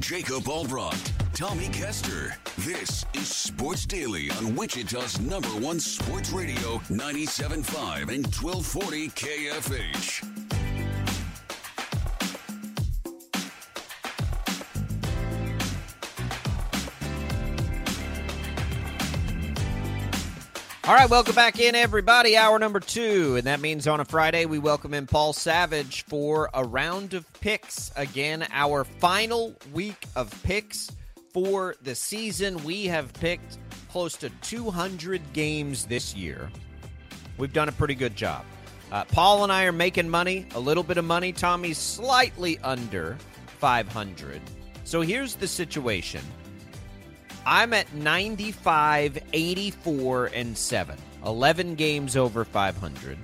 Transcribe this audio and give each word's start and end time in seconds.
Jacob 0.00 0.48
Albrecht, 0.48 1.12
Tommy 1.34 1.68
Kester. 1.68 2.34
This 2.58 3.04
is 3.14 3.28
Sports 3.28 3.84
Daily 3.84 4.30
on 4.30 4.56
Wichita's 4.56 5.20
number 5.20 5.48
one 5.48 5.78
sports 5.80 6.30
radio, 6.30 6.78
97.5 6.88 8.08
and 8.08 8.26
1240 8.26 9.08
KFH. 9.10 10.61
All 20.84 20.94
right, 20.94 21.08
welcome 21.08 21.36
back 21.36 21.60
in, 21.60 21.76
everybody. 21.76 22.36
Hour 22.36 22.58
number 22.58 22.80
two. 22.80 23.36
And 23.36 23.46
that 23.46 23.60
means 23.60 23.86
on 23.86 24.00
a 24.00 24.04
Friday, 24.04 24.46
we 24.46 24.58
welcome 24.58 24.94
in 24.94 25.06
Paul 25.06 25.32
Savage 25.32 26.04
for 26.06 26.50
a 26.54 26.64
round 26.64 27.14
of 27.14 27.24
picks. 27.34 27.92
Again, 27.94 28.44
our 28.50 28.82
final 28.82 29.54
week 29.72 30.04
of 30.16 30.42
picks 30.42 30.90
for 31.32 31.76
the 31.82 31.94
season. 31.94 32.64
We 32.64 32.86
have 32.86 33.12
picked 33.12 33.58
close 33.92 34.16
to 34.16 34.30
200 34.40 35.32
games 35.32 35.86
this 35.86 36.16
year. 36.16 36.50
We've 37.38 37.52
done 37.52 37.68
a 37.68 37.72
pretty 37.72 37.94
good 37.94 38.16
job. 38.16 38.44
Uh, 38.90 39.04
Paul 39.04 39.44
and 39.44 39.52
I 39.52 39.66
are 39.66 39.72
making 39.72 40.08
money, 40.08 40.46
a 40.56 40.60
little 40.60 40.82
bit 40.82 40.98
of 40.98 41.04
money. 41.04 41.32
Tommy's 41.32 41.78
slightly 41.78 42.58
under 42.58 43.16
500. 43.60 44.40
So 44.82 45.00
here's 45.00 45.36
the 45.36 45.46
situation. 45.46 46.22
I'm 47.44 47.72
at 47.74 47.92
95, 47.92 49.18
84, 49.32 50.26
and 50.26 50.56
7. 50.56 50.96
11 51.24 51.74
games 51.74 52.16
over 52.16 52.44
500. 52.44 53.18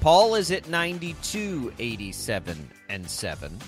Paul 0.00 0.34
is 0.34 0.50
at 0.50 0.68
92, 0.68 1.72
87, 1.78 2.68
and 2.88 3.08
7. 3.08 3.58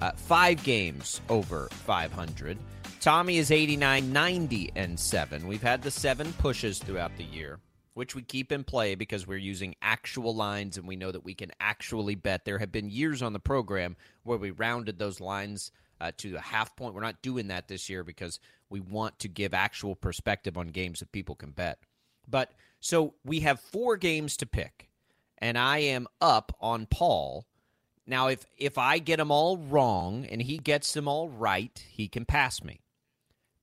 Uh, 0.00 0.10
five 0.12 0.62
games 0.64 1.20
over 1.28 1.68
500. 1.70 2.58
Tommy 3.00 3.38
is 3.38 3.52
89, 3.52 4.12
90, 4.12 4.72
and 4.74 4.98
7. 4.98 5.46
We've 5.46 5.62
had 5.62 5.82
the 5.82 5.90
seven 5.90 6.32
pushes 6.34 6.80
throughout 6.80 7.16
the 7.16 7.24
year, 7.24 7.60
which 7.94 8.16
we 8.16 8.22
keep 8.22 8.50
in 8.50 8.64
play 8.64 8.96
because 8.96 9.26
we're 9.26 9.38
using 9.38 9.76
actual 9.80 10.34
lines 10.34 10.76
and 10.76 10.86
we 10.86 10.96
know 10.96 11.12
that 11.12 11.24
we 11.24 11.34
can 11.34 11.52
actually 11.60 12.16
bet. 12.16 12.44
There 12.44 12.58
have 12.58 12.72
been 12.72 12.90
years 12.90 13.22
on 13.22 13.32
the 13.32 13.38
program 13.38 13.96
where 14.24 14.38
we 14.38 14.50
rounded 14.50 14.98
those 14.98 15.20
lines 15.20 15.70
uh, 16.00 16.12
to 16.18 16.34
a 16.36 16.40
half 16.40 16.74
point. 16.76 16.94
We're 16.94 17.00
not 17.00 17.22
doing 17.22 17.48
that 17.48 17.68
this 17.68 17.88
year 17.88 18.04
because 18.04 18.40
we 18.70 18.80
want 18.80 19.18
to 19.20 19.28
give 19.28 19.54
actual 19.54 19.94
perspective 19.94 20.56
on 20.56 20.68
games 20.68 21.00
that 21.00 21.12
people 21.12 21.34
can 21.34 21.50
bet. 21.50 21.78
But 22.28 22.52
so 22.80 23.14
we 23.24 23.40
have 23.40 23.60
four 23.60 23.96
games 23.96 24.36
to 24.38 24.46
pick, 24.46 24.88
and 25.38 25.56
I 25.58 25.78
am 25.78 26.06
up 26.20 26.54
on 26.60 26.86
Paul. 26.86 27.46
Now, 28.06 28.28
if 28.28 28.44
if 28.56 28.78
I 28.78 28.98
get 28.98 29.16
them 29.18 29.30
all 29.30 29.56
wrong 29.58 30.26
and 30.30 30.40
he 30.42 30.58
gets 30.58 30.92
them 30.92 31.08
all 31.08 31.28
right, 31.28 31.84
he 31.90 32.08
can 32.08 32.24
pass 32.24 32.62
me. 32.62 32.80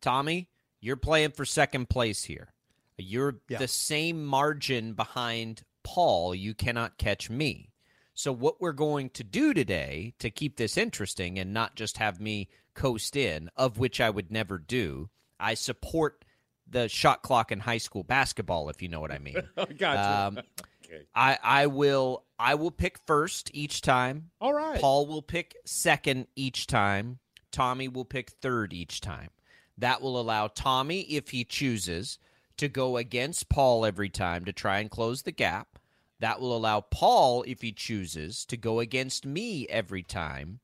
Tommy, 0.01 0.49
you're 0.81 0.97
playing 0.97 1.31
for 1.31 1.45
second 1.45 1.89
place 1.89 2.23
here. 2.25 2.53
You're 2.97 3.41
Yeah. 3.49 3.57
the 3.57 3.67
same 3.67 4.25
margin 4.25 4.93
behind 4.93 5.63
Paul. 5.83 6.33
You 6.35 6.53
cannot 6.53 6.97
catch 6.97 7.29
me. 7.29 7.71
So, 8.13 8.31
what 8.31 8.61
we're 8.61 8.71
going 8.71 9.09
to 9.11 9.23
do 9.23 9.53
today 9.53 10.13
to 10.19 10.29
keep 10.29 10.55
this 10.57 10.77
interesting 10.77 11.37
and 11.37 11.53
not 11.53 11.75
just 11.75 11.97
have 11.97 12.19
me 12.21 12.47
coast 12.75 13.15
in, 13.15 13.49
of 13.55 13.79
which 13.79 13.99
I 13.99 14.09
would 14.09 14.31
never 14.31 14.57
do, 14.57 15.09
I 15.39 15.55
support 15.55 16.23
the 16.67 16.87
shot 16.89 17.23
clock 17.23 17.51
in 17.51 17.59
high 17.59 17.77
school 17.77 18.03
basketball, 18.03 18.69
if 18.69 18.81
you 18.81 18.89
know 18.89 18.99
what 18.99 19.11
I 19.11 19.19
mean. 19.19 19.41
gotcha. 19.77 20.39
Um, 20.39 20.39
I, 21.15 21.37
I 21.43 21.67
will 21.67 22.23
I 22.37 22.55
will 22.55 22.71
pick 22.71 22.99
first 23.05 23.49
each 23.53 23.81
time. 23.81 24.29
All 24.39 24.53
right. 24.53 24.79
Paul 24.79 25.07
will 25.07 25.21
pick 25.21 25.55
second 25.65 26.27
each 26.35 26.67
time. 26.67 27.19
Tommy 27.51 27.87
will 27.87 28.05
pick 28.05 28.31
third 28.41 28.73
each 28.73 29.01
time. 29.01 29.29
That 29.77 30.01
will 30.01 30.19
allow 30.19 30.47
Tommy, 30.47 31.01
if 31.01 31.29
he 31.29 31.43
chooses, 31.43 32.19
to 32.57 32.67
go 32.67 32.97
against 32.97 33.49
Paul 33.49 33.85
every 33.85 34.09
time 34.09 34.45
to 34.45 34.53
try 34.53 34.79
and 34.79 34.89
close 34.89 35.23
the 35.23 35.31
gap. 35.31 35.79
That 36.19 36.39
will 36.39 36.55
allow 36.55 36.81
Paul, 36.81 37.43
if 37.47 37.61
he 37.61 37.71
chooses, 37.73 38.45
to 38.45 38.57
go 38.57 38.79
against 38.79 39.25
me 39.25 39.67
every 39.67 40.03
time 40.03 40.59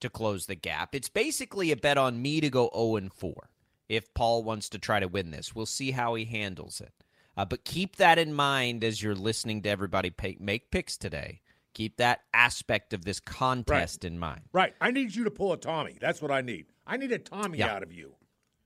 to 0.00 0.10
close 0.10 0.46
the 0.46 0.54
gap. 0.54 0.94
It's 0.94 1.08
basically 1.08 1.70
a 1.72 1.76
bet 1.76 1.98
on 1.98 2.20
me 2.20 2.40
to 2.40 2.50
go 2.50 2.70
0 2.74 2.96
and 2.96 3.12
4 3.12 3.50
if 3.88 4.12
Paul 4.14 4.42
wants 4.42 4.68
to 4.70 4.78
try 4.78 5.00
to 5.00 5.06
win 5.08 5.30
this. 5.30 5.54
We'll 5.54 5.66
see 5.66 5.92
how 5.92 6.14
he 6.14 6.24
handles 6.24 6.80
it. 6.80 6.92
Uh, 7.36 7.44
but 7.44 7.64
keep 7.64 7.96
that 7.96 8.18
in 8.18 8.32
mind 8.32 8.82
as 8.82 9.02
you're 9.02 9.14
listening 9.14 9.62
to 9.62 9.68
everybody 9.68 10.10
pay, 10.10 10.36
make 10.40 10.70
picks 10.70 10.96
today. 10.96 11.40
Keep 11.74 11.98
that 11.98 12.20
aspect 12.32 12.94
of 12.94 13.04
this 13.04 13.20
contest 13.20 14.02
in 14.04 14.18
mind. 14.18 14.40
Right. 14.52 14.74
I 14.80 14.90
need 14.90 15.14
you 15.14 15.24
to 15.24 15.30
pull 15.30 15.52
a 15.52 15.58
Tommy. 15.58 15.98
That's 16.00 16.22
what 16.22 16.30
I 16.30 16.40
need. 16.40 16.66
I 16.86 16.96
need 16.96 17.12
a 17.12 17.18
Tommy 17.18 17.58
Yeah. 17.58 17.74
out 17.74 17.82
of 17.82 17.92
you. 17.92 18.14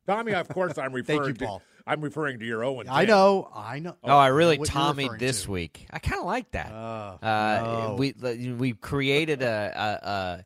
Tommy, 0.06 0.32
of 0.32 0.48
course, 0.48 0.78
I'm 0.78 0.92
referring 0.94 1.28
you, 1.30 1.34
to. 1.34 1.44
Paul. 1.46 1.62
I'm 1.86 2.00
referring 2.02 2.38
to 2.38 2.46
your 2.46 2.62
Owen. 2.62 2.86
I 2.88 3.04
know. 3.06 3.50
I 3.52 3.80
know. 3.80 3.96
Oh, 4.04 4.16
I 4.16 4.28
really 4.28 4.58
what 4.58 4.68
Tommy 4.68 5.10
this 5.18 5.44
to. 5.44 5.50
week. 5.50 5.86
I 5.90 5.98
kind 5.98 6.20
of 6.20 6.26
like 6.26 6.50
that. 6.52 6.70
Oh, 6.72 7.26
uh, 7.26 7.60
no. 7.64 7.96
We 7.98 8.12
we 8.52 8.72
created 8.74 9.42
a 9.42 9.72
a 9.74 10.06
a, 10.08 10.44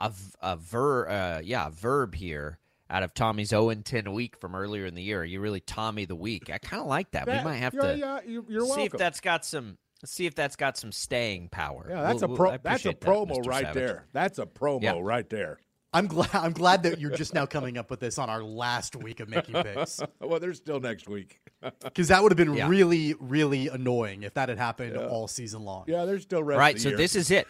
a, 0.00 0.12
a 0.42 0.56
ver 0.56 1.08
uh, 1.08 1.40
yeah 1.42 1.66
a 1.66 1.70
verb 1.70 2.14
here 2.14 2.58
out 2.90 3.02
of 3.02 3.12
Tommy's 3.12 3.48
0 3.48 3.68
and 3.68 3.84
10 3.84 4.12
week 4.12 4.36
from 4.38 4.54
earlier 4.54 4.86
in 4.86 4.94
the 4.94 5.02
year. 5.02 5.22
You 5.22 5.40
really 5.40 5.60
Tommy 5.60 6.06
the 6.06 6.16
week. 6.16 6.48
I 6.50 6.56
kind 6.56 6.80
of 6.80 6.86
like 6.88 7.10
that. 7.10 7.26
That- 7.26 7.44
we 7.44 7.50
might 7.50 7.56
have 7.58 7.74
yeah, 7.74 7.82
to 7.82 7.98
yeah, 7.98 8.20
you- 8.26 8.46
you're 8.48 8.64
see 8.66 8.84
if 8.84 8.92
that's 8.92 9.20
got 9.20 9.44
some 9.44 9.76
see 10.04 10.24
if 10.26 10.34
that's 10.34 10.56
got 10.56 10.78
some 10.78 10.92
staying 10.92 11.48
power. 11.50 11.86
Yeah, 11.90 12.02
that's 12.02 12.22
We'll- 12.22 12.34
a 12.34 12.34
we'll- 12.42 12.58
That's 12.62 12.86
a 12.86 12.90
appreciate 12.90 13.00
that, 13.00 13.10
promo 13.10 13.46
right 13.46 13.64
Savage. 13.64 13.74
there. 13.74 14.06
That's 14.12 14.38
a 14.38 14.46
promo 14.46 14.82
Yeah. 14.82 14.98
right 15.02 15.28
there. 15.28 15.58
I'm 15.92 16.06
glad. 16.06 16.28
I'm 16.34 16.52
glad 16.52 16.82
that 16.82 17.00
you're 17.00 17.16
just 17.16 17.32
now 17.34 17.46
coming 17.46 17.78
up 17.78 17.90
with 17.90 18.00
this 18.00 18.18
on 18.18 18.28
our 18.28 18.42
last 18.42 18.94
week 18.94 19.20
of 19.20 19.28
making 19.28 19.54
picks, 19.62 20.00
well, 20.20 20.38
there's 20.38 20.58
still 20.58 20.80
next 20.80 21.08
week. 21.08 21.40
because 21.82 22.08
that 22.08 22.22
would 22.22 22.30
have 22.30 22.36
been 22.36 22.54
Yeah. 22.54 22.68
really, 22.68 23.14
really 23.18 23.68
annoying 23.68 24.22
if 24.22 24.34
that 24.34 24.48
had 24.48 24.58
happened 24.58 24.96
all 24.96 25.26
season 25.28 25.62
long. 25.62 25.84
Yeah, 25.88 26.04
there's 26.04 26.22
still 26.22 26.42
rest 26.42 26.58
Right, 26.58 26.76
of 26.76 26.78
the 26.78 26.82
so 26.82 26.88
year. 26.90 26.98
this 26.98 27.16
is 27.16 27.30
it. 27.30 27.46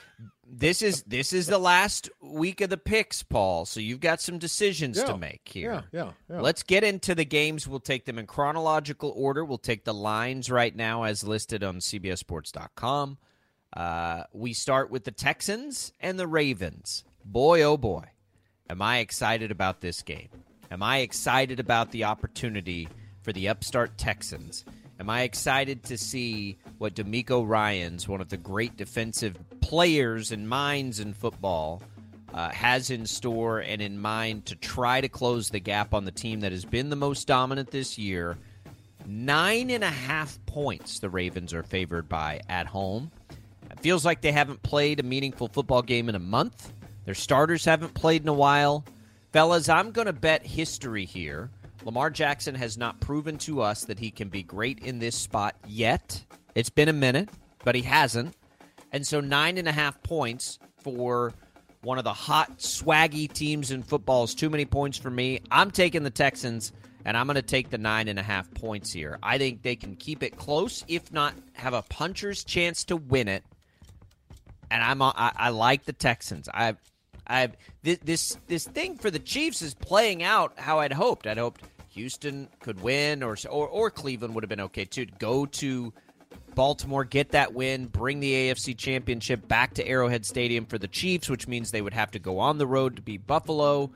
This 0.50 0.80
is 0.80 1.02
this 1.02 1.34
is 1.34 1.46
the 1.46 1.58
last 1.58 2.08
week 2.22 2.62
of 2.62 2.70
the 2.70 2.78
picks, 2.78 3.22
Paul. 3.22 3.66
So 3.66 3.80
you've 3.80 4.00
got 4.00 4.20
some 4.22 4.38
decisions 4.38 4.96
Yeah, 4.96 5.04
to 5.04 5.18
make 5.18 5.46
here. 5.46 5.84
yeah, 5.92 6.04
yeah, 6.04 6.10
yeah. 6.30 6.40
Let's 6.40 6.62
get 6.62 6.84
into 6.84 7.14
the 7.14 7.26
games. 7.26 7.68
We'll 7.68 7.80
take 7.80 8.06
them 8.06 8.18
in 8.18 8.26
chronological 8.26 9.12
order. 9.14 9.44
We'll 9.44 9.58
take 9.58 9.84
the 9.84 9.92
lines 9.92 10.50
right 10.50 10.74
now 10.74 11.02
as 11.02 11.22
listed 11.22 11.62
on 11.62 11.80
CBSSports.com. 11.80 13.18
Uh, 13.76 14.22
we 14.32 14.54
start 14.54 14.90
with 14.90 15.04
the 15.04 15.10
Texans 15.10 15.92
and 16.00 16.18
the 16.18 16.26
Ravens. 16.26 17.04
Boy, 17.24 17.60
oh 17.62 17.76
boy, 17.76 18.04
am 18.68 18.82
I 18.82 18.98
excited 18.98 19.50
about 19.50 19.80
this 19.80 20.02
game. 20.02 20.28
Am 20.70 20.82
I 20.82 20.98
excited 20.98 21.60
about 21.60 21.90
the 21.90 22.04
opportunity 22.04 22.88
for 23.22 23.32
the 23.32 23.48
upstart 23.48 23.96
Texans? 23.96 24.64
Am 25.00 25.08
I 25.08 25.22
excited 25.22 25.84
to 25.84 25.96
see 25.96 26.58
what 26.78 26.94
DeMeco 26.94 27.46
Ryans, 27.46 28.08
one 28.08 28.20
of 28.20 28.28
the 28.28 28.36
great 28.36 28.76
defensive 28.76 29.38
players 29.60 30.32
and 30.32 30.48
minds 30.48 31.00
in 31.00 31.14
football, 31.14 31.82
uh, 32.34 32.50
has 32.50 32.90
in 32.90 33.06
store 33.06 33.60
and 33.60 33.80
in 33.80 33.98
mind 33.98 34.44
to 34.46 34.56
try 34.56 35.00
to 35.00 35.08
close 35.08 35.50
the 35.50 35.60
gap 35.60 35.94
on 35.94 36.04
the 36.04 36.10
team 36.10 36.40
that 36.40 36.52
has 36.52 36.64
been 36.64 36.90
the 36.90 36.96
most 36.96 37.26
dominant 37.26 37.70
this 37.70 37.96
year? 37.96 38.36
Nine 39.06 39.70
and 39.70 39.84
a 39.84 39.90
half 39.90 40.38
points 40.44 40.98
the 40.98 41.08
Ravens 41.08 41.54
are 41.54 41.62
favored 41.62 42.08
by 42.08 42.40
at 42.48 42.66
home. 42.66 43.10
It 43.70 43.80
feels 43.80 44.04
like 44.04 44.20
they 44.20 44.32
haven't 44.32 44.62
played 44.62 45.00
a 45.00 45.04
meaningful 45.04 45.48
football 45.48 45.80
game 45.80 46.08
in 46.08 46.14
a 46.14 46.20
month. 46.20 46.72
Their 47.08 47.14
starters 47.14 47.64
haven't 47.64 47.94
played 47.94 48.20
in 48.20 48.28
a 48.28 48.34
while. 48.34 48.84
Fellas, 49.32 49.70
I'm 49.70 49.92
going 49.92 50.08
to 50.08 50.12
bet 50.12 50.44
history 50.44 51.06
here. 51.06 51.48
Lamar 51.82 52.10
Jackson 52.10 52.54
has 52.54 52.76
not 52.76 53.00
proven 53.00 53.38
to 53.38 53.62
us 53.62 53.86
that 53.86 53.98
he 53.98 54.10
can 54.10 54.28
be 54.28 54.42
great 54.42 54.80
in 54.80 54.98
this 54.98 55.16
spot 55.16 55.56
yet. 55.66 56.22
It's 56.54 56.68
been 56.68 56.90
a 56.90 56.92
minute, 56.92 57.30
but 57.64 57.74
he 57.74 57.80
hasn't. 57.80 58.36
And 58.92 59.06
so, 59.06 59.22
nine 59.22 59.56
and 59.56 59.66
a 59.66 59.72
half 59.72 60.02
points 60.02 60.58
for 60.82 61.32
one 61.80 61.96
of 61.96 62.04
the 62.04 62.12
hot, 62.12 62.58
swaggy 62.58 63.32
teams 63.32 63.70
in 63.70 63.82
football 63.82 64.24
is 64.24 64.34
too 64.34 64.50
many 64.50 64.66
points 64.66 64.98
for 64.98 65.08
me. 65.08 65.40
I'm 65.50 65.70
taking 65.70 66.02
the 66.02 66.10
Texans, 66.10 66.72
and 67.06 67.16
I'm 67.16 67.26
going 67.26 67.36
to 67.36 67.42
take 67.42 67.70
the 67.70 67.78
nine 67.78 68.08
and 68.08 68.18
a 68.18 68.22
half 68.22 68.52
points 68.52 68.92
here. 68.92 69.18
I 69.22 69.38
think 69.38 69.62
they 69.62 69.76
can 69.76 69.96
keep 69.96 70.22
it 70.22 70.36
close, 70.36 70.84
if 70.88 71.10
not 71.10 71.32
have 71.54 71.72
a 71.72 71.80
puncher's 71.80 72.44
chance 72.44 72.84
to 72.84 72.96
win 72.96 73.28
it. 73.28 73.44
And 74.70 74.82
I'm 74.82 75.00
I, 75.00 75.32
I 75.34 75.48
like 75.48 75.86
the 75.86 75.94
Texans. 75.94 76.50
I've 76.52 76.76
I've 77.28 77.56
this, 77.82 77.98
this 78.04 78.38
this 78.46 78.64
thing 78.64 78.96
for 78.96 79.10
the 79.10 79.18
Chiefs 79.18 79.62
is 79.62 79.74
playing 79.74 80.22
out 80.22 80.58
how 80.58 80.80
I'd 80.80 80.92
hoped. 80.92 81.26
I'd 81.26 81.38
hoped 81.38 81.62
Houston 81.90 82.48
could 82.60 82.80
win, 82.80 83.22
or 83.22 83.36
or, 83.50 83.68
or 83.68 83.90
Cleveland 83.90 84.34
would 84.34 84.44
have 84.44 84.48
been 84.48 84.60
okay 84.60 84.84
too. 84.84 85.06
Go 85.18 85.46
to 85.46 85.92
Baltimore, 86.54 87.04
get 87.04 87.30
that 87.30 87.54
win, 87.54 87.86
bring 87.86 88.20
the 88.20 88.32
AFC 88.32 88.76
Championship 88.76 89.46
back 89.46 89.74
to 89.74 89.86
Arrowhead 89.86 90.26
Stadium 90.26 90.66
for 90.66 90.78
the 90.78 90.88
Chiefs, 90.88 91.28
which 91.28 91.46
means 91.46 91.70
they 91.70 91.82
would 91.82 91.94
have 91.94 92.10
to 92.12 92.18
go 92.18 92.38
on 92.38 92.58
the 92.58 92.66
road 92.66 92.96
to 92.96 93.02
beat 93.02 93.26
Buffalo. 93.26 93.90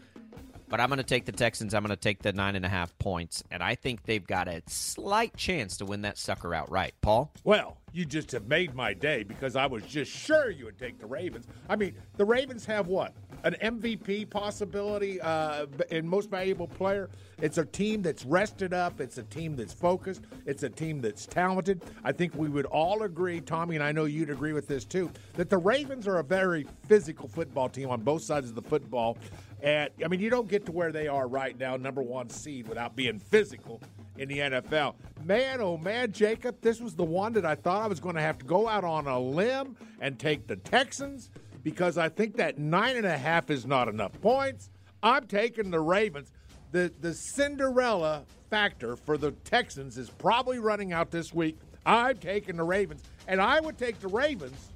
But 0.72 0.80
I'm 0.80 0.88
going 0.88 0.96
to 0.96 1.04
take 1.04 1.26
the 1.26 1.32
Texans. 1.32 1.74
I'm 1.74 1.82
going 1.82 1.90
to 1.90 1.96
take 1.96 2.22
the 2.22 2.32
nine 2.32 2.56
and 2.56 2.64
a 2.64 2.68
half 2.70 2.96
points, 2.98 3.44
and 3.50 3.62
I 3.62 3.74
think 3.74 4.04
they've 4.04 4.26
got 4.26 4.48
a 4.48 4.62
slight 4.68 5.36
chance 5.36 5.76
to 5.76 5.84
win 5.84 6.00
that 6.00 6.16
sucker 6.16 6.54
outright. 6.54 6.94
Paul, 7.02 7.30
Well, 7.44 7.76
you 7.92 8.06
just 8.06 8.32
have 8.32 8.48
made 8.48 8.74
my 8.74 8.94
day 8.94 9.22
because 9.22 9.54
I 9.54 9.66
was 9.66 9.84
just 9.84 10.10
sure 10.10 10.50
you 10.50 10.64
would 10.64 10.78
take 10.78 10.98
the 10.98 11.06
Ravens. 11.06 11.46
I 11.68 11.76
mean, 11.76 11.94
the 12.16 12.24
Ravens 12.24 12.64
have 12.64 12.86
what? 12.86 13.12
An 13.44 13.54
MVP 13.60 14.30
possibility 14.30 15.20
uh, 15.20 15.66
in 15.90 16.08
most 16.08 16.30
valuable 16.30 16.68
player. 16.68 17.10
It's 17.42 17.58
a 17.58 17.66
team 17.66 18.00
that's 18.00 18.24
rested 18.24 18.72
up. 18.72 19.00
It's 19.00 19.18
a 19.18 19.24
team 19.24 19.56
that's 19.56 19.74
focused. 19.74 20.22
It's 20.46 20.62
a 20.62 20.70
team 20.70 21.02
that's 21.02 21.26
talented. 21.26 21.82
I 22.02 22.12
think 22.12 22.34
we 22.34 22.48
would 22.48 22.66
all 22.66 23.02
agree, 23.02 23.40
Tommy, 23.40 23.74
and 23.74 23.84
I 23.84 23.92
know 23.92 24.04
you'd 24.04 24.30
agree 24.30 24.52
with 24.54 24.68
this 24.68 24.84
too, 24.84 25.10
that 25.34 25.50
the 25.50 25.58
Ravens 25.58 26.08
are 26.08 26.18
a 26.18 26.24
very 26.24 26.66
physical 26.88 27.28
football 27.28 27.68
team 27.68 27.90
on 27.90 28.00
both 28.00 28.22
sides 28.22 28.48
of 28.48 28.54
the 28.54 28.62
football. 28.62 29.18
I 29.64 29.88
mean, 30.08 30.20
you 30.20 30.28
don't 30.30 30.48
get 30.48 30.66
to 30.66 30.72
where 30.72 30.90
they 30.90 31.06
are 31.06 31.28
right 31.28 31.56
now, 31.58 31.76
number 31.76 32.02
one 32.02 32.28
seed, 32.30 32.68
without 32.68 32.96
being 32.96 33.18
physical 33.18 33.80
in 34.18 34.28
the 34.28 34.38
NFL. 34.38 34.94
Man, 35.24 35.60
oh 35.60 35.76
man, 35.76 36.10
Jacob, 36.12 36.60
this 36.60 36.80
was 36.80 36.94
the 36.94 37.04
one 37.04 37.32
that 37.34 37.46
I 37.46 37.54
thought 37.54 37.82
I 37.82 37.86
was 37.86 38.00
going 38.00 38.16
to 38.16 38.20
have 38.20 38.38
to 38.38 38.44
go 38.44 38.68
out 38.68 38.82
on 38.84 39.06
a 39.06 39.18
limb 39.20 39.76
and 40.00 40.18
take 40.18 40.46
the 40.48 40.56
Texans 40.56 41.30
because 41.62 41.96
I 41.96 42.08
think 42.08 42.36
that 42.36 42.58
nine 42.58 42.96
and 42.96 43.06
a 43.06 43.16
half 43.16 43.50
is 43.50 43.64
not 43.64 43.86
enough 43.88 44.20
points. 44.20 44.68
I'm 45.02 45.26
taking 45.28 45.70
the 45.70 45.80
Ravens. 45.80 46.32
The 46.72 46.92
the 47.00 47.14
Cinderella 47.14 48.24
factor 48.50 48.96
for 48.96 49.16
the 49.16 49.30
Texans 49.44 49.96
is 49.96 50.10
probably 50.10 50.58
running 50.58 50.92
out 50.92 51.10
this 51.10 51.32
week. 51.32 51.58
I'm 51.86 52.16
taking 52.16 52.56
the 52.56 52.64
Ravens, 52.64 53.02
and 53.28 53.40
I 53.40 53.60
would 53.60 53.78
take 53.78 54.00
the 54.00 54.08
Ravens 54.08 54.70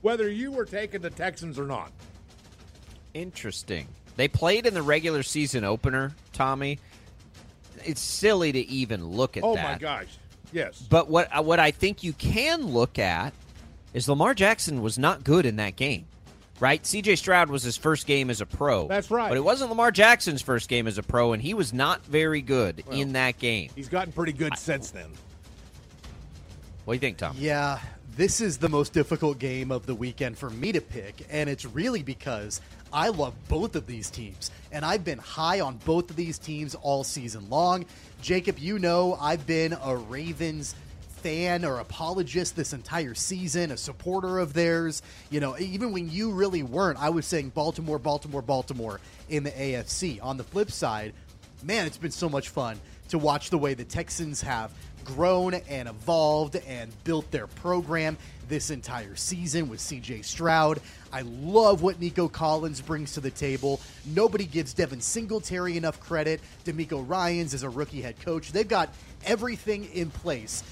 whether 0.00 0.28
you 0.28 0.50
were 0.50 0.64
taking 0.64 1.00
the 1.00 1.10
Texans 1.10 1.58
or 1.60 1.66
not. 1.66 1.92
interesting. 3.14 3.86
They 4.16 4.28
played 4.28 4.66
in 4.66 4.74
the 4.74 4.82
regular 4.82 5.22
season 5.22 5.64
opener, 5.64 6.12
Tommy. 6.32 6.78
It's 7.84 8.00
silly 8.00 8.52
to 8.52 8.58
even 8.68 9.06
look 9.06 9.36
at 9.36 9.42
Oh 9.42 9.54
that. 9.54 9.64
Oh 9.66 9.72
my 9.72 9.78
gosh, 9.78 10.06
yes. 10.52 10.80
But 10.88 11.08
what 11.08 11.28
uh, 11.36 11.42
what 11.42 11.58
I 11.58 11.70
think 11.70 12.02
you 12.02 12.12
can 12.12 12.66
look 12.66 12.98
at 12.98 13.32
is 13.94 14.08
Lamar 14.08 14.34
Jackson 14.34 14.82
was 14.82 14.98
not 14.98 15.24
good 15.24 15.46
in 15.46 15.56
that 15.56 15.76
game. 15.76 16.06
Right? 16.60 16.80
CJ 16.80 17.18
Stroud 17.18 17.48
was 17.50 17.64
his 17.64 17.76
first 17.76 18.06
game 18.06 18.30
as 18.30 18.40
a 18.40 18.46
pro. 18.46 18.86
That's 18.86 19.10
right. 19.10 19.28
But 19.28 19.36
it 19.36 19.42
wasn't 19.42 19.70
Lamar 19.70 19.90
Jackson's 19.90 20.42
first 20.42 20.68
game 20.68 20.86
as 20.86 20.96
a 20.96 21.02
pro, 21.02 21.32
and 21.32 21.42
he 21.42 21.54
was 21.54 21.72
not 21.72 22.04
very 22.06 22.40
good 22.40 22.84
in 22.92 23.14
that 23.14 23.38
game. 23.38 23.70
He's 23.74 23.88
gotten 23.88 24.12
pretty 24.12 24.32
good 24.32 24.56
since 24.56 24.90
then. 24.92 25.10
What 26.84 26.92
do 26.92 26.96
you 26.96 27.00
think, 27.00 27.16
Tom? 27.18 27.34
Yeah, 27.36 27.80
this 28.16 28.42
is 28.42 28.58
the 28.58 28.68
most 28.68 28.92
difficult 28.92 29.38
game 29.38 29.70
of 29.70 29.86
the 29.86 29.94
weekend 29.94 30.36
for 30.36 30.50
me 30.50 30.70
to 30.72 30.82
pick, 30.82 31.26
and 31.30 31.48
it's 31.48 31.64
really 31.64 32.02
because 32.02 32.60
I 32.92 33.08
love 33.08 33.32
both 33.48 33.74
of 33.74 33.86
these 33.86 34.10
teams, 34.10 34.50
and 34.70 34.84
I've 34.84 35.02
been 35.02 35.18
high 35.18 35.60
on 35.60 35.78
both 35.86 36.10
of 36.10 36.16
these 36.16 36.38
teams 36.38 36.74
all 36.74 37.04
season 37.04 37.48
long. 37.48 37.86
Jacob, 38.20 38.58
you 38.58 38.78
know 38.78 39.16
I've 39.18 39.46
been 39.46 39.74
a 39.82 39.96
Ravens 39.96 40.74
fan 41.22 41.64
or 41.64 41.78
apologist 41.78 42.54
this 42.54 42.74
entire 42.74 43.14
season, 43.14 43.70
a 43.70 43.78
supporter 43.78 44.40
of 44.40 44.52
theirs. 44.52 45.02
You 45.30 45.40
know, 45.40 45.58
even 45.58 45.92
when 45.92 46.10
you 46.10 46.32
really 46.32 46.62
weren't, 46.62 47.00
I 47.00 47.08
was 47.08 47.24
saying 47.24 47.50
Baltimore, 47.50 47.98
Baltimore, 47.98 48.42
Baltimore 48.42 49.00
in 49.30 49.42
the 49.42 49.52
AFC. 49.52 50.22
On 50.22 50.36
the 50.36 50.44
flip 50.44 50.70
side, 50.70 51.14
man, 51.62 51.86
it's 51.86 51.96
been 51.96 52.10
so 52.10 52.28
much 52.28 52.50
fun 52.50 52.78
to 53.08 53.18
watch 53.18 53.50
the 53.50 53.58
way 53.58 53.72
the 53.74 53.84
Texans 53.84 54.42
have 54.42 54.70
grown 55.04 55.54
and 55.54 55.88
evolved 55.88 56.56
and 56.56 56.90
built 57.04 57.30
their 57.30 57.46
program 57.46 58.16
this 58.48 58.70
entire 58.70 59.16
season 59.16 59.68
with 59.68 59.80
CJ 59.80 60.24
Stroud. 60.24 60.80
I 61.12 61.22
love 61.22 61.82
what 61.82 62.00
Nico 62.00 62.28
Collins 62.28 62.80
brings 62.80 63.14
to 63.14 63.20
the 63.20 63.30
table. 63.30 63.80
Nobody 64.04 64.44
gives 64.44 64.74
Devin 64.74 65.00
Singletary 65.00 65.76
enough 65.76 66.00
credit. 66.00 66.40
DeMeco 66.64 67.08
Ryans 67.08 67.54
is 67.54 67.62
a 67.62 67.70
rookie 67.70 68.02
head 68.02 68.20
coach. 68.20 68.52
They've 68.52 68.68
got 68.68 68.90
everything 69.24 69.84
in 69.92 70.10
place 70.10 70.62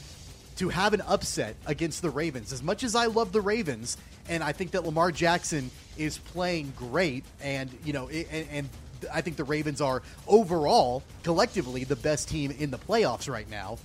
to 0.57 0.69
have 0.69 0.93
an 0.93 1.01
upset 1.07 1.57
against 1.67 2.03
the 2.03 2.11
Ravens. 2.11 2.53
As 2.53 2.63
much 2.63 2.85
as 2.85 2.95
I 2.95 3.07
love 3.07 3.33
the 3.33 3.41
Ravens, 3.41 3.97
and 4.29 4.45
I 4.45 4.53
think 4.53 4.73
that 4.73 4.85
Lamar 4.85 5.11
Jackson 5.11 5.71
is 5.97 6.19
playing 6.19 6.75
great, 6.77 7.25
and 7.41 7.71
you 7.85 7.95
know, 7.95 8.09
and, 8.09 8.47
and 8.51 8.69
I 9.13 9.23
think 9.23 9.37
the 9.37 9.45
Ravens 9.45 9.81
are 9.81 10.03
overall, 10.29 11.03
collectively, 11.23 11.85
the 11.85 11.97
best 11.97 12.29
team 12.29 12.51
in 12.51 12.71
the 12.71 12.79
playoffs 12.79 13.29
right 13.29 13.49
now. 13.49 13.79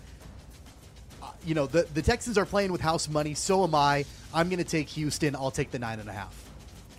You 1.45 1.56
know, 1.56 1.68
the 1.68 1.83
the 1.94 2.01
Texans 2.01 2.38
are 2.38 2.45
playing 2.45 2.71
with 2.71 2.81
house 2.81 3.07
money. 3.07 3.33
So 3.33 3.63
am 3.63 3.75
I. 3.75 4.06
I'm 4.33 4.50
going 4.50 4.59
to 4.59 4.69
take 4.69 4.89
Houston. 4.89 5.36
I'll 5.36 5.51
take 5.51 5.71
the 5.71 5.80
nine 5.80 6.00
and 6.00 6.09
a 6.09 6.13
half. 6.13 6.42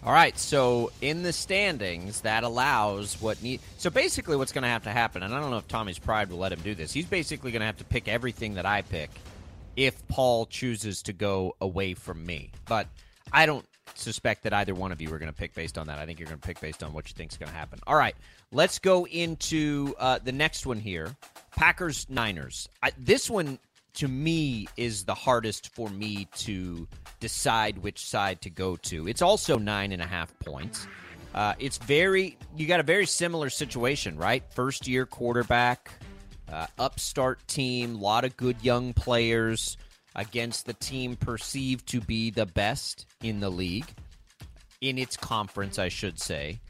All 0.03 0.13
right, 0.13 0.39
so 0.39 0.93
in 1.01 1.25
the 1.25 1.33
standings, 1.33 2.21
that 2.21 2.45
allows 2.45 3.21
what 3.21 3.43
need. 3.43 3.61
So 3.77 3.91
basically, 3.91 4.37
what's 4.37 4.53
going 4.53 4.63
to 4.63 4.69
have 4.69 4.85
to 4.85 4.93
happen, 4.93 5.25
and 5.25 5.35
I 5.35 5.41
don't 5.41 5.51
know 5.51 5.57
if 5.57 5.67
Tommy's 5.67 5.99
pride 5.99 6.31
will 6.31 6.39
let 6.39 6.53
him 6.53 6.61
do 6.61 6.77
this. 6.77 6.93
He's 6.93 7.07
basically 7.07 7.51
going 7.51 7.61
to 7.61 7.67
have 7.67 7.79
to 7.79 7.85
pick 7.85 8.07
everything 8.07 8.55
that 8.55 8.67
I 8.67 8.83
pick 8.83 9.11
if 9.75 10.07
Paul 10.07 10.47
chooses 10.47 11.03
to 11.03 11.13
go 11.13 11.57
away 11.61 11.95
from 11.95 12.25
me. 12.25 12.53
But 12.69 12.87
I 13.33 13.47
don't 13.47 13.67
suspect 13.95 14.45
that 14.45 14.53
either 14.53 14.75
one 14.75 14.93
of 14.93 15.01
you 15.01 15.13
are 15.13 15.19
going 15.19 15.33
to 15.33 15.37
pick 15.37 15.55
based 15.55 15.77
on 15.77 15.89
that. 15.89 15.99
I 15.99 16.07
think 16.07 16.21
you're 16.21 16.29
going 16.29 16.41
to 16.41 16.47
pick 16.47 16.61
based 16.61 16.83
on 16.85 16.93
what 16.93 17.09
you 17.09 17.15
think 17.15 17.33
is 17.33 17.39
going 17.39 17.51
to 17.51 17.57
happen. 17.57 17.81
All 17.87 17.97
right, 17.97 18.15
let's 18.53 18.79
go 18.79 19.07
into 19.07 19.95
uh, 19.99 20.21
the 20.23 20.33
next 20.33 20.67
one 20.67 20.79
here 20.79 21.17
Packers 21.57 22.07
Niners. 22.09 22.69
I, 22.83 22.93
this 22.99 23.29
one, 23.29 23.59
to 23.97 24.09
me, 24.09 24.67
is 24.77 25.05
the 25.05 25.15
hardest 25.15 25.75
for 25.75 25.89
me 25.91 26.29
to 26.37 26.87
decide 27.21 27.79
which 27.79 28.07
side 28.07 28.41
to 28.43 28.51
go 28.51 28.77
to. 28.77 29.09
It's 29.09 29.23
also 29.23 29.59
nine 29.59 29.93
and 29.93 30.03
a 30.03 30.07
half 30.07 30.39
points. 30.41 30.87
Uh, 31.35 31.55
it's 31.59 31.79
very, 31.79 32.39
you 32.57 32.67
got 32.67 32.81
a 32.81 32.85
very 32.85 33.07
similar 33.07 33.51
situation, 33.51 34.17
right? 34.17 34.43
First 34.55 34.89
year 34.89 35.05
quarterback 35.05 35.91
uh, 36.51 36.67
upstart 36.79 37.47
team, 37.47 37.97
a 37.97 37.99
lot 37.99 38.25
of 38.25 38.37
good 38.37 38.57
young 38.63 38.93
players 38.93 39.77
against 40.15 40.67
the 40.67 40.73
team 40.75 41.17
perceived 41.17 41.87
to 41.89 42.01
be 42.01 42.31
the 42.31 42.47
best 42.47 43.07
in 43.23 43.41
the 43.41 43.51
league, 43.51 43.87
in 44.81 44.99
its 44.99 45.17
conference, 45.17 45.79
I 45.79 45.89
should 45.89 46.19
say. 46.19 46.61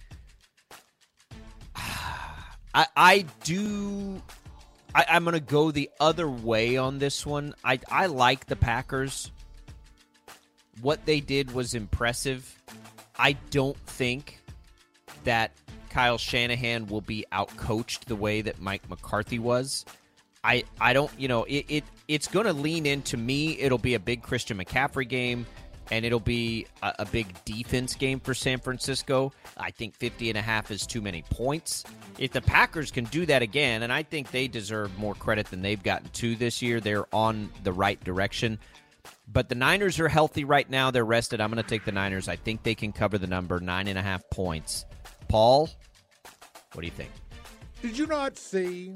I, 1.77 2.87
I 2.97 3.25
do. 3.45 4.21
I, 4.95 5.05
I'm 5.09 5.25
going 5.25 5.35
to 5.35 5.41
go 5.41 5.71
the 5.71 5.91
other 6.01 6.29
way 6.29 6.77
on 6.77 6.99
this 6.99 7.27
one. 7.27 7.55
I, 7.65 7.81
I 7.91 8.07
like 8.07 8.47
the 8.47 8.57
Packers. 8.57 9.31
What 10.81 11.05
they 11.07 11.21
did 11.21 11.53
was 11.53 11.75
impressive. 11.75 12.55
I 13.19 13.33
don't 13.51 13.79
think 13.87 14.43
that 15.25 15.53
Kyle 15.91 16.19
Shanahan 16.19 16.87
will 16.87 17.01
be 17.01 17.25
outcoached 17.33 18.05
the 18.05 18.17
way 18.17 18.43
that 18.43 18.61
Mike 18.61 18.89
McCarthy 18.91 19.39
was. 19.39 19.85
I 20.45 20.65
I 20.81 20.93
don't 20.93 21.11
you 21.19 21.27
know 21.27 21.45
it, 21.45 21.65
it 21.69 21.85
it's 22.07 22.29
going 22.29 22.47
to 22.47 22.53
lean 22.53 22.87
into 22.87 23.17
me. 23.17 23.59
It'll 23.59 23.79
be 23.79 23.95
a 23.95 23.99
big 23.99 24.23
Christian 24.23 24.59
McCaffrey 24.59 25.09
game, 25.09 25.47
and 25.91 26.05
it'll 26.05 26.21
be 26.21 26.67
a, 26.83 26.95
a 27.01 27.05
big 27.07 27.27
defense 27.45 27.95
game 27.95 28.21
for 28.21 28.35
San 28.35 28.59
Francisco. 28.59 29.33
I 29.57 29.71
think 29.71 29.95
50 29.95 30.31
and 30.31 30.39
a 30.39 30.43
half 30.43 30.71
is 30.71 30.87
too 30.87 31.01
many 31.01 31.23
points. 31.31 31.85
If 32.19 32.33
the 32.33 32.41
Packers 32.41 32.91
can 32.91 33.05
do 33.05 33.27
that 33.27 33.43
again, 33.43 33.83
and 33.83 33.93
I 33.93 34.03
think 34.03 34.31
they 34.31 34.49
deserve 34.49 34.97
more 34.99 35.15
credit 35.15 35.47
than 35.47 35.63
they've 35.63 35.83
gotten 35.83 36.09
to 36.11 36.35
this 36.37 36.63
year, 36.63 36.81
they're 36.81 37.07
on 37.15 37.51
the 37.63 37.73
right 37.73 38.03
direction. 38.03 38.59
But 39.33 39.49
the 39.49 39.55
Niners 39.55 39.99
are 40.01 40.09
healthy 40.09 40.45
right 40.45 40.69
now. 40.69 40.91
They're 40.91 41.05
rested. 41.05 41.41
I'm 41.41 41.51
going 41.51 41.63
to 41.63 41.69
take 41.69 41.85
the 41.85 41.93
Niners. 41.93 42.29
I 42.29 42.37
think 42.37 42.63
they 42.63 42.75
can 42.75 42.93
cover 42.93 43.19
the 43.19 43.27
number 43.27 43.59
nine 43.61 43.89
and 43.89 43.99
a 43.99 44.03
half 44.03 44.29
points. 44.31 44.85
Paul, 45.29 45.69
what 46.73 46.81
do 46.83 46.87
you 46.87 46.93
think? 46.93 47.11
Did 47.83 47.99
you 47.99 48.07
not 48.07 48.37
see 48.37 48.95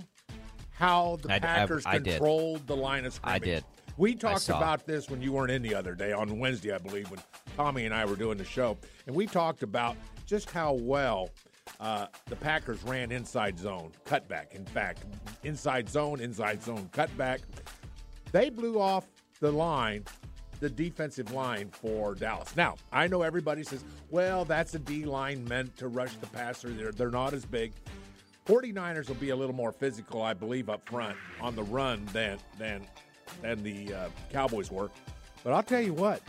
how 0.73 1.18
the 1.23 1.32
I- 1.32 1.37
I- 1.37 1.38
Packers 1.40 1.85
I 1.87 1.99
did. 1.99 2.04
controlled 2.14 2.66
the 2.66 2.76
line 2.76 3.04
of 3.04 3.12
scrimmage? 3.12 3.42
I 3.42 3.44
did. 3.44 3.64
We 3.97 4.14
talked 4.14 4.49
about 4.49 4.87
this 4.87 5.11
when 5.11 5.20
you 5.20 5.32
weren't 5.32 5.50
in 5.50 5.62
the 5.62 5.75
other 5.75 5.94
day 5.94 6.12
on 6.12 6.38
Wednesday, 6.38 6.73
I 6.73 6.78
believe, 6.78 7.11
when 7.11 7.20
Tommy 7.56 7.85
and 7.85 7.94
I 7.94 8.04
were 8.04 8.16
doing 8.16 8.38
the 8.38 8.44
show, 8.44 8.78
and 9.06 9.14
we 9.14 9.26
talked 9.26 9.62
about 9.62 9.97
just 10.26 10.50
how 10.50 10.75
well 10.75 11.30
uh, 11.78 12.06
the 12.26 12.37
Packers 12.37 12.82
ran 12.82 13.12
inside 13.12 13.59
zone 13.59 13.92
cutback. 14.04 14.54
In 14.54 14.64
fact, 14.64 15.04
inside 15.44 15.88
zone, 15.88 16.20
inside 16.20 16.62
zone 16.62 16.88
cutback. 16.92 17.40
They 18.32 18.50
blew 18.50 18.80
off 18.80 19.06
the 19.40 19.50
line, 19.50 20.04
the 20.61 20.70
defensive 20.70 21.32
line 21.32 21.70
for 21.70 22.14
Dallas. 22.14 22.54
Now, 22.56 22.76
I 22.92 23.06
know 23.06 23.23
everybody 23.23 23.62
says, 23.62 23.85
well, 24.11 24.44
that's 24.44 24.75
a 24.75 24.78
D 24.78 25.04
line 25.04 25.44
meant 25.44 25.76
to 25.78 25.88
rush 25.88 26.14
the 26.16 26.26
passer. 26.28 26.70
They're, 26.70 26.92
they're 26.92 27.11
not 27.11 27.32
as 27.35 27.44
big. 27.44 27.73
49ers 28.47 29.09
will 29.09 29.14
be 29.16 29.30
a 29.30 29.37
little 29.37 29.54
more 29.54 29.73
physical, 29.73 30.23
I 30.23 30.35
believe, 30.35 30.68
up 30.68 30.88
front 30.88 31.16
on 31.40 31.54
the 31.54 31.62
run 31.62 32.04
than 32.12 32.38
than 32.59 32.87
than 33.42 33.62
the 33.62 33.94
uh, 33.94 34.08
Cowboys 34.32 34.70
were. 34.70 34.90
But 35.42 35.52
I'll 35.52 35.62
tell 35.62 35.80
you 35.80 35.94
what, 35.94 36.20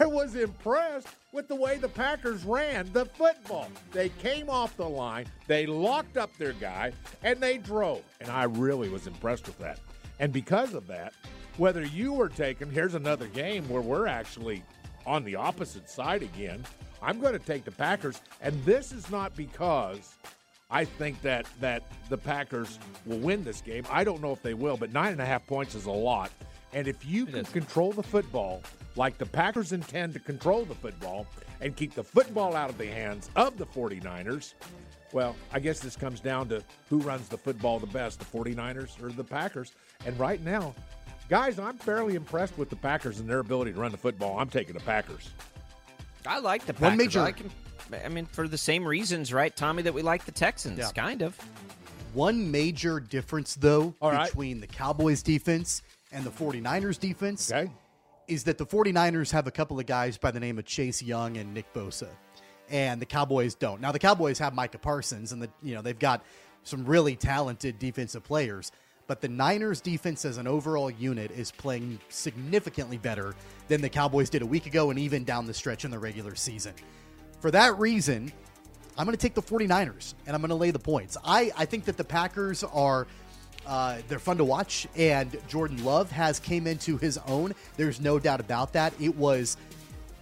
I 0.00 0.06
was 0.06 0.34
impressed 0.34 1.08
with 1.32 1.48
the 1.48 1.54
way 1.54 1.76
the 1.76 1.88
Packers 1.88 2.44
ran 2.44 2.92
the 2.92 3.04
football. 3.04 3.68
They 3.92 4.08
came 4.08 4.48
off 4.50 4.76
the 4.76 4.88
line, 4.88 5.26
they 5.46 5.66
locked 5.66 6.16
up 6.16 6.36
their 6.36 6.52
guy, 6.54 6.92
and 7.22 7.40
they 7.40 7.58
drove. 7.58 8.02
And 8.20 8.30
I 8.30 8.44
really 8.44 8.88
was 8.88 9.06
impressed 9.06 9.46
with 9.46 9.58
that. 9.58 9.78
And 10.20 10.32
because 10.32 10.74
of 10.74 10.86
that, 10.88 11.12
whether 11.58 11.84
you 11.84 12.12
were 12.12 12.28
taking, 12.28 12.70
here's 12.70 12.94
another 12.94 13.26
game 13.26 13.68
where 13.68 13.82
we're 13.82 14.06
actually 14.06 14.62
on 15.06 15.24
the 15.24 15.36
opposite 15.36 15.88
side 15.88 16.22
again. 16.22 16.64
I'm 17.00 17.20
going 17.20 17.32
to 17.32 17.38
take 17.38 17.64
the 17.64 17.70
Packers, 17.70 18.20
and 18.40 18.64
this 18.64 18.90
is 18.92 19.10
not 19.10 19.36
because 19.36 20.16
I 20.70 20.84
think 20.84 21.20
that 21.22 21.46
that 21.60 21.82
the 22.10 22.18
Packers 22.18 22.78
will 23.06 23.18
win 23.18 23.42
this 23.42 23.60
game. 23.62 23.84
I 23.90 24.04
don't 24.04 24.20
know 24.20 24.32
if 24.32 24.42
they 24.42 24.54
will, 24.54 24.76
but 24.76 24.92
nine 24.92 25.12
and 25.12 25.20
a 25.20 25.24
half 25.24 25.46
points 25.46 25.74
is 25.74 25.86
a 25.86 25.90
lot. 25.90 26.30
And 26.74 26.86
if 26.86 27.06
you 27.06 27.24
can 27.24 27.44
control 27.46 27.92
the 27.92 28.02
football 28.02 28.62
like 28.94 29.16
the 29.16 29.24
Packers 29.24 29.72
intend 29.72 30.12
to 30.12 30.20
control 30.20 30.64
the 30.66 30.74
football 30.74 31.26
and 31.62 31.74
keep 31.74 31.94
the 31.94 32.04
football 32.04 32.54
out 32.54 32.68
of 32.68 32.76
the 32.76 32.86
hands 32.86 33.30
of 33.36 33.56
the 33.56 33.64
49ers, 33.64 34.52
well, 35.12 35.34
I 35.52 35.60
guess 35.60 35.80
this 35.80 35.96
comes 35.96 36.20
down 36.20 36.50
to 36.50 36.62
who 36.90 36.98
runs 36.98 37.28
the 37.28 37.38
football 37.38 37.78
the 37.78 37.86
best, 37.86 38.18
the 38.18 38.26
49ers 38.26 39.02
or 39.02 39.08
the 39.10 39.24
Packers. 39.24 39.72
And 40.04 40.18
right 40.18 40.42
now, 40.44 40.74
guys, 41.30 41.58
I'm 41.58 41.78
fairly 41.78 42.14
impressed 42.14 42.58
with 42.58 42.68
the 42.68 42.76
Packers 42.76 43.20
and 43.20 43.30
their 43.30 43.38
ability 43.38 43.72
to 43.72 43.80
run 43.80 43.90
the 43.92 43.96
football. 43.96 44.38
I'm 44.38 44.50
taking 44.50 44.74
the 44.74 44.80
Packers. 44.80 45.30
I 46.26 46.40
like 46.40 46.66
the 46.66 46.74
Packers. 46.74 46.82
One 46.82 46.90
Packers. 46.98 47.06
major- 47.06 47.20
I, 47.20 47.24
like 47.24 47.40
'em- 47.40 47.50
I 47.92 48.08
mean, 48.08 48.26
for 48.26 48.46
the 48.48 48.58
same 48.58 48.86
reasons, 48.86 49.32
right, 49.32 49.54
Tommy, 49.54 49.82
that 49.82 49.94
we 49.94 50.02
like 50.02 50.24
the 50.24 50.32
Texans, 50.32 50.78
Yeah. 50.78 50.90
kind 50.90 51.22
of. 51.22 51.36
One 52.14 52.50
major 52.50 53.00
difference, 53.00 53.54
though, 53.54 53.94
All 54.00 54.10
right. 54.12 54.26
between 54.26 54.60
the 54.60 54.66
Cowboys 54.66 55.22
defense 55.22 55.82
and 56.10 56.24
the 56.24 56.30
49ers 56.30 56.98
defense 56.98 57.50
Okay? 57.52 57.70
is 58.26 58.44
that 58.44 58.58
the 58.58 58.66
49ers 58.66 59.30
have 59.32 59.46
a 59.46 59.50
couple 59.50 59.78
of 59.78 59.86
guys 59.86 60.16
by 60.18 60.30
the 60.30 60.40
name 60.40 60.58
of 60.58 60.64
Chase 60.64 61.02
Young 61.02 61.36
and 61.36 61.52
Nick 61.54 61.72
Bosa. 61.72 62.08
And 62.70 63.00
the 63.00 63.06
Cowboys 63.06 63.54
don't. 63.54 63.80
Now 63.80 63.92
the 63.92 63.98
Cowboys 63.98 64.38
have 64.38 64.54
Micah 64.54 64.78
Parsons 64.78 65.32
and 65.32 65.40
the 65.42 65.48
you 65.62 65.74
know, 65.74 65.80
they've 65.82 65.98
got 65.98 66.22
some 66.64 66.84
really 66.84 67.16
talented 67.16 67.78
defensive 67.78 68.22
players, 68.24 68.72
but 69.06 69.22
the 69.22 69.28
Niners 69.28 69.80
defense 69.80 70.26
as 70.26 70.36
an 70.36 70.46
overall 70.46 70.90
unit 70.90 71.30
is 71.30 71.50
playing 71.50 71.98
significantly 72.10 72.98
better 72.98 73.34
than 73.68 73.80
the 73.80 73.88
Cowboys 73.88 74.28
did 74.28 74.42
a 74.42 74.46
week 74.46 74.66
ago 74.66 74.90
and 74.90 74.98
even 74.98 75.24
down 75.24 75.46
the 75.46 75.54
stretch 75.54 75.86
in 75.86 75.90
the 75.90 75.98
regular 75.98 76.34
season. 76.34 76.74
For 77.40 77.50
that 77.50 77.78
reason, 77.78 78.32
I'm 78.96 79.06
going 79.06 79.16
to 79.16 79.20
take 79.20 79.34
the 79.34 79.42
49ers 79.42 80.14
and 80.26 80.34
I'm 80.34 80.40
going 80.40 80.48
to 80.50 80.56
lay 80.56 80.70
the 80.70 80.78
points. 80.78 81.16
I, 81.24 81.52
I 81.56 81.64
think 81.64 81.84
that 81.84 81.96
the 81.96 82.04
Packers 82.04 82.64
are 82.64 83.06
uh, 83.66 83.98
they're 84.08 84.18
fun 84.18 84.38
to 84.38 84.44
watch, 84.44 84.86
and 84.96 85.36
Jordan 85.46 85.84
Love 85.84 86.10
has 86.10 86.40
came 86.40 86.66
into 86.66 86.96
his 86.96 87.18
own. 87.26 87.54
There's 87.76 88.00
no 88.00 88.18
doubt 88.18 88.40
about 88.40 88.72
that. 88.72 88.94
It 88.98 89.14
was 89.14 89.58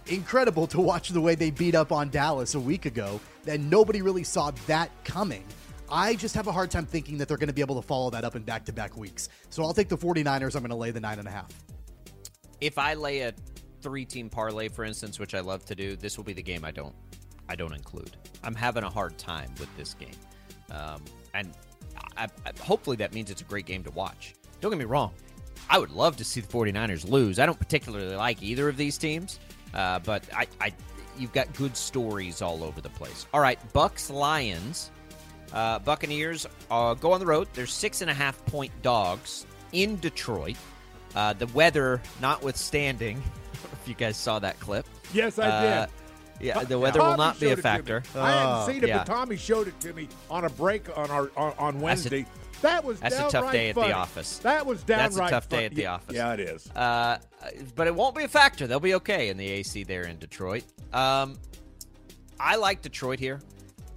incredible 0.07 0.67
to 0.67 0.81
watch 0.81 1.09
the 1.09 1.21
way 1.21 1.33
they 1.35 1.49
beat 1.49 1.73
up 1.73 1.93
on 1.93 2.09
Dallas 2.09 2.55
a 2.55 2.59
week 2.59 2.85
ago, 2.85 3.19
That 3.43 3.61
nobody 3.61 4.01
really 4.01 4.23
saw 4.25 4.51
that 4.67 4.91
coming. 5.05 5.45
I 5.89 6.15
just 6.15 6.35
have 6.35 6.47
a 6.47 6.51
hard 6.51 6.69
time 6.69 6.85
thinking 6.85 7.17
that 7.19 7.29
they're 7.29 7.37
going 7.37 7.47
to 7.47 7.53
be 7.53 7.61
able 7.61 7.81
to 7.81 7.87
follow 7.87 8.09
that 8.09 8.25
up 8.25 8.35
in 8.35 8.43
back 8.43 8.65
to 8.65 8.73
back 8.73 8.97
weeks. 8.97 9.29
So 9.49 9.63
I'll 9.63 9.73
take 9.73 9.87
the 9.87 9.97
49ers. 9.97 10.55
I'm 10.55 10.61
going 10.61 10.69
to 10.69 10.75
lay 10.75 10.91
the 10.91 10.99
nine 10.99 11.19
and 11.19 11.27
a 11.27 11.31
half. 11.31 11.49
If 12.59 12.77
I 12.77 12.95
lay 12.95 13.21
a 13.21 13.33
three-team 13.81 14.29
parlay, 14.29 14.67
for 14.69 14.83
instance, 14.83 15.19
which 15.19 15.33
I 15.33 15.39
love 15.39 15.65
to 15.65 15.75
do, 15.75 15.95
this 15.95 16.17
will 16.17 16.23
be 16.23 16.33
the 16.33 16.43
game 16.43 16.65
I 16.65 16.71
don't, 16.71 16.95
I 17.49 17.55
don't 17.55 17.73
include. 17.73 18.15
I'm 18.43 18.55
having 18.55 18.83
a 18.83 18.89
hard 18.89 19.17
time 19.17 19.53
with 19.59 19.75
this 19.77 19.93
game, 19.93 20.15
um, 20.71 21.03
and 21.33 21.51
I, 22.17 22.27
I, 22.45 22.51
hopefully 22.61 22.97
that 22.97 23.13
means 23.13 23.31
it's 23.31 23.41
a 23.41 23.45
great 23.45 23.65
game 23.65 23.83
to 23.83 23.91
watch. 23.91 24.35
Don't 24.61 24.71
get 24.71 24.79
me 24.79 24.85
wrong. 24.85 25.13
I 25.69 25.79
would 25.79 25.91
love 25.91 26.17
to 26.17 26.23
see 26.23 26.41
the 26.41 26.47
49ers 26.47 27.09
lose. 27.09 27.39
I 27.39 27.45
don't 27.45 27.59
particularly 27.59 28.15
like 28.15 28.41
either 28.41 28.69
of 28.69 28.77
these 28.77 28.97
teams, 28.97 29.39
uh, 29.73 29.99
but 29.99 30.23
I, 30.33 30.47
I, 30.61 30.73
you've 31.17 31.33
got 31.33 31.53
good 31.55 31.75
stories 31.75 32.41
all 32.41 32.63
over 32.63 32.81
the 32.81 32.89
place. 32.89 33.25
All 33.33 33.41
right, 33.41 33.59
Bucks 33.73 34.09
Lions. 34.09 34.91
Uh, 35.53 35.79
Buccaneers 35.79 36.45
uh, 36.69 36.93
go 36.93 37.13
on 37.13 37.19
the 37.19 37.25
road. 37.25 37.47
They're 37.53 37.65
six 37.65 38.01
and 38.01 38.11
a 38.11 38.13
half 38.13 38.43
point 38.45 38.71
dogs 38.81 39.45
in 39.71 39.97
Detroit. 39.99 40.57
Uh, 41.15 41.33
the 41.33 41.47
weather 41.47 42.01
notwithstanding, 42.21 43.21
if 43.81 43.87
you 43.87 43.93
guys 43.95 44.17
saw 44.17 44.39
that 44.39 44.59
clip. 44.59 44.85
Yes, 45.13 45.39
I 45.39 45.47
Uh, 45.47 45.85
did. 45.85 45.93
Yeah, 46.39 46.59
the 46.59 46.65
Tommy 46.65 46.75
weather 46.75 46.99
will 46.99 47.17
not 47.17 47.39
be 47.39 47.47
a 47.47 47.49
it 47.49 47.51
to 47.53 47.57
me. 47.57 47.61
factor. 47.63 48.03
I 48.15 48.29
hadn't 48.31 48.73
seen 48.73 48.83
it, 48.83 48.89
yeah. 48.89 48.99
but 48.99 49.07
Tommy 49.07 49.37
showed 49.37 49.67
it 49.67 49.79
to 49.79 49.91
me 49.93 50.07
on 50.29 50.45
a 50.45 50.49
break 50.51 50.95
on 50.95 51.09
our 51.09 51.31
on, 51.35 51.53
on 51.57 51.73
That's 51.73 51.81
a- 51.81 51.83
Wednesday. 51.83 52.25
that 52.61 52.83
was 52.83 52.99
that's 52.99 53.15
a 53.15 53.19
tough 53.21 53.31
downright 53.31 53.53
day 53.53 53.69
at 53.69 53.75
the 53.75 53.91
office. 53.91 54.37
That 54.39 54.65
was 54.67 54.83
downright 54.83 55.11
That's 55.13 55.17
a 55.17 55.29
tough 55.31 55.49
day 55.49 55.65
at 55.65 55.73
the 55.73 55.87
office. 55.87 56.15
Yeah, 56.15 56.33
it 56.33 56.39
is. 56.41 56.69
Uh, 56.75 57.17
but 57.75 57.87
it 57.87 57.95
won't 57.95 58.15
be 58.15 58.23
a 58.23 58.27
factor. 58.27 58.67
They'll 58.67 58.79
be 58.79 58.93
okay 58.95 59.29
in 59.29 59.37
the 59.37 59.47
AC 59.47 59.83
there 59.83 60.03
in 60.03 60.19
Detroit. 60.19 60.63
Um, 60.93 61.39
I 62.39 62.55
like 62.57 62.83
Detroit 62.83 63.17
here. 63.19 63.41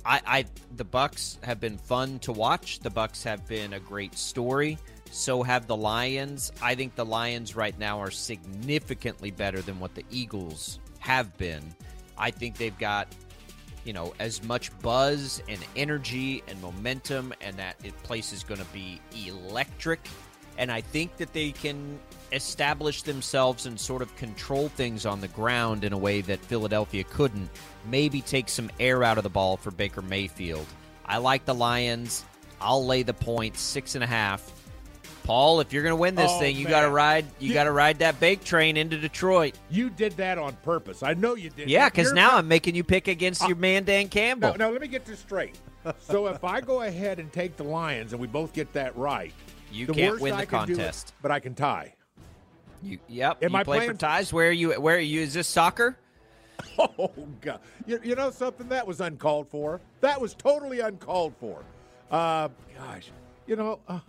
I, 0.07 0.23
I 0.27 0.45
the 0.77 0.85
Bucks 0.85 1.39
have 1.43 1.61
been 1.61 1.77
fun 1.77 2.21
to 2.21 2.33
watch. 2.33 2.81
The 2.81 2.89
Bucks 2.89 3.23
have 3.25 3.47
been 3.47 3.75
a 3.75 3.81
great 3.81 4.17
story. 4.17 4.79
So 5.11 5.43
have 5.43 5.67
the 5.67 5.77
Lions. 5.77 6.53
I 6.63 6.75
think 6.75 6.95
the 6.95 7.05
Lions 7.05 7.57
right 7.57 7.77
now 7.79 8.01
are 8.01 8.11
significantly 8.11 9.31
better 9.31 9.61
than 9.61 9.81
what 9.81 9.95
the 9.95 10.05
Eagles 10.11 10.79
have 11.01 11.37
been. 11.37 11.63
I 12.17 12.31
think 12.31 12.57
they've 12.57 12.79
got 12.79 13.09
you 13.85 13.93
know 13.93 14.13
as 14.19 14.43
much 14.45 14.71
buzz 14.81 15.43
and 15.49 15.59
energy 15.75 16.43
and 16.49 16.61
momentum 16.61 17.33
and 17.41 17.57
that 17.57 17.77
place 18.03 18.33
is 18.33 18.45
going 18.45 18.61
to 18.61 18.67
be 18.67 19.01
electric 19.27 20.01
and 20.59 20.71
i 20.71 20.81
think 20.81 21.17
that 21.17 21.33
they 21.33 21.51
can 21.51 21.99
establish 22.33 23.03
themselves 23.03 23.67
and 23.67 23.81
sort 23.81 24.03
of 24.03 24.15
control 24.17 24.69
things 24.69 25.07
on 25.07 25.21
the 25.21 25.29
ground 25.29 25.83
in 25.83 25.93
a 25.93 25.99
way 25.99 26.21
that 26.21 26.39
philadelphia 26.41 27.03
couldn't 27.05 27.49
maybe 27.87 28.21
take 28.21 28.49
some 28.49 28.71
air 28.79 29.03
out 29.03 29.17
of 29.17 29.25
the 29.25 29.31
ball 29.31 29.57
for 29.57 29.71
baker 29.71 30.03
mayfield 30.03 30.67
i 31.07 31.17
like 31.17 31.45
the 31.47 31.55
lions 31.55 32.25
i'll 32.61 32.85
lay 32.85 33.03
the 33.03 33.51
six 33.55 33.95
and 33.95 34.05
a 34.05 34.07
half 34.07 34.60
paul 35.25 35.61
if 35.61 35.73
you're 35.73 35.83
going 35.83 35.93
to 35.93 35.97
win 36.01 36.15
this 36.15 36.31
Oh, 36.31 36.39
thing 36.39 36.57
you 36.57 36.67
got 36.67 36.83
to 36.83 36.91
ride 36.91 37.25
you 37.39 37.49
You- 37.49 37.55
got 37.55 37.65
to 37.65 37.73
ride 37.73 37.99
that 38.01 38.19
bake 38.21 38.43
train 38.45 38.77
into 38.77 38.97
detroit 38.99 39.55
You 39.71 39.91
did 39.91 40.13
that 40.17 40.39
on 40.39 40.55
purpose. 40.63 41.03
I 41.03 41.15
know 41.15 41.35
you 41.35 41.51
did. 41.51 41.69
yeah 41.71 41.89
because 41.89 42.13
now 42.13 42.37
i'm 42.37 42.49
making 42.49 42.75
you 42.75 42.85
pick 42.85 43.09
against 43.09 43.47
your 43.47 43.57
man 43.57 43.85
dan 43.85 44.09
campbell 44.09 44.51
Now, 44.51 44.67
now 44.67 44.71
let 44.71 44.81
me 44.81 44.89
get 44.89 45.05
this 45.05 45.21
straight. 45.21 45.57
so 45.99 46.27
if 46.27 46.45
I 46.45 46.61
go 46.61 46.83
ahead 46.83 47.19
and 47.19 47.33
take 47.33 47.57
the 47.57 47.65
Lions 47.65 48.13
and 48.13 48.21
we 48.21 48.27
both 48.27 48.53
get 48.53 48.71
that 48.75 48.95
right, 48.97 49.33
You 49.73 49.87
can't 49.87 50.21
win 50.21 50.33
the 50.33 50.39
do 50.39 50.43
it- 50.43 50.49
contest. 50.49 51.15
but 51.23 51.31
I 51.31 51.41
can 51.41 51.55
tie. 51.55 51.95
You, 52.83 52.99
yep. 53.09 53.43
Am 53.43 53.53
you 53.53 53.57
I 53.59 53.65
play 53.65 53.77
playing 53.79 53.91
for 53.91 53.95
for- 53.95 54.01
ties? 54.01 54.33
Where 54.33 54.49
are 54.49 54.53
you? 54.53 54.73
Where 54.81 54.97
are 54.97 54.99
you? 54.99 55.21
Is 55.23 55.33
this 55.35 55.49
soccer? 55.49 55.97
Oh 56.79 57.11
God! 57.41 57.61
You, 57.87 57.99
you 58.03 58.15
know 58.15 58.31
something 58.31 58.69
that 58.69 58.87
was 58.87 59.01
uncalled 59.01 59.49
for. 59.49 59.81
That 60.03 60.21
was 60.21 60.35
totally 60.35 60.81
uncalled 60.81 61.35
for. 61.41 61.63
Uh, 62.11 62.49
gosh, 62.77 63.11
you 63.47 63.57
know, 63.57 63.81
uh, 63.89 64.01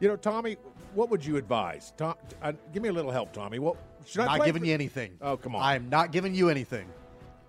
you 0.00 0.08
know, 0.08 0.16
Tommy, 0.16 0.56
what 0.94 1.10
would 1.10 1.24
you 1.24 1.36
advise? 1.36 1.92
Tom, 1.96 2.14
uh, 2.42 2.52
give 2.72 2.82
me 2.82 2.88
a 2.88 2.92
little 2.92 3.10
help, 3.12 3.32
Tommy. 3.32 3.58
What 3.58 3.76
should 4.06 4.22
I 4.22 4.38
not 4.38 4.46
giving 4.46 4.62
for- 4.62 4.66
you 4.68 4.74
anything. 4.74 5.16
Oh 5.20 5.36
come 5.36 5.54
on! 5.54 5.62
I'm 5.62 5.88
not 5.88 6.10
giving 6.12 6.34
you 6.34 6.48
anything 6.48 6.86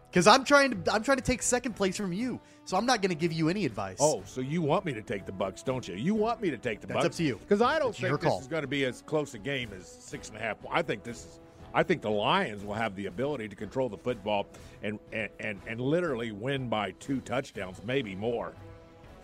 because 0.10 0.28
I'm 0.28 0.44
trying 0.44 0.84
to. 0.84 0.94
I'm 0.94 1.04
trying 1.04 1.18
to 1.18 1.24
take 1.24 1.42
second 1.42 1.76
place 1.76 1.98
from 1.98 2.14
you, 2.14 2.40
so 2.66 2.78
I'm 2.78 2.86
not 2.86 3.02
going 3.02 3.10
to 3.10 3.16
give 3.16 3.32
you 3.32 3.50
any 3.50 3.66
advice. 3.66 3.98
Oh, 4.00 4.22
so 4.26 4.42
you 4.42 4.62
want 4.62 4.86
me 4.86 4.94
to 4.94 5.02
take 5.02 5.26
the 5.26 5.32
Bucks, 5.32 5.64
don't 5.64 5.88
you? 5.88 5.96
You 5.96 6.14
want 6.14 6.42
me 6.42 6.52
to 6.52 6.58
take 6.58 6.82
the 6.82 6.88
That's 6.88 6.98
Bucks? 6.98 7.06
up 7.08 7.14
to 7.14 7.24
you. 7.24 7.38
Because 7.38 7.62
I 7.62 7.80
don't 7.80 7.90
It's 7.92 8.00
think 8.00 8.20
this 8.20 8.30
call. 8.30 8.40
is 8.42 8.48
going 8.48 8.64
to 8.64 8.68
be 8.68 8.86
as 8.86 9.02
close 9.02 9.34
a 9.34 9.40
game 9.40 9.70
as 9.76 9.88
six 9.88 10.28
and 10.30 10.38
a 10.38 10.42
half. 10.42 10.58
I 10.70 10.82
think 10.82 11.04
this 11.04 11.20
is. 11.26 11.40
I 11.74 11.84
think 11.84 12.02
the 12.02 12.10
Lions 12.12 12.66
will 12.66 12.74
have 12.74 12.98
the 12.98 13.06
ability 13.06 13.48
to 13.48 13.56
control 13.56 13.88
the 13.88 13.98
football 13.98 14.46
and 14.84 15.00
and 15.14 15.30
and, 15.40 15.62
and 15.66 15.80
literally 15.80 16.34
win 16.34 16.68
by 16.68 16.92
two 17.00 17.22
touchdowns, 17.22 17.82
maybe 17.86 18.14
more. 18.14 18.52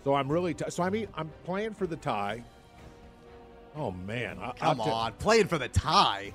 So 0.02 0.14
I'm 0.14 0.32
really 0.32 0.54
t- 0.54 0.64
so 0.70 0.82
I 0.82 0.88
mean 0.88 1.08
I'm 1.14 1.30
playing 1.44 1.74
for 1.74 1.86
the 1.86 1.96
tie. 1.96 2.42
Oh 3.76 3.90
man, 3.92 4.38
I, 4.40 4.52
come 4.52 4.80
I'll 4.80 4.86
ta- 4.86 4.92
on, 5.06 5.12
playing 5.14 5.46
for 5.48 5.58
the 5.58 5.68
tie. 5.68 6.32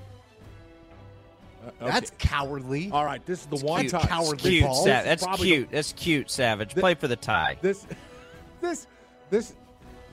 uh, 1.62 1.68
okay. 1.68 1.90
That's 1.92 2.12
cowardly. 2.18 2.90
all 2.92 3.04
right. 3.04 3.24
This 3.26 3.40
is 3.40 3.46
the 3.46 3.64
one 3.66 3.80
cute. 3.82 3.92
time. 3.92 4.06
Cowardly 4.06 4.50
Cute, 4.50 4.64
Paul. 4.64 4.74
Sa- 4.84 5.02
that's 5.02 5.24
probably 5.24 5.46
cute. 5.48 5.70
That's 5.70 5.92
cute, 5.92 6.30
Savage. 6.30 6.74
Play 6.74 6.94
for 6.94 7.08
the 7.08 7.16
tie. 7.16 7.58
This, 7.60 7.86
this, 8.60 8.86
this, 9.30 9.54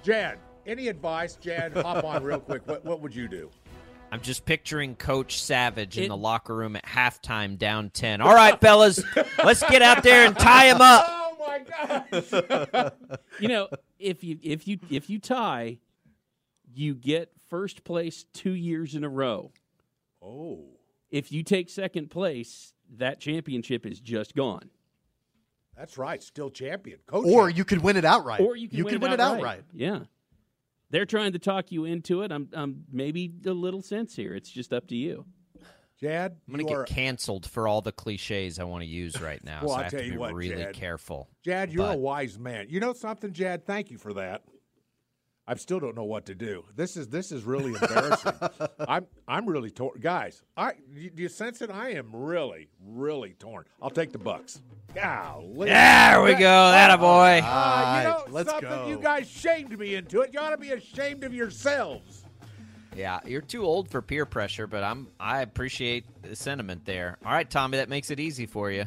Jan. 0.04 0.38
Any 0.68 0.88
advice, 0.90 1.36
Jan? 1.38 1.72
Hop 1.74 2.04
on 2.04 2.24
real 2.24 2.40
quick. 2.42 2.68
What, 2.68 2.86
what 2.86 3.02
would 3.02 3.16
you 3.16 3.28
do? 3.28 3.50
I'm 4.12 4.22
just 4.22 4.44
picturing 4.46 4.96
Coach 4.96 5.42
Savage 5.42 5.98
in 5.98 6.04
It- 6.06 6.08
the 6.10 6.18
locker 6.18 6.54
room 6.56 6.76
at 6.76 6.86
halftime, 6.86 7.58
down 7.58 7.90
ten. 7.92 8.20
All 8.22 8.36
right, 8.36 8.60
fellas, 8.60 9.02
let's 9.44 9.64
get 9.70 9.82
out 9.82 10.04
there 10.04 10.26
and 10.26 10.38
tie 10.38 10.66
him 10.70 10.82
up. 10.82 11.06
Oh 11.08 11.36
my 11.48 11.60
gosh! 12.70 12.92
you 13.40 13.48
know, 13.48 13.68
if 14.00 14.24
you 14.24 14.38
if 14.44 14.68
you 14.68 14.78
if 14.90 15.10
you 15.10 15.18
tie, 15.20 15.78
you 16.74 16.96
get 16.96 17.32
first 17.50 17.84
place 17.84 18.26
two 18.34 18.52
years 18.54 18.96
in 18.96 19.04
a 19.04 19.10
row. 19.10 19.52
oh, 20.22 20.66
If 21.10 21.32
you 21.32 21.44
take 21.44 21.70
second 21.70 22.10
place, 22.12 22.74
that 22.98 23.20
championship 23.20 23.86
is 23.86 24.00
just 24.00 24.36
gone. 24.36 24.70
that's 25.78 25.98
right. 25.98 26.22
Still 26.22 26.50
champion, 26.50 27.00
coach. 27.08 27.26
Or 27.28 27.50
you 27.50 27.66
could 27.66 27.80
win 27.84 27.98
it 27.98 28.06
outright. 28.06 28.42
Or 28.42 28.56
you 28.56 28.68
can 28.70 28.78
you 28.78 28.86
win, 28.86 28.94
could 28.96 29.04
it, 29.04 29.10
win 29.10 29.20
outright. 29.20 29.30
it 29.34 29.38
outright. 29.38 29.64
Yeah. 29.74 30.00
They're 30.90 31.06
trying 31.06 31.32
to 31.34 31.40
talk 31.40 31.72
you 31.72 31.86
into 31.86 32.22
it. 32.22 32.32
I'm, 32.32 32.50
I'm 32.54 32.84
maybe 32.92 33.32
a 33.46 33.52
little 33.52 33.82
sense 33.82 34.16
here. 34.16 34.34
It's 34.36 34.50
just 34.50 34.74
up 34.74 34.88
to 34.90 34.96
you. 34.96 35.26
Jad, 36.02 36.36
I'm 36.48 36.54
gonna 36.54 36.64
get 36.64 36.78
are- 36.78 36.84
canceled 36.84 37.46
for 37.46 37.68
all 37.68 37.82
the 37.82 37.92
cliches 37.92 38.58
I 38.60 38.64
want 38.64 38.82
to 38.82 38.88
use 38.88 39.22
right 39.22 39.42
now, 39.44 39.60
Well, 39.62 39.70
so 39.70 39.74
I'll 39.76 39.80
I 39.80 39.84
have 39.84 39.92
tell 39.92 40.00
to 40.00 40.06
you 40.06 40.12
be 40.14 40.18
what, 40.18 40.34
really 40.34 40.64
Jad. 40.64 40.74
careful. 40.74 41.30
Jad, 41.46 41.72
you're 41.72 41.92
a 41.92 41.96
wise 41.96 42.40
man. 42.40 42.66
You 42.70 42.80
know 42.80 42.94
something, 42.94 43.32
Jad? 43.34 43.66
Thank 43.68 43.92
you 43.92 44.00
for 44.00 44.14
that. 44.16 44.42
I 45.52 45.56
still 45.56 45.82
don't 45.82 45.98
know 45.98 46.06
what 46.06 46.28
to 46.28 46.34
do. 46.34 46.64
This 46.78 46.96
is 46.96 47.10
this 47.10 47.34
is 47.34 47.44
really 47.44 47.74
embarrassing. 47.74 48.32
I'm 48.88 49.06
I'm 49.28 49.46
really 49.46 49.70
torn, 49.70 50.00
guys. 50.00 50.44
I 50.56 50.76
you, 50.96 51.10
do 51.10 51.24
you 51.24 51.28
sense 51.28 51.62
it? 51.62 51.70
I 51.70 51.90
am 51.90 52.16
really 52.16 52.70
really 52.82 53.34
torn. 53.34 53.66
I'll 53.82 53.90
take 53.90 54.14
the 54.14 54.18
Bucks. 54.18 54.62
Golly. 54.96 55.68
There 55.68 56.24
we 56.24 56.36
go. 56.36 56.40
That 56.40 56.92
a 56.92 56.98
boy. 56.98 57.42
Ah, 57.44 57.98
you 57.98 58.08
know 58.08 58.24
let's 58.30 58.50
something? 58.50 58.70
go. 58.70 58.88
You 58.88 58.98
guys 58.98 59.30
shamed 59.30 59.78
me 59.78 59.96
into 59.96 60.22
it. 60.22 60.30
You 60.34 60.40
ought 60.40 60.52
to 60.52 60.58
be 60.58 60.72
ashamed 60.72 61.26
of 61.26 61.34
yourselves. 61.34 62.24
Yeah, 62.96 63.20
you're 63.26 63.42
too 63.42 63.66
old 63.66 63.90
for 63.90 64.02
peer 64.02 64.26
pressure, 64.26 64.68
but 64.68 64.86
I'm. 64.86 65.10
I 65.20 65.42
appreciate 65.42 66.06
the 66.22 66.34
sentiment 66.34 66.86
there. 66.86 67.18
All 67.26 67.34
right, 67.34 67.50
Tommy, 67.50 67.78
that 67.78 67.90
makes 67.90 68.10
it 68.10 68.22
easy 68.22 68.46
for 68.46 68.72
you. 68.72 68.86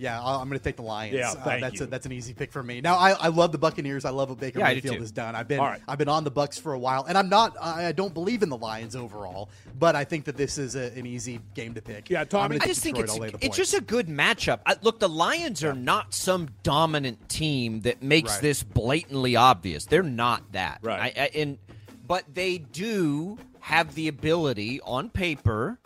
Yeah, 0.00 0.18
I- 0.20 0.40
I'm 0.40 0.48
going 0.48 0.58
to 0.58 0.64
take 0.64 0.76
the 0.76 0.82
Lions. 0.82 1.14
Yeah, 1.14 1.30
Uh, 1.32 1.60
that's 1.60 1.78
you. 1.78 1.84
A, 1.84 1.86
that's 1.86 2.06
an 2.06 2.12
easy 2.12 2.32
pick 2.32 2.50
for 2.52 2.62
me. 2.62 2.80
Now, 2.80 2.96
I, 2.96 3.10
I 3.10 3.28
love 3.28 3.52
the 3.52 3.58
Buccaneers. 3.58 4.06
I 4.06 4.10
love 4.10 4.30
what 4.30 4.40
Baker 4.40 4.58
Yeah, 4.60 4.68
Mayfield 4.68 4.96
has 4.96 5.12
done. 5.12 5.34
I've 5.36 5.46
been 5.46 5.60
All 5.60 5.66
right. 5.66 5.82
I've 5.86 5.98
been 5.98 6.08
on 6.08 6.24
the 6.24 6.30
Bucks 6.30 6.56
for 6.58 6.72
a 6.72 6.78
while, 6.78 7.04
and 7.04 7.18
I'm 7.18 7.28
not. 7.28 7.54
I 7.60 7.86
I 7.88 7.92
don't 7.92 8.14
believe 8.14 8.42
in 8.42 8.48
the 8.48 8.56
Lions 8.56 8.96
overall, 8.96 9.50
but 9.78 9.94
I 9.96 10.04
think 10.04 10.24
that 10.24 10.36
this 10.38 10.56
is 10.56 10.74
a, 10.74 10.86
an 10.98 11.04
easy 11.06 11.40
game 11.54 11.74
to 11.74 11.82
pick. 11.82 12.08
Yeah, 12.08 12.24
Tommy- 12.24 12.42
I'm 12.44 12.48
gonna 12.52 12.56
I 12.56 12.58
take 12.60 12.68
just 12.70 12.82
think 12.82 12.98
it's 12.98 13.12
I'll 13.12 13.18
lay 13.20 13.30
the 13.30 13.44
it's 13.44 13.56
just 13.56 13.74
a 13.74 13.80
good 13.82 14.08
matchup. 14.08 14.60
I, 14.64 14.76
look, 14.80 15.00
the 15.00 15.08
Lions 15.08 15.62
are 15.62 15.74
not 15.74 16.14
some 16.14 16.48
dominant 16.62 17.28
team 17.28 17.82
that 17.82 18.02
makes 18.02 18.32
Right. 18.32 18.40
this 18.42 18.62
blatantly 18.62 19.36
obvious. 19.36 19.84
They're 19.84 20.02
not 20.02 20.52
that. 20.52 20.78
Right. 20.82 21.14
I, 21.16 21.22
I, 21.24 21.30
and 21.34 21.58
but 22.06 22.24
they 22.32 22.56
do 22.56 23.36
have 23.60 23.94
the 23.94 24.08
ability 24.08 24.80
on 24.80 25.10
paper 25.10 25.78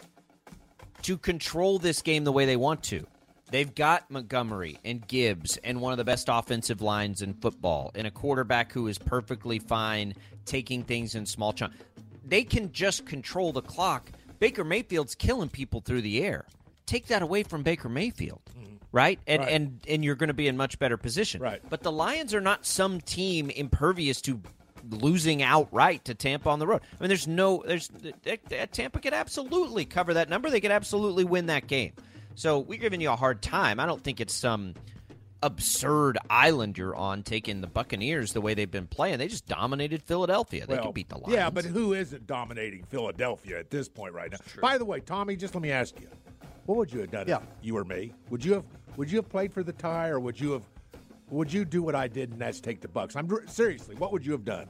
to 1.02 1.18
control 1.18 1.78
this 1.78 2.00
game 2.00 2.24
the 2.24 2.32
way 2.32 2.46
they 2.46 2.56
want 2.56 2.82
to. 2.84 3.06
They've 3.54 3.72
got 3.72 4.10
Montgomery 4.10 4.80
and 4.84 5.06
Gibbs 5.06 5.58
and 5.58 5.80
one 5.80 5.92
of 5.92 5.96
the 5.96 6.04
best 6.04 6.26
offensive 6.28 6.82
lines 6.82 7.22
in 7.22 7.34
football 7.34 7.92
and 7.94 8.04
a 8.04 8.10
quarterback 8.10 8.72
who 8.72 8.88
is 8.88 8.98
perfectly 8.98 9.60
fine 9.60 10.14
taking 10.44 10.82
things 10.82 11.14
in 11.14 11.24
small 11.24 11.52
chunks. 11.52 11.76
They 12.26 12.42
can 12.42 12.72
just 12.72 13.06
control 13.06 13.52
the 13.52 13.62
clock. 13.62 14.10
Baker 14.40 14.64
Mayfield's 14.64 15.14
killing 15.14 15.48
people 15.48 15.80
through 15.80 16.02
the 16.02 16.24
air. 16.24 16.46
Take 16.84 17.06
that 17.06 17.22
away 17.22 17.44
from 17.44 17.62
Baker 17.62 17.88
Mayfield, 17.88 18.40
mm-hmm. 18.58 18.74
right? 18.90 19.20
And 19.28 19.42
Right. 19.42 19.52
and 19.52 19.80
and 19.88 20.04
you're 20.04 20.16
going 20.16 20.26
to 20.26 20.34
be 20.34 20.48
in 20.48 20.56
much 20.56 20.80
better 20.80 20.96
position. 20.96 21.40
Right. 21.40 21.62
But 21.70 21.84
the 21.84 21.92
Lions 21.92 22.34
are 22.34 22.40
not 22.40 22.66
some 22.66 23.00
team 23.00 23.50
impervious 23.50 24.20
to 24.22 24.42
losing 24.90 25.44
outright 25.44 26.04
to 26.06 26.14
Tampa 26.16 26.50
on 26.50 26.58
the 26.58 26.66
road. 26.66 26.80
I 26.98 27.04
mean, 27.04 27.08
there's 27.08 27.28
no, 27.28 27.62
there's 27.64 27.88
Tampa 28.72 28.98
could 28.98 29.14
absolutely 29.14 29.84
cover 29.84 30.14
that 30.14 30.28
number. 30.28 30.50
They 30.50 30.60
could 30.60 30.72
absolutely 30.72 31.22
win 31.22 31.46
that 31.46 31.68
game. 31.68 31.92
So 32.34 32.58
we're 32.58 32.78
giving 32.78 33.00
you 33.00 33.10
a 33.10 33.16
hard 33.16 33.42
time. 33.42 33.78
I 33.80 33.86
don't 33.86 34.02
think 34.02 34.20
it's 34.20 34.34
some 34.34 34.74
absurd 35.42 36.18
island 36.30 36.78
you're 36.78 36.96
on 36.96 37.22
taking 37.22 37.60
the 37.60 37.66
Buccaneers 37.66 38.32
the 38.32 38.40
way 38.40 38.54
they've 38.54 38.70
been 38.70 38.86
playing. 38.86 39.18
They 39.18 39.28
just 39.28 39.46
dominated 39.46 40.02
Philadelphia. 40.02 40.66
They 40.66 40.74
well, 40.74 40.84
can 40.84 40.92
beat 40.92 41.08
the 41.10 41.18
Lions. 41.18 41.34
Yeah, 41.34 41.50
but 41.50 41.64
who 41.64 41.92
isn't 41.92 42.26
dominating 42.26 42.84
Philadelphia 42.84 43.58
at 43.58 43.70
this 43.70 43.88
point 43.88 44.14
right 44.14 44.32
now? 44.32 44.38
By 44.60 44.78
the 44.78 44.84
way, 44.84 45.00
Tommy, 45.00 45.36
just 45.36 45.54
let 45.54 45.62
me 45.62 45.70
ask 45.70 46.00
you, 46.00 46.08
what 46.66 46.78
would 46.78 46.92
you 46.92 47.00
have 47.00 47.10
done? 47.10 47.28
Yeah. 47.28 47.36
If 47.36 47.42
you 47.62 47.76
or 47.76 47.84
me? 47.84 48.12
Would 48.30 48.44
you 48.44 48.54
have? 48.54 48.64
Would 48.96 49.10
you 49.10 49.18
have 49.18 49.28
played 49.28 49.52
for 49.52 49.62
the 49.62 49.72
tie, 49.72 50.08
or 50.08 50.18
would 50.18 50.40
you 50.40 50.52
have? 50.52 50.62
Would 51.30 51.52
you 51.52 51.64
do 51.64 51.82
what 51.82 51.94
I 51.94 52.08
did, 52.08 52.30
and 52.32 52.40
that's 52.40 52.60
take 52.60 52.80
the 52.80 52.88
Bucks? 52.88 53.16
I'm 53.16 53.28
seriously. 53.46 53.96
What 53.96 54.12
would 54.12 54.24
you 54.24 54.32
have 54.32 54.44
done? 54.44 54.68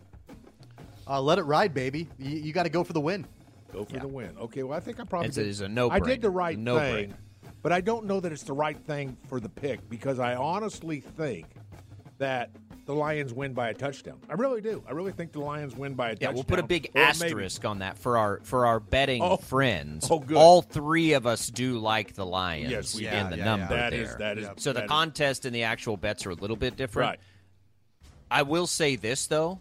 Uh, 1.07 1.21
let 1.21 1.39
it 1.39 1.43
ride, 1.43 1.75
baby. 1.75 2.09
You, 2.19 2.39
you 2.39 2.53
got 2.53 2.63
to 2.65 2.69
go 2.71 2.83
for 2.83 2.95
the 2.95 3.01
win. 3.01 3.27
Go 3.73 3.85
for 3.85 3.99
the 3.99 4.09
win. 4.09 4.35
Okay. 4.41 4.63
Well, 4.63 4.77
I 4.77 4.81
think 4.81 4.99
I 4.99 5.05
probably 5.05 5.29
It's 5.29 5.37
a- 5.37 5.43
did- 5.43 5.51
it's 5.51 5.61
a 5.61 5.69
no-brainer. 5.69 5.93
I 5.93 6.01
did 6.01 6.23
the 6.23 6.31
right 6.31 6.59
No-brainer. 6.59 6.95
thing, 6.95 7.15
but 7.65 7.73
I 7.73 7.81
don't 7.81 8.05
know 8.05 8.21
that 8.21 8.31
it's 8.31 8.43
the 8.45 8.53
right 8.53 8.79
thing 8.79 9.17
for 9.29 9.41
the 9.41 9.49
pick 9.49 9.89
because 9.89 10.19
I 10.21 10.35
honestly 10.37 11.01
think 11.01 11.47
that 12.19 12.51
the 12.85 12.95
Lions 12.95 13.33
win 13.33 13.55
by 13.55 13.71
a 13.71 13.75
touchdown. 13.75 14.21
I 14.29 14.35
really 14.35 14.61
do. 14.61 14.85
I 14.87 14.93
really 14.93 15.13
think 15.13 15.33
the 15.33 15.41
Lions 15.41 15.75
win 15.75 15.95
by 15.95 16.09
a 16.09 16.11
Yeah, 16.11 16.15
touchdown. 16.17 16.35
we'll 16.35 16.45
put 16.45 16.59
a 16.59 16.63
big 16.63 16.89
Or 16.95 16.99
maybe- 17.01 17.07
asterisk 17.07 17.65
on 17.65 17.79
that 17.79 17.97
for 17.97 18.19
our 18.19 18.41
for 18.45 18.67
our 18.67 18.79
betting 18.79 19.23
Oh. 19.23 19.39
friends. 19.39 20.07
Oh, 20.11 20.19
good. 20.19 20.37
All 20.37 20.61
three 20.61 21.15
of 21.15 21.27
us 21.27 21.49
do 21.49 21.79
like 21.79 22.13
the 22.13 22.27
Lions 22.27 22.71
Yes, 22.71 22.95
we 22.95 23.07
in 23.09 23.31
the 23.31 23.39
Yeah, 23.39 23.45
number 23.45 23.75
That 23.75 23.91
there. 23.93 24.03
is- 24.03 24.17
that 24.17 24.37
is- 24.39 24.49
so 24.59 24.71
the 24.75 24.81
that 24.81 24.85
is- 24.85 24.89
contest 24.91 25.47
and 25.47 25.55
the 25.55 25.63
actual 25.63 25.97
bets 25.97 26.27
are 26.27 26.31
a 26.31 26.35
little 26.35 26.57
bit 26.57 26.77
different. 26.77 27.09
Right. 27.13 27.21
I 28.31 28.43
will 28.43 28.67
say 28.67 28.97
this 28.97 29.27
though, 29.27 29.61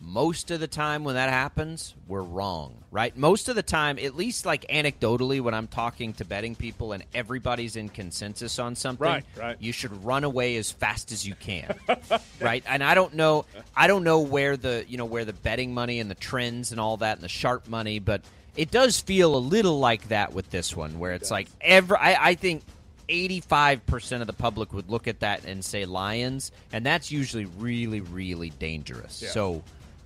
most 0.00 0.50
of 0.52 0.60
the 0.60 0.68
time 0.68 1.02
when 1.02 1.16
that 1.16 1.28
happens, 1.28 1.94
we're 2.06 2.22
wrong, 2.22 2.84
right? 2.92 3.16
Most 3.16 3.48
of 3.48 3.56
the 3.56 3.62
time, 3.64 3.98
at 3.98 4.14
least 4.14 4.46
like 4.46 4.64
anecdotally 4.68 5.40
when 5.40 5.54
I'm 5.54 5.66
talking 5.66 6.12
to 6.14 6.24
betting 6.24 6.54
people 6.54 6.92
and 6.92 7.02
everybody's 7.12 7.74
in 7.74 7.88
consensus 7.88 8.58
on 8.60 8.76
something, 8.76 9.04
Right, 9.04 9.24
right. 9.36 9.56
you 9.58 9.72
should 9.72 10.04
run 10.04 10.22
away 10.22 10.56
as 10.56 10.70
fast 10.70 11.10
as 11.10 11.26
you 11.26 11.34
can. 11.34 11.74
right? 12.40 12.62
And 12.66 12.82
I 12.84 12.94
don't 12.94 13.14
know 13.14 13.44
I 13.76 13.88
don't 13.88 14.04
know 14.04 14.20
where 14.20 14.56
the, 14.56 14.84
you 14.88 14.96
know, 14.98 15.04
where 15.04 15.24
the 15.24 15.32
betting 15.32 15.74
money 15.74 15.98
and 15.98 16.08
the 16.10 16.14
trends 16.14 16.70
and 16.70 16.80
all 16.80 16.96
that 16.98 17.16
and 17.18 17.24
the 17.24 17.28
sharp 17.28 17.66
money, 17.68 17.98
but 17.98 18.22
it 18.56 18.70
does 18.70 19.00
feel 19.00 19.34
a 19.34 19.38
little 19.38 19.78
like 19.80 20.08
that 20.08 20.32
with 20.32 20.50
this 20.50 20.76
one 20.76 20.98
where 21.00 21.12
it's 21.12 21.30
like 21.30 21.48
every 21.60 21.96
I, 21.96 22.30
I 22.30 22.34
think 22.36 22.62
85% 23.08 24.20
of 24.20 24.26
the 24.26 24.32
public 24.32 24.72
would 24.72 24.88
look 24.90 25.08
at 25.08 25.20
that 25.20 25.44
and 25.44 25.64
say 25.64 25.86
Lions, 25.86 26.52
and 26.72 26.84
that's 26.84 27.10
usually 27.10 27.46
really, 27.46 28.00
really 28.00 28.50
dangerous. 28.50 29.22
Yeah. 29.22 29.30
So 29.30 29.62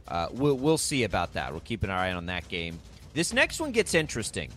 uh, 0.08 0.28
we'll, 0.32 0.56
we'll 0.56 0.78
see 0.78 1.04
about 1.04 1.34
that. 1.34 1.52
We'll 1.52 1.60
keep 1.60 1.82
an 1.82 1.90
eye 1.90 2.12
on 2.12 2.26
that 2.26 2.48
game. 2.48 2.78
This 3.14 3.32
next 3.32 3.60
one 3.60 3.72
gets 3.72 3.94
interesting. 3.94 4.50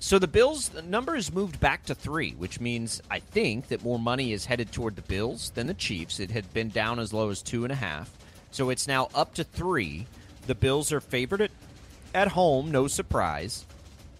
So 0.00 0.18
the 0.18 0.28
Bills 0.28 0.68
the 0.68 0.82
number 0.82 1.16
is 1.16 1.32
moved 1.32 1.58
back 1.58 1.84
to 1.86 1.94
three, 1.94 2.32
which 2.32 2.60
means 2.60 3.02
I 3.10 3.18
think 3.18 3.68
that 3.68 3.82
more 3.82 3.98
money 3.98 4.32
is 4.32 4.46
headed 4.46 4.70
toward 4.70 4.94
the 4.94 5.02
Bills 5.02 5.50
than 5.50 5.66
the 5.66 5.74
Chiefs. 5.74 6.20
It 6.20 6.30
had 6.30 6.52
been 6.54 6.68
down 6.68 7.00
as 7.00 7.12
low 7.12 7.30
as 7.30 7.42
two 7.42 7.64
and 7.64 7.72
a 7.72 7.76
half, 7.76 8.10
so 8.52 8.70
it's 8.70 8.86
now 8.86 9.08
up 9.14 9.34
to 9.34 9.44
three. 9.44 10.06
The 10.46 10.54
Bills 10.54 10.92
are 10.92 11.00
favored 11.00 11.40
at, 11.40 11.50
at 12.14 12.28
home, 12.28 12.70
no 12.70 12.86
surprise. 12.86 13.66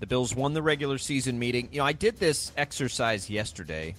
The 0.01 0.07
Bills 0.07 0.35
won 0.35 0.53
the 0.53 0.63
regular 0.63 0.99
season 0.99 1.39
meeting. 1.39 1.69
You 1.71 1.79
know, 1.79 1.85
I 1.85 1.93
did 1.93 2.19
this 2.19 2.53
exercise 2.57 3.31
yesterday 3.31 3.95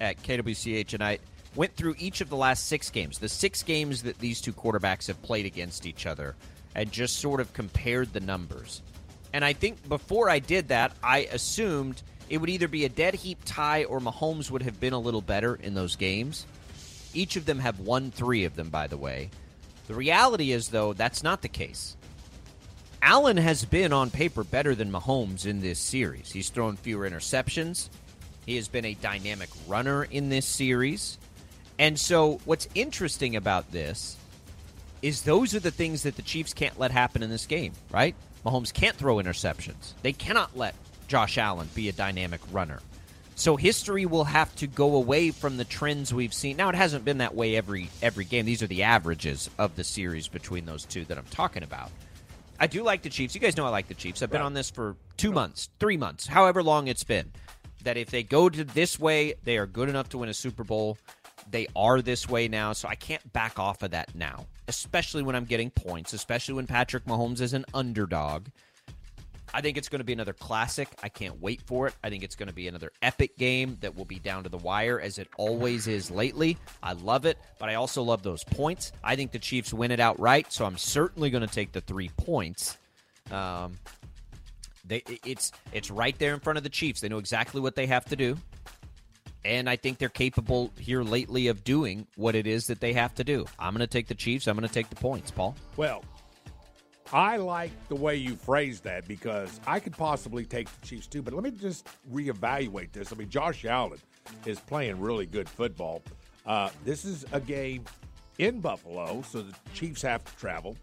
at 0.00 0.22
KWCH, 0.22 0.94
and 0.94 1.02
I 1.02 1.18
went 1.56 1.74
through 1.74 1.96
each 1.98 2.20
of 2.20 2.28
the 2.28 2.36
last 2.36 2.66
six 2.66 2.90
games, 2.90 3.18
the 3.18 3.28
six 3.28 3.62
games 3.62 4.02
that 4.02 4.18
these 4.18 4.40
two 4.40 4.52
quarterbacks 4.52 5.06
have 5.08 5.20
played 5.22 5.46
against 5.46 5.86
each 5.86 6.06
other, 6.06 6.36
and 6.74 6.92
just 6.92 7.18
sort 7.18 7.40
of 7.40 7.52
compared 7.52 8.12
the 8.12 8.20
numbers. 8.20 8.82
And 9.32 9.44
I 9.44 9.52
think 9.52 9.88
before 9.88 10.30
I 10.30 10.38
did 10.38 10.68
that, 10.68 10.92
I 11.02 11.28
assumed 11.32 12.02
it 12.28 12.38
would 12.38 12.50
either 12.50 12.68
be 12.68 12.84
a 12.84 12.88
dead 12.88 13.14
heat 13.14 13.38
tie 13.44 13.84
or 13.84 14.00
Mahomes 14.00 14.50
would 14.50 14.62
have 14.62 14.80
been 14.80 14.92
a 14.92 14.98
little 14.98 15.22
better 15.22 15.56
in 15.56 15.74
those 15.74 15.96
games. 15.96 16.46
Each 17.14 17.36
of 17.36 17.46
them 17.46 17.58
have 17.58 17.80
won 17.80 18.10
three 18.10 18.44
of 18.44 18.56
them, 18.56 18.68
by 18.68 18.86
the 18.86 18.96
way. 18.96 19.30
The 19.88 19.94
reality 19.94 20.52
is, 20.52 20.68
though, 20.68 20.92
that's 20.92 21.22
not 21.22 21.42
the 21.42 21.48
case. 21.48 21.96
Allen 23.00 23.36
has 23.36 23.64
been 23.64 23.92
on 23.92 24.10
paper 24.10 24.42
better 24.42 24.74
than 24.74 24.90
Mahomes 24.90 25.46
in 25.46 25.60
this 25.60 25.78
series. 25.78 26.32
He's 26.32 26.50
thrown 26.50 26.76
fewer 26.76 27.08
interceptions. 27.08 27.88
He 28.44 28.56
has 28.56 28.68
been 28.68 28.84
a 28.84 28.94
dynamic 28.94 29.48
runner 29.68 30.04
in 30.04 30.28
this 30.28 30.46
series. 30.46 31.18
And 31.78 31.98
so, 31.98 32.40
what's 32.44 32.68
interesting 32.74 33.36
about 33.36 33.70
this 33.72 34.16
is 35.02 35.22
those 35.22 35.54
are 35.54 35.60
the 35.60 35.70
things 35.70 36.02
that 36.04 36.16
the 36.16 36.22
Chiefs 36.22 36.54
can't 36.54 36.78
let 36.78 36.90
happen 36.90 37.22
in 37.22 37.30
this 37.30 37.46
game, 37.46 37.72
right? 37.90 38.14
Mahomes 38.44 38.72
can't 38.72 38.96
throw 38.96 39.16
interceptions. 39.16 39.92
They 40.02 40.12
cannot 40.12 40.56
let 40.56 40.74
Josh 41.08 41.36
Allen 41.36 41.68
be 41.74 41.88
a 41.88 41.92
dynamic 41.92 42.40
runner. 42.50 42.80
So 43.34 43.56
history 43.56 44.06
will 44.06 44.24
have 44.24 44.54
to 44.56 44.66
go 44.66 44.94
away 44.96 45.30
from 45.30 45.58
the 45.58 45.64
trends 45.64 46.14
we've 46.14 46.32
seen. 46.32 46.56
Now 46.56 46.70
it 46.70 46.74
hasn't 46.74 47.04
been 47.04 47.18
that 47.18 47.34
way 47.34 47.56
every 47.56 47.90
every 48.02 48.24
game. 48.24 48.46
These 48.46 48.62
are 48.62 48.66
the 48.66 48.84
averages 48.84 49.50
of 49.58 49.76
the 49.76 49.84
series 49.84 50.26
between 50.26 50.64
those 50.64 50.86
two 50.86 51.04
that 51.04 51.18
I'm 51.18 51.26
talking 51.30 51.62
about. 51.62 51.90
I 52.58 52.66
do 52.66 52.82
like 52.82 53.02
the 53.02 53.10
Chiefs. 53.10 53.34
You 53.34 53.40
guys 53.42 53.54
know 53.58 53.66
I 53.66 53.68
like 53.68 53.88
the 53.88 53.94
Chiefs. 53.94 54.22
I've 54.22 54.30
been 54.30 54.40
Right. 54.40 54.46
on 54.46 54.54
this 54.54 54.70
for 54.70 54.96
2 55.18 55.30
months, 55.32 55.68
3 55.78 55.98
months, 55.98 56.26
however 56.28 56.62
long 56.62 56.88
it's 56.88 57.04
been. 57.04 57.30
That 57.84 57.98
if 57.98 58.08
they 58.08 58.22
go 58.22 58.48
to 58.48 58.64
this 58.64 58.98
way, 58.98 59.34
they 59.44 59.58
are 59.58 59.66
good 59.66 59.90
enough 59.90 60.08
to 60.10 60.18
win 60.18 60.30
a 60.30 60.34
Super 60.34 60.64
Bowl. 60.64 60.96
They 61.50 61.68
are 61.76 62.02
this 62.02 62.28
way 62.28 62.48
now, 62.48 62.72
so 62.72 62.88
I 62.88 62.96
can't 62.96 63.32
back 63.32 63.58
off 63.58 63.82
of 63.82 63.92
that 63.92 64.14
now, 64.14 64.46
especially 64.68 65.22
when 65.22 65.36
I'm 65.36 65.44
getting 65.44 65.70
points, 65.70 66.12
especially 66.12 66.54
when 66.54 66.66
Patrick 66.66 67.04
Mahomes 67.04 67.40
is 67.40 67.52
an 67.52 67.64
underdog. 67.72 68.46
I 69.54 69.60
think 69.60 69.78
it's 69.78 69.88
going 69.88 70.00
to 70.00 70.04
be 70.04 70.12
another 70.12 70.32
classic. 70.32 70.88
I 71.02 71.08
can't 71.08 71.40
wait 71.40 71.62
for 71.62 71.86
it. 71.86 71.94
I 72.02 72.10
think 72.10 72.24
it's 72.24 72.34
going 72.34 72.48
to 72.48 72.54
be 72.54 72.68
another 72.68 72.90
epic 73.00 73.38
game 73.38 73.78
that 73.80 73.96
will 73.96 74.04
be 74.04 74.18
down 74.18 74.42
to 74.42 74.48
the 74.48 74.58
wire, 74.58 75.00
as 75.00 75.18
it 75.18 75.28
always 75.38 75.86
is 75.86 76.10
lately. 76.10 76.58
I 76.82 76.94
love 76.94 77.26
it, 77.26 77.38
but 77.58 77.68
I 77.68 77.76
also 77.76 78.02
love 78.02 78.22
those 78.22 78.42
points. 78.44 78.92
I 79.04 79.16
think 79.16 79.30
the 79.30 79.38
Chiefs 79.38 79.72
win 79.72 79.92
it 79.92 80.00
outright, 80.00 80.52
so 80.52 80.66
I'm 80.66 80.76
certainly 80.76 81.30
going 81.30 81.46
to 81.46 81.52
take 81.52 81.72
the 81.72 81.80
three 81.80 82.10
points. 82.16 82.76
Um, 83.30 83.78
they, 84.84 85.02
it's 85.24 85.52
it's 85.72 85.90
right 85.90 86.16
there 86.18 86.34
in 86.34 86.40
front 86.40 86.58
of 86.58 86.62
the 86.62 86.70
Chiefs. 86.70 87.00
They 87.00 87.08
know 87.08 87.18
exactly 87.18 87.60
what 87.60 87.76
they 87.76 87.86
have 87.86 88.04
to 88.06 88.16
do, 88.16 88.36
and 89.46 89.70
I 89.70 89.76
think 89.76 89.98
they're 89.98 90.08
capable 90.08 90.72
here 90.76 91.02
lately 91.02 91.46
of 91.46 91.62
doing 91.62 92.06
what 92.16 92.34
it 92.34 92.46
is 92.46 92.66
that 92.66 92.80
they 92.80 92.92
have 92.94 93.14
to 93.14 93.24
do. 93.24 93.46
I'm 93.58 93.72
going 93.72 93.80
to 93.80 93.86
take 93.86 94.08
the 94.08 94.14
Chiefs. 94.14 94.48
I'm 94.48 94.56
going 94.56 94.66
to 94.66 94.74
take 94.74 94.90
the 94.90 94.96
points, 94.96 95.30
Paul. 95.30 95.54
Well, 95.76 96.04
I 97.12 97.36
like 97.36 97.70
the 97.88 97.94
way 97.94 98.16
you 98.16 98.34
phrased 98.34 98.82
that 98.84 99.06
because 99.06 99.60
I 99.66 99.78
could 99.78 99.96
possibly 99.96 100.44
take 100.44 100.68
the 100.80 100.86
Chiefs 100.86 101.06
too. 101.06 101.22
But 101.22 101.32
let 101.32 101.44
me 101.44 101.52
just 101.52 101.86
reevaluate 102.12 102.90
this. 102.90 103.12
I 103.12 103.16
mean, 103.16 103.30
Josh 103.30 103.64
Allen 103.64 104.00
is 104.44 104.58
playing 104.58 104.98
really 105.00 105.26
good 105.26 105.48
football. 105.48 106.02
Uh, 106.44 106.70
this 106.84 107.04
is 107.04 107.24
a 107.30 107.40
game 107.40 107.84
in 108.38 108.60
Buffalo, 108.60 109.22
so 109.22 109.42
the 109.42 109.54
Chiefs 109.74 110.02
have 110.02 110.24
to 110.24 110.36
travel. 110.36 110.76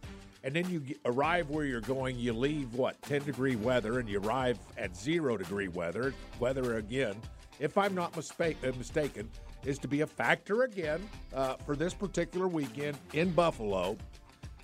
And 0.45 0.54
then 0.54 0.69
you 0.69 0.84
arrive 1.06 1.49
where 1.49 1.65
you're 1.65 1.82
going. 1.82 2.17
You 2.17 2.34
leave 2.34 2.73
what 2.73 3.02
10 3.04 3.23
degree 3.23 3.56
weather, 3.58 3.99
and 3.99 4.08
you 4.08 4.19
arrive 4.21 4.58
at 4.78 4.95
zero 4.95 5.38
degree 5.38 5.69
weather. 5.69 6.13
Weather 6.39 6.78
again, 6.78 7.15
if 7.59 7.77
I'm 7.77 7.95
not 7.95 8.17
uh, 8.17 8.51
mistaken, 8.77 9.29
is 9.65 9.79
to 9.79 9.87
be 9.87 10.01
a 10.01 10.07
factor 10.07 10.63
again 10.63 11.01
uh, 11.33 11.55
for 11.65 11.75
this 11.75 11.93
particular 11.93 12.47
weekend 12.47 12.97
in 13.13 13.31
Buffalo. 13.31 13.97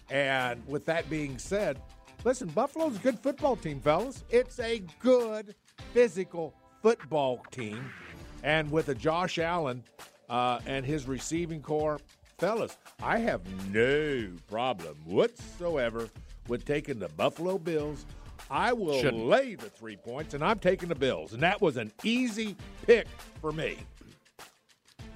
And 0.09 0.61
with 0.67 0.85
that 0.85 1.09
being 1.09 1.37
said, 1.37 1.79
listen, 2.23 2.49
Buffalo's 2.49 2.97
a 2.97 2.99
good 2.99 3.19
football 3.19 3.55
team, 3.55 3.79
fellas. 3.79 4.23
It's 4.29 4.59
a 4.59 4.81
good 4.99 5.55
physical 5.93 6.53
football 6.81 7.43
team. 7.51 7.91
And 8.43 8.71
with 8.71 8.89
a 8.89 8.95
Josh 8.95 9.37
Allen 9.37 9.83
uh, 10.29 10.59
and 10.65 10.85
his 10.85 11.07
receiving 11.07 11.61
corps, 11.61 11.99
fellas, 12.37 12.77
I 13.01 13.19
have 13.19 13.41
no 13.71 14.29
problem 14.47 14.95
whatsoever 15.05 16.09
with 16.47 16.65
taking 16.65 16.99
the 16.99 17.09
Buffalo 17.09 17.57
Bills. 17.57 18.05
I 18.51 18.73
will 18.73 18.99
Shouldn't. 18.99 19.25
lay 19.25 19.55
the 19.55 19.69
three 19.69 19.95
points, 19.95 20.33
and 20.33 20.43
I'm 20.43 20.59
taking 20.59 20.89
the 20.89 20.95
Bills. 20.95 21.33
And 21.33 21.43
that 21.43 21.61
was 21.61 21.77
an 21.77 21.91
easy 22.03 22.55
pick 22.85 23.07
for 23.41 23.51
me. 23.51 23.77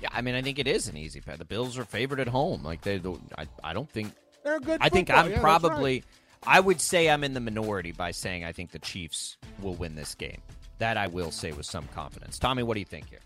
Yeah, 0.01 0.09
I 0.11 0.21
mean, 0.21 0.35
I 0.35 0.41
think 0.41 0.59
it 0.59 0.67
is 0.67 0.87
an 0.87 0.97
easy 0.97 1.21
pick. 1.21 1.37
The 1.37 1.45
Bills 1.45 1.77
are 1.77 1.85
favored 1.85 2.19
at 2.19 2.27
home. 2.27 2.63
Like 2.63 2.81
they, 2.81 3.01
I, 3.37 3.47
I 3.63 3.73
don't 3.73 3.89
think 3.89 4.13
They're 4.43 4.57
a 4.57 4.59
good. 4.59 4.79
I 4.81 4.89
think. 4.89 5.09
I'm 5.09 5.31
Yeah, 5.31 5.39
probably. 5.39 5.93
right. 5.95 6.03
I 6.45 6.59
would 6.59 6.81
say 6.81 7.09
I'm 7.09 7.23
in 7.23 7.33
the 7.33 7.39
minority 7.39 7.93
by 7.93 8.11
saying 8.11 8.43
I 8.43 8.51
think 8.51 8.71
the 8.71 8.79
Chiefs 8.79 9.37
will 9.61 9.75
win 9.75 9.95
this 9.95 10.13
game. 10.13 10.41
That 10.79 10.97
I 10.97 11.07
will 11.07 11.31
say 11.31 11.53
with 11.53 11.65
some 11.65 11.87
confidence. 11.95 12.37
Tommy, 12.37 12.63
what 12.63 12.73
do 12.73 12.81
you 12.81 12.85
think 12.85 13.09
here? 13.09 13.19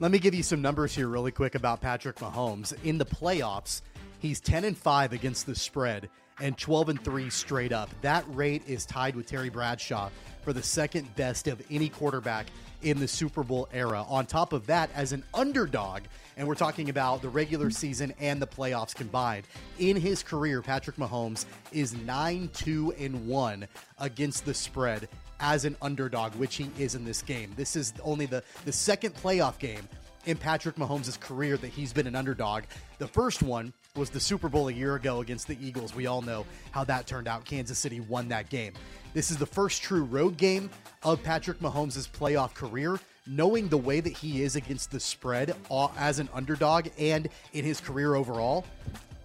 Let 0.00 0.10
me 0.10 0.18
give 0.18 0.34
you 0.34 0.42
some 0.42 0.60
numbers 0.60 0.94
here 0.94 1.06
really 1.06 1.30
quick 1.30 1.54
about 1.54 1.80
Patrick 1.80 2.16
Mahomes. 2.16 2.72
In 2.84 2.98
the 2.98 3.04
playoffs, 3.06 3.82
he's 4.18 4.40
10 4.40 4.64
and 4.64 4.76
5 4.76 5.12
against 5.12 5.46
the 5.46 5.54
spread 5.54 6.08
and 6.40 6.56
12 6.56 6.88
and 6.90 7.04
3 7.04 7.30
straight 7.30 7.72
up. 7.72 7.90
That 8.02 8.24
rate 8.28 8.62
is 8.66 8.86
tied 8.86 9.16
with 9.16 9.26
Terry 9.26 9.48
Bradshaw 9.48 10.10
for 10.42 10.52
the 10.52 10.62
second 10.62 11.14
best 11.16 11.48
of 11.48 11.62
any 11.70 11.88
quarterback 11.88 12.46
in 12.82 12.98
the 12.98 13.08
Super 13.08 13.42
Bowl 13.42 13.68
era. 13.72 14.04
On 14.08 14.24
top 14.24 14.52
of 14.52 14.66
that, 14.66 14.90
as 14.94 15.12
an 15.12 15.24
underdog, 15.34 16.02
and 16.36 16.46
we're 16.46 16.54
talking 16.54 16.90
about 16.90 17.22
the 17.22 17.28
regular 17.28 17.70
season 17.70 18.14
and 18.20 18.40
the 18.40 18.46
playoffs 18.46 18.94
combined, 18.94 19.46
in 19.78 19.96
his 19.96 20.22
career, 20.22 20.62
Patrick 20.62 20.96
Mahomes 20.96 21.44
is 21.72 21.94
9 21.94 22.48
2 22.54 22.94
and 22.98 23.26
1 23.26 23.66
against 23.98 24.44
the 24.44 24.54
spread 24.54 25.08
as 25.40 25.64
an 25.64 25.76
underdog, 25.82 26.34
which 26.34 26.56
he 26.56 26.70
is 26.78 26.94
in 26.94 27.04
this 27.04 27.22
game. 27.22 27.52
This 27.56 27.76
is 27.76 27.92
only 28.02 28.26
the, 28.26 28.42
the 28.64 28.72
second 28.72 29.14
playoff 29.14 29.58
game 29.58 29.88
in 30.26 30.36
Patrick 30.36 30.76
Mahomes' 30.76 31.18
career 31.18 31.56
that 31.56 31.68
he's 31.68 31.92
been 31.92 32.06
an 32.06 32.14
underdog. 32.14 32.64
The 32.98 33.08
first 33.08 33.42
one 33.42 33.72
was 33.96 34.10
the 34.10 34.20
Super 34.20 34.48
Bowl 34.48 34.68
a 34.68 34.72
year 34.72 34.94
ago 34.94 35.20
against 35.20 35.48
the 35.48 35.58
Eagles. 35.60 35.94
We 35.94 36.06
all 36.06 36.22
know 36.22 36.46
how 36.70 36.84
that 36.84 37.06
turned 37.06 37.26
out. 37.28 37.44
Kansas 37.44 37.78
City 37.78 38.00
won 38.00 38.28
that 38.28 38.48
game. 38.48 38.72
This 39.12 39.30
is 39.30 39.36
the 39.36 39.46
first 39.46 39.82
true 39.82 40.04
road 40.04 40.36
game 40.36 40.70
of 41.02 41.22
Patrick 41.22 41.58
Mahomes' 41.60 42.08
playoff 42.08 42.54
career. 42.54 42.98
Knowing 43.26 43.68
the 43.68 43.76
way 43.76 44.00
that 44.00 44.12
he 44.14 44.42
is 44.42 44.56
against 44.56 44.90
the 44.90 44.98
spread 44.98 45.54
as 45.98 46.18
an 46.18 46.30
underdog 46.32 46.88
and 46.98 47.28
in 47.52 47.62
his 47.62 47.78
career 47.78 48.14
overall, 48.14 48.64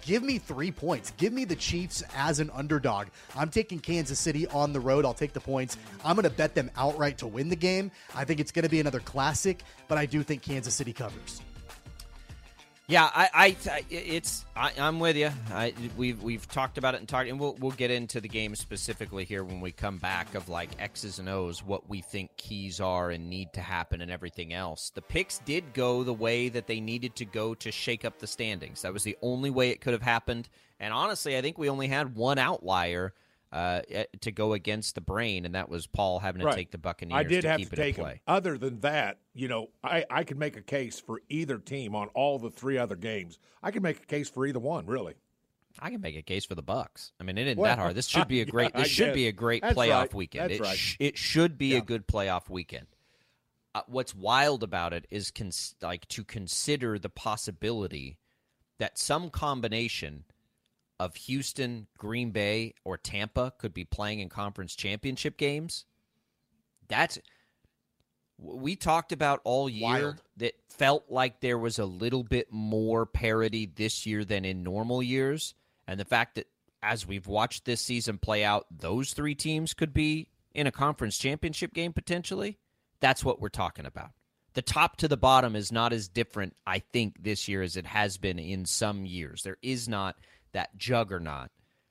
Give 0.06 0.22
me 0.22 0.38
three 0.38 0.70
points. 0.70 1.14
Give 1.16 1.32
me 1.32 1.46
the 1.46 1.56
Chiefs 1.56 2.04
as 2.14 2.42
an 2.42 2.50
underdog. 2.54 3.08
I'm 3.38 3.50
taking 3.50 3.80
Kansas 3.80 4.20
City 4.20 4.46
on 4.48 4.74
the 4.74 4.80
road. 4.82 5.06
I'll 5.06 5.14
take 5.14 5.32
the 5.32 5.40
points. 5.40 5.78
I'm 6.04 6.18
going 6.18 6.24
to 6.24 6.30
bet 6.30 6.54
them 6.56 6.70
outright 6.76 7.18
to 7.20 7.28
win 7.28 7.48
the 7.48 7.56
game. 7.56 7.90
I 8.14 8.26
think 8.26 8.42
it's 8.42 8.52
going 8.52 8.64
to 8.64 8.70
be 8.70 8.82
another 8.82 9.00
classic, 9.00 9.64
but 9.88 9.98
I 9.98 10.06
do 10.06 10.22
think 10.22 10.42
Kansas 10.42 10.76
City 10.76 10.92
covers. 10.92 11.42
Yeah, 12.88 13.10
I, 13.16 13.30
I, 13.34 13.58
I 13.72 13.86
it's, 13.90 14.44
I, 14.58 14.74
I'm 14.78 15.00
with 15.00 15.16
you. 15.16 15.30
I, 15.52 15.74
we've 15.96 16.22
we've 16.22 16.46
talked 16.50 16.78
about 16.78 16.96
it 16.96 17.00
and 17.00 17.08
talked, 17.08 17.30
and 17.30 17.40
we'll 17.40 17.56
we'll 17.60 17.72
get 17.72 17.92
into 17.92 18.20
the 18.20 18.28
game 18.28 18.56
specifically 18.56 19.24
here 19.24 19.42
when 19.42 19.62
we 19.62 19.72
come 19.72 20.00
back 20.00 20.36
of 20.36 20.50
like 20.50 20.70
X's 20.80 21.18
and 21.18 21.30
O's, 21.30 21.64
what 21.64 21.90
we 21.90 22.02
think 22.02 22.36
keys 22.36 22.82
are 22.82 23.10
and 23.10 23.30
need 23.30 23.54
to 23.54 23.62
happen, 23.62 24.02
and 24.02 24.12
everything 24.12 24.54
else. 24.54 24.92
The 24.94 25.02
picks 25.02 25.40
did 25.40 25.74
go 25.74 26.04
the 26.04 26.14
way 26.14 26.50
that 26.50 26.68
they 26.68 26.82
needed 26.82 27.16
to 27.18 27.26
go 27.26 27.56
to 27.56 27.72
shake 27.72 28.04
up 28.04 28.20
the 28.20 28.28
standings. 28.28 28.82
That 28.82 28.92
was 28.92 29.04
the 29.04 29.18
only 29.22 29.50
way 29.50 29.70
it 29.70 29.80
could 29.80 29.94
have 29.94 30.02
happened. 30.02 30.50
And 30.78 30.94
honestly, 30.94 31.38
I 31.38 31.42
think 31.42 31.58
we 31.58 31.70
only 31.70 31.88
had 31.88 32.16
one 32.16 32.38
outlier 32.38 33.14
uh, 33.54 33.82
eh, 33.90 34.06
to 34.22 34.32
go 34.32 34.54
against 34.54 34.96
the 34.96 35.02
brain, 35.02 35.46
and 35.46 35.54
that 35.56 35.70
was 35.70 35.86
Paul 35.88 36.20
having 36.20 36.40
to 36.42 36.48
Right. 36.48 36.56
take 36.56 36.72
the 36.72 36.78
Buccaneers 36.80 37.18
I 37.20 37.24
did 37.24 37.44
to 37.44 37.50
have 37.50 37.60
keep 37.60 37.70
to 37.70 37.76
it 37.76 37.78
take 37.78 37.96
play. 37.96 38.14
him. 38.14 38.20
Other 38.28 38.58
than 38.58 38.80
that, 38.80 39.20
you 39.34 39.48
know, 39.48 39.70
I, 39.84 40.06
I 40.10 40.24
could 40.24 40.38
make 40.40 40.58
a 40.58 40.62
case 40.62 41.00
for 41.00 41.22
either 41.30 41.60
team 41.60 41.96
on 41.96 42.08
all 42.10 42.40
the 42.40 42.50
three 42.50 42.78
other 42.80 42.96
games. 42.96 43.38
I 43.62 43.70
could 43.72 43.84
make 43.84 43.98
a 44.02 44.06
case 44.06 44.28
for 44.28 44.46
either 44.48 44.60
one, 44.60 44.88
really. 44.88 45.14
I 45.80 45.90
can 45.92 46.02
make 46.02 46.16
a 46.16 46.22
case 46.24 46.46
for 46.46 46.56
the 46.56 46.62
Bucks. 46.64 47.14
I 47.20 47.24
mean, 47.24 47.38
it 47.38 47.48
isn't 47.48 47.60
Well, 47.60 47.70
that 47.72 47.80
hard. 47.80 47.96
This 47.96 48.08
should 48.08 48.28
be 48.28 48.42
a 48.42 48.46
great. 48.46 48.74
This 48.74 48.88
should 48.90 49.14
be 49.14 49.28
a 49.28 49.32
great 49.32 49.62
That's 49.62 49.76
playoff 49.78 50.00
right. 50.00 50.14
weekend. 50.14 50.50
That's 50.50 50.60
it, 50.60 50.64
right. 50.64 50.78
sh- 50.78 50.98
it 51.00 51.18
should 51.18 51.58
be 51.58 51.68
Yeah. 51.68 51.78
a 51.78 51.82
good 51.82 52.08
playoff 52.08 52.50
weekend. 52.50 52.88
Uh, 53.76 53.82
what's 53.88 54.14
wild 54.14 54.62
about 54.64 54.94
it 54.94 55.08
is 55.10 55.32
cons- 55.32 55.76
like 55.82 56.08
to 56.10 56.24
consider 56.24 56.98
the 57.00 57.10
possibility 57.10 58.18
that 58.80 58.98
some 59.00 59.30
combination 59.32 60.26
of 61.04 61.16
Houston, 61.16 61.88
Green 61.98 62.32
Bay, 62.32 62.76
or 62.86 62.98
Tampa 62.98 63.52
could 63.58 63.74
be 63.74 63.84
playing 63.84 64.22
in 64.22 64.30
conference 64.30 64.74
championship 64.74 65.38
games. 65.38 65.86
That's 66.88 67.20
we 68.38 68.76
talked 68.76 69.12
about 69.12 69.42
all 69.44 69.70
year 69.70 69.84
Wild. 69.84 70.22
that 70.38 70.54
felt 70.70 71.06
like 71.10 71.40
there 71.40 71.58
was 71.58 71.78
a 71.78 71.86
little 71.86 72.24
bit 72.24 72.48
more 72.52 73.06
parity 73.06 73.66
this 73.66 74.06
year 74.06 74.26
than 74.26 74.46
in 74.46 74.64
normal 74.64 75.04
years. 75.04 75.54
And 75.88 76.00
the 76.00 76.06
fact 76.06 76.36
that 76.36 76.48
as 76.82 77.06
we've 77.06 77.28
watched 77.28 77.66
this 77.66 77.82
season 77.82 78.18
play 78.18 78.44
out, 78.44 78.66
those 78.72 79.14
three 79.14 79.36
teams 79.36 79.74
could 79.74 79.94
be 79.94 80.30
in 80.54 80.68
a 80.68 80.72
conference 80.72 81.18
championship 81.18 81.74
game 81.74 81.94
potentially. 81.94 82.58
That's 83.02 83.24
what 83.24 83.42
we're 83.42 83.50
talking 83.50 83.86
about. 83.86 84.12
The 84.54 84.62
top 84.62 84.98
to 84.98 85.08
the 85.08 85.18
bottom 85.18 85.56
is 85.56 85.72
not 85.72 85.94
as 85.94 86.08
different, 86.08 86.56
I 86.66 86.80
think, 86.80 87.24
this 87.24 87.48
year 87.48 87.62
as 87.62 87.76
it 87.76 87.88
has 87.88 88.18
been 88.18 88.40
in 88.40 88.66
some 88.66 89.06
years. 89.06 89.44
There 89.44 89.58
is 89.62 89.90
not 89.90 90.16
that 90.54 90.78
juggernaut. 90.78 91.50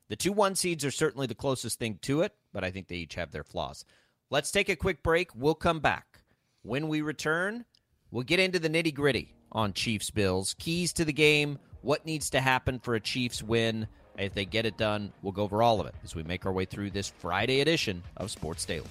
The 0.09 0.15
two 0.15 0.33
one 0.33 0.55
seeds 0.55 0.83
are 0.83 0.91
certainly 0.91 1.27
the 1.27 1.35
closest 1.35 1.79
thing 1.79 1.99
to 2.03 2.21
it, 2.21 2.33
but 2.51 2.63
I 2.63 2.71
think 2.71 2.87
they 2.87 2.95
each 2.95 3.15
have 3.15 3.31
their 3.31 3.43
flaws. 3.43 3.85
Let's 4.29 4.51
take 4.51 4.69
a 4.69 4.75
quick 4.75 5.03
break. 5.03 5.33
We'll 5.35 5.55
come 5.55 5.79
back. 5.79 6.21
When 6.63 6.87
we 6.87 7.01
return, 7.01 7.65
we'll 8.11 8.23
get 8.23 8.39
into 8.39 8.59
the 8.59 8.69
nitty 8.69 8.93
gritty 8.93 9.33
on 9.51 9.73
Chiefs 9.73 10.09
Bills, 10.09 10.55
keys 10.57 10.93
to 10.93 11.05
the 11.05 11.13
game, 11.13 11.59
what 11.81 12.05
needs 12.05 12.29
to 12.31 12.41
happen 12.41 12.79
for 12.79 12.95
a 12.95 12.99
Chiefs 12.99 13.43
win. 13.43 13.87
If 14.17 14.33
they 14.33 14.45
get 14.45 14.65
it 14.65 14.77
done, 14.77 15.11
we'll 15.21 15.33
go 15.33 15.43
over 15.43 15.61
all 15.61 15.81
of 15.81 15.87
it 15.87 15.95
as 16.03 16.15
we 16.15 16.23
make 16.23 16.45
our 16.45 16.51
way 16.51 16.65
through 16.65 16.91
this 16.91 17.09
Friday 17.09 17.61
edition 17.61 18.03
of 18.17 18.31
Sports 18.31 18.65
Daily. 18.65 18.87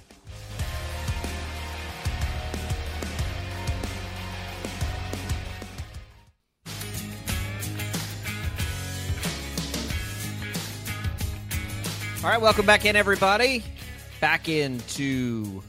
All 12.24 12.30
right, 12.30 12.40
welcome 12.40 12.64
back 12.64 12.84
in, 12.84 12.94
everybody. 12.94 13.64
Back 14.20 14.48
into 14.48 15.60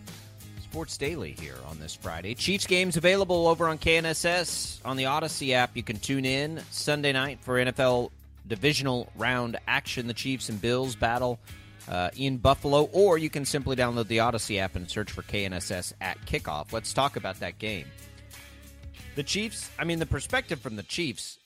Sports 0.62 0.98
Daily 0.98 1.32
here 1.32 1.58
on 1.68 1.80
this 1.80 1.96
Friday. 1.96 2.36
Chiefs 2.36 2.68
games 2.68 2.96
available 2.96 3.48
over 3.48 3.68
on 3.68 3.80
KNSS 3.80 4.80
on 4.86 4.96
the 4.96 5.06
Audacy 5.06 5.54
app. 5.54 5.76
You 5.76 5.82
can 5.82 5.98
tune 5.98 6.26
in 6.26 6.62
Sunday 6.70 7.12
night 7.12 7.39
for 7.42 7.56
NFL 7.56 8.12
divisional 8.48 9.10
round 9.16 9.58
action. 9.68 10.06
The 10.06 10.13
Chiefs 10.13 10.48
and 10.50 10.62
Bills 10.62 10.96
battle 10.96 11.39
uh, 11.88 12.12
in 12.16 12.38
Buffalo, 12.38 12.84
or 12.92 13.18
you 13.18 13.32
can 13.32 13.46
simply 13.46 13.76
download 13.76 14.08
the 14.08 14.18
Audacy 14.18 14.60
app 14.60 14.76
and 14.76 14.88
search 14.88 15.12
for 15.12 15.24
KNSS 15.24 15.94
at 16.02 16.24
kickoff. 16.28 16.72
Let's 16.72 16.94
talk 16.94 17.16
about 17.16 17.39
that 17.39 17.58
game. 17.58 17.88
The 19.16 19.24
Chiefs, 19.24 19.72
I 19.80 19.86
mean, 19.86 19.98
the 19.98 20.06
perspective 20.06 20.60
from 20.60 20.76
the 20.76 20.84
Chiefs, 20.84 21.39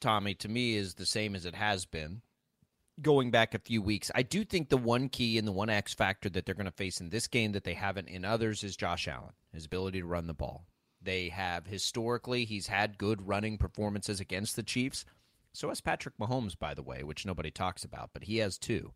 Tommy, 0.00 0.34
to 0.34 0.48
me 0.48 0.74
is 0.74 0.94
the 0.94 1.06
same 1.06 1.36
as 1.36 1.46
it 1.46 1.54
has 1.54 1.84
been 1.84 2.22
going 3.02 3.30
back 3.30 3.54
a 3.54 3.58
few 3.58 3.80
weeks. 3.82 4.10
I 4.14 4.22
do 4.22 4.44
think 4.44 4.68
the 4.68 4.76
one 4.76 5.08
key 5.08 5.38
and 5.38 5.46
the 5.46 5.52
one 5.52 5.70
X 5.70 5.94
factor 5.94 6.28
that 6.30 6.46
they're 6.46 6.54
going 6.54 6.66
to 6.66 6.72
face 6.72 7.00
in 7.00 7.10
this 7.10 7.26
game 7.26 7.52
that 7.52 7.64
they 7.64 7.74
haven't 7.74 8.08
in 8.08 8.24
others 8.24 8.64
is 8.64 8.76
Josh 8.76 9.08
Allen, 9.08 9.32
his 9.52 9.66
ability 9.66 10.00
to 10.00 10.06
run 10.06 10.26
the 10.26 10.34
ball. 10.34 10.66
They 11.00 11.28
have 11.28 11.66
historically, 11.66 12.44
he's 12.44 12.66
had 12.66 12.98
good 12.98 13.26
running 13.28 13.58
performances 13.58 14.20
against 14.20 14.56
the 14.56 14.62
Chiefs. 14.62 15.04
So 15.52 15.68
has 15.68 15.80
Patrick 15.80 16.18
Mahomes, 16.18 16.58
by 16.58 16.74
the 16.74 16.82
way, 16.82 17.02
which 17.02 17.26
nobody 17.26 17.50
talks 17.50 17.84
about, 17.84 18.10
but 18.12 18.24
he 18.24 18.38
has 18.38 18.58
too. 18.58 18.92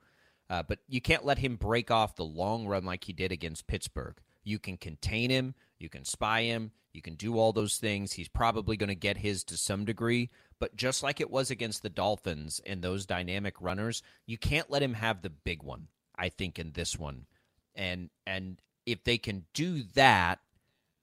Uh, 0.50 0.62
but 0.62 0.80
you 0.88 1.00
can't 1.00 1.24
let 1.24 1.38
him 1.38 1.56
break 1.56 1.90
off 1.90 2.16
the 2.16 2.24
long 2.24 2.66
run 2.66 2.84
like 2.84 3.04
he 3.04 3.12
did 3.12 3.32
against 3.32 3.66
Pittsburgh. 3.66 4.16
You 4.44 4.58
can 4.58 4.76
contain 4.76 5.30
him, 5.30 5.54
you 5.78 5.88
can 5.88 6.04
spy 6.04 6.42
him, 6.42 6.72
you 6.92 7.00
can 7.02 7.14
do 7.14 7.38
all 7.38 7.52
those 7.52 7.78
things. 7.78 8.12
He's 8.12 8.28
probably 8.28 8.76
going 8.76 8.88
to 8.88 8.94
get 8.94 9.16
his 9.16 9.44
to 9.44 9.56
some 9.56 9.84
degree, 9.84 10.30
but 10.58 10.76
just 10.76 11.02
like 11.02 11.20
it 11.20 11.30
was 11.30 11.50
against 11.50 11.82
the 11.82 11.90
Dolphins 11.90 12.60
and 12.66 12.82
those 12.82 13.06
dynamic 13.06 13.54
runners, 13.60 14.02
you 14.26 14.36
can't 14.36 14.70
let 14.70 14.82
him 14.82 14.94
have 14.94 15.22
the 15.22 15.30
big 15.30 15.62
one. 15.62 15.88
I 16.16 16.28
think 16.28 16.58
in 16.58 16.72
this 16.72 16.98
one. 16.98 17.26
And 17.74 18.10
and 18.26 18.60
if 18.84 19.04
they 19.04 19.16
can 19.16 19.46
do 19.54 19.82
that, 19.94 20.40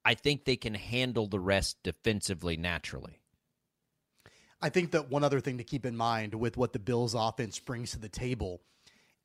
I 0.04 0.14
think 0.14 0.44
they 0.44 0.56
can 0.56 0.74
handle 0.74 1.26
the 1.26 1.40
rest 1.40 1.82
defensively 1.82 2.56
naturally. 2.56 3.20
I 4.62 4.68
think 4.68 4.90
that 4.92 5.10
one 5.10 5.24
other 5.24 5.40
thing 5.40 5.58
to 5.58 5.64
keep 5.64 5.86
in 5.86 5.96
mind 5.96 6.34
with 6.34 6.56
what 6.56 6.72
the 6.72 6.78
Bills 6.78 7.14
offense 7.14 7.58
brings 7.58 7.92
to 7.92 7.98
the 7.98 8.08
table 8.08 8.60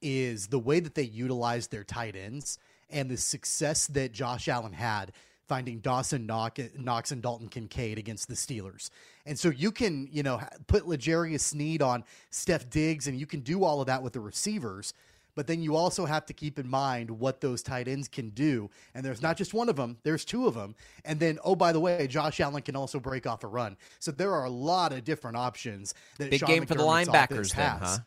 is 0.02 0.48
the 0.48 0.60
way 0.60 0.80
that 0.80 0.96
they 0.96 1.04
utilize 1.04 1.68
their 1.68 1.84
tight 1.84 2.16
ends 2.16 2.58
and 2.90 3.10
the 3.10 3.18
success 3.18 3.88
that 3.88 4.12
Josh 4.12 4.48
Allen 4.48 4.74
had 4.74 5.12
finding 5.48 5.80
Dawson 5.80 6.26
Knox 6.26 7.12
and 7.12 7.22
Dalton 7.22 7.50
Kincaid 7.50 7.98
against 7.98 8.28
the 8.28 8.34
Steelers. 8.34 8.90
And 9.26 9.38
so 9.38 9.50
you 9.50 9.72
can, 9.72 10.08
you 10.12 10.24
know, 10.24 10.42
put 10.68 10.88
L'Jarius 10.88 11.42
Sneed 11.42 11.82
on 11.82 12.04
Steph 12.32 12.70
Diggs 12.70 13.08
and 13.08 13.20
you 13.20 13.26
can 13.26 13.42
do 13.42 13.64
all 13.64 13.80
of 13.80 13.88
that 13.88 14.02
with 14.02 14.14
the 14.14 14.20
receivers. 14.20 14.94
But 15.36 15.48
then 15.48 15.62
you 15.62 15.76
also 15.76 16.06
have 16.06 16.26
to 16.28 16.34
keep 16.34 16.58
in 16.60 16.68
mind 16.68 17.12
what 17.12 17.42
those 17.42 17.62
tight 17.62 17.90
ends 17.90 18.08
can 18.08 18.30
do. 18.30 18.70
And 18.94 19.06
there's 19.06 19.22
not 19.22 19.36
just 19.36 19.54
one 19.54 19.68
of 19.68 19.76
them, 19.76 19.98
there's 20.04 20.24
two 20.24 20.48
of 20.48 20.54
them. 20.54 20.76
And 21.04 21.20
then, 21.20 21.40
oh, 21.44 21.56
by 21.56 21.74
the 21.74 21.80
way, 21.80 22.08
Josh 22.08 22.40
Allen 22.40 22.62
can 22.62 22.76
also 22.76 23.02
break 23.02 23.28
off 23.28 23.44
a 23.44 23.48
run. 23.48 23.76
So 24.00 24.12
there 24.12 24.32
are 24.34 24.46
a 24.46 24.50
lot 24.50 24.94
of 24.94 25.04
different 25.04 25.36
options 25.36 25.94
that 26.20 26.32
Big 26.32 26.40
Sean 26.40 26.50
game 26.50 26.66
for 26.66 26.76
the 26.76 26.84
linebackers, 26.84 27.54
then, 27.54 27.78
huh? 27.82 27.98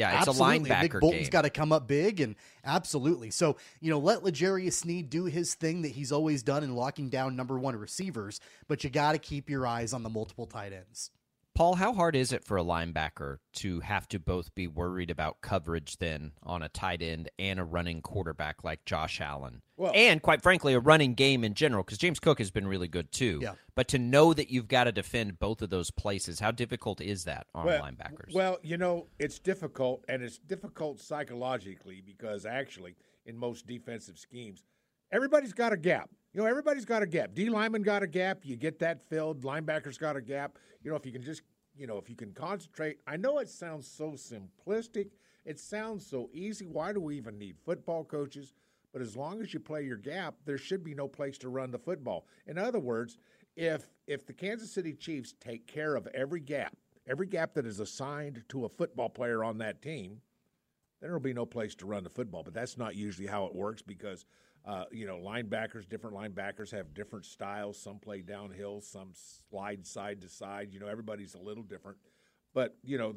Yeah, 0.00 0.18
it's 0.18 0.28
absolutely. 0.28 0.70
a 0.70 0.74
linebacker 0.74 0.82
Nick 0.82 1.00
Bolton's 1.00 1.28
got 1.28 1.42
to 1.42 1.50
come 1.50 1.72
up 1.72 1.86
big, 1.86 2.20
and 2.20 2.34
absolutely. 2.64 3.30
So 3.30 3.58
you 3.80 3.90
know, 3.90 3.98
let 3.98 4.24
L'Jarius 4.24 4.72
Sneed 4.72 5.10
do 5.10 5.24
his 5.24 5.54
thing 5.54 5.82
that 5.82 5.90
he's 5.90 6.10
always 6.10 6.42
done 6.42 6.64
in 6.64 6.74
locking 6.74 7.10
down 7.10 7.36
number 7.36 7.58
one 7.58 7.76
receivers, 7.76 8.40
but 8.66 8.82
you 8.82 8.88
got 8.88 9.12
to 9.12 9.18
keep 9.18 9.50
your 9.50 9.66
eyes 9.66 9.92
on 9.92 10.02
the 10.02 10.08
multiple 10.08 10.46
tight 10.46 10.72
ends. 10.72 11.10
Paul, 11.60 11.74
how 11.74 11.92
hard 11.92 12.16
is 12.16 12.32
it 12.32 12.42
for 12.42 12.56
a 12.56 12.64
linebacker 12.64 13.36
to 13.56 13.80
have 13.80 14.08
to 14.08 14.18
both 14.18 14.54
be 14.54 14.66
worried 14.66 15.10
about 15.10 15.42
coverage 15.42 15.98
then 15.98 16.32
on 16.42 16.62
a 16.62 16.70
tight 16.70 17.02
end 17.02 17.28
and 17.38 17.60
a 17.60 17.64
running 17.64 18.00
quarterback 18.00 18.64
like 18.64 18.86
Josh 18.86 19.20
Allen? 19.20 19.60
Well- 19.76 19.92
and 19.94 20.22
quite 20.22 20.40
frankly, 20.40 20.72
a 20.72 20.80
running 20.80 21.12
game 21.12 21.44
in 21.44 21.52
general, 21.52 21.82
because 21.82 21.98
James 21.98 22.18
Cook 22.18 22.38
has 22.38 22.50
been 22.50 22.66
really 22.66 22.88
good 22.88 23.12
too. 23.12 23.40
Yeah. 23.42 23.56
But 23.74 23.88
to 23.88 23.98
know 23.98 24.32
that 24.32 24.48
you've 24.48 24.68
got 24.68 24.84
to 24.84 24.92
defend 24.92 25.38
both 25.38 25.60
of 25.60 25.68
those 25.68 25.90
places, 25.90 26.40
how 26.40 26.50
difficult 26.50 27.02
is 27.02 27.24
that 27.24 27.46
on 27.54 27.66
well, 27.66 27.82
linebackers? 27.82 28.32
Well, 28.32 28.58
you 28.62 28.78
know, 28.78 29.08
it's 29.18 29.38
difficult, 29.38 30.02
and 30.08 30.22
it's 30.22 30.38
difficult 30.38 30.98
psychologically 30.98 32.00
because 32.00 32.46
actually, 32.46 32.96
in 33.26 33.36
most 33.36 33.66
defensive 33.66 34.18
schemes, 34.18 34.64
everybody's 35.12 35.52
got 35.52 35.74
a 35.74 35.76
gap. 35.76 36.08
You 36.32 36.40
know, 36.40 36.46
everybody's 36.46 36.84
got 36.86 37.02
a 37.02 37.06
gap. 37.06 37.34
D 37.34 37.50
lineman 37.50 37.82
got 37.82 38.02
a 38.02 38.06
gap. 38.06 38.38
You 38.44 38.56
get 38.56 38.78
that 38.78 39.02
filled. 39.10 39.42
Linebackers 39.42 39.98
got 39.98 40.16
a 40.16 40.22
gap. 40.22 40.56
You 40.82 40.90
know, 40.90 40.96
if 40.96 41.04
you 41.04 41.12
can 41.12 41.22
just, 41.22 41.42
you 41.80 41.86
know, 41.86 41.96
if 41.96 42.10
you 42.10 42.14
can 42.14 42.32
concentrate. 42.32 42.98
I 43.06 43.16
know 43.16 43.38
it 43.38 43.48
sounds 43.48 43.88
so 43.88 44.10
simplistic. 44.10 45.08
It 45.46 45.58
sounds 45.58 46.06
so 46.06 46.28
easy. 46.34 46.66
Why 46.66 46.92
do 46.92 47.00
we 47.00 47.16
even 47.16 47.38
need 47.38 47.56
football 47.64 48.04
coaches? 48.04 48.52
But 48.92 49.00
as 49.00 49.16
long 49.16 49.40
as 49.40 49.54
you 49.54 49.60
play 49.60 49.84
your 49.84 49.96
gap, 49.96 50.34
there 50.44 50.58
should 50.58 50.84
be 50.84 50.94
no 50.94 51.08
place 51.08 51.38
to 51.38 51.48
run 51.48 51.70
the 51.70 51.78
football. 51.78 52.26
In 52.46 52.58
other 52.58 52.78
words, 52.78 53.16
if 53.56 53.86
if 54.06 54.26
the 54.26 54.32
Kansas 54.34 54.70
City 54.70 54.92
Chiefs 54.92 55.34
take 55.40 55.66
care 55.66 55.96
of 55.96 56.06
every 56.08 56.40
gap, 56.40 56.76
every 57.06 57.26
gap 57.26 57.54
that 57.54 57.66
is 57.66 57.80
assigned 57.80 58.44
to 58.50 58.66
a 58.66 58.68
football 58.68 59.08
player 59.08 59.42
on 59.42 59.56
that 59.58 59.80
team, 59.80 60.20
there'll 61.00 61.18
be 61.18 61.32
no 61.32 61.46
place 61.46 61.74
to 61.76 61.86
run 61.86 62.04
the 62.04 62.10
football. 62.10 62.42
But 62.42 62.52
that's 62.52 62.76
not 62.76 62.94
usually 62.94 63.28
how 63.28 63.46
it 63.46 63.54
works 63.54 63.80
because 63.80 64.26
uh, 64.66 64.84
you 64.90 65.06
know 65.06 65.16
linebackers, 65.16 65.88
different 65.88 66.16
linebackers 66.16 66.70
have 66.70 66.92
different 66.94 67.24
styles. 67.24 67.80
Some 67.80 67.98
play 67.98 68.20
downhill, 68.20 68.80
some 68.80 69.12
slide 69.48 69.86
side 69.86 70.20
to 70.22 70.28
side. 70.28 70.68
You 70.72 70.80
know, 70.80 70.86
everybody's 70.86 71.34
a 71.34 71.40
little 71.40 71.62
different. 71.62 71.98
But 72.52 72.76
you 72.82 72.98
know, 72.98 73.14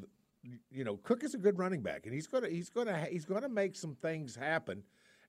you 0.71 0.83
know, 0.83 0.97
Cook 0.97 1.23
is 1.23 1.33
a 1.33 1.37
good 1.37 1.57
running 1.57 1.81
back, 1.81 2.05
and 2.05 2.13
he's 2.13 2.27
gonna 2.27 2.49
he's 2.49 2.69
gonna 2.69 3.05
he's 3.09 3.25
gonna 3.25 3.49
make 3.49 3.75
some 3.75 3.95
things 3.95 4.35
happen. 4.35 4.83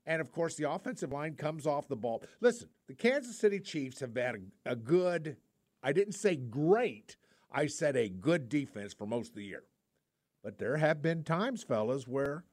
And 0.07 0.21
of 0.21 0.31
course, 0.33 0.55
the 0.55 0.71
offensive 0.71 1.13
line 1.13 1.35
comes 1.35 1.67
off 1.67 1.89
the 1.89 1.97
ball. 1.97 2.23
Listen, 2.41 2.69
the 2.87 2.95
Kansas 2.95 3.39
City 3.39 3.59
Chiefs 3.59 4.01
have 4.01 4.15
had 4.17 4.37
a, 4.67 4.73
a 4.73 4.77
good. 4.77 5.37
I 5.83 5.93
didn't 5.93 6.15
say 6.15 6.37
great. 6.37 7.17
I 7.51 7.67
said 7.67 7.97
a 7.97 8.09
good 8.09 8.49
defense 8.49 8.93
for 8.93 9.07
most 9.07 9.31
of 9.31 9.37
the 9.37 9.45
year. 9.45 9.65
But 10.43 10.59
there 10.59 10.77
have 10.77 11.01
been 11.01 11.25
times, 11.25 11.63
fellas, 11.63 12.07
where 12.07 12.45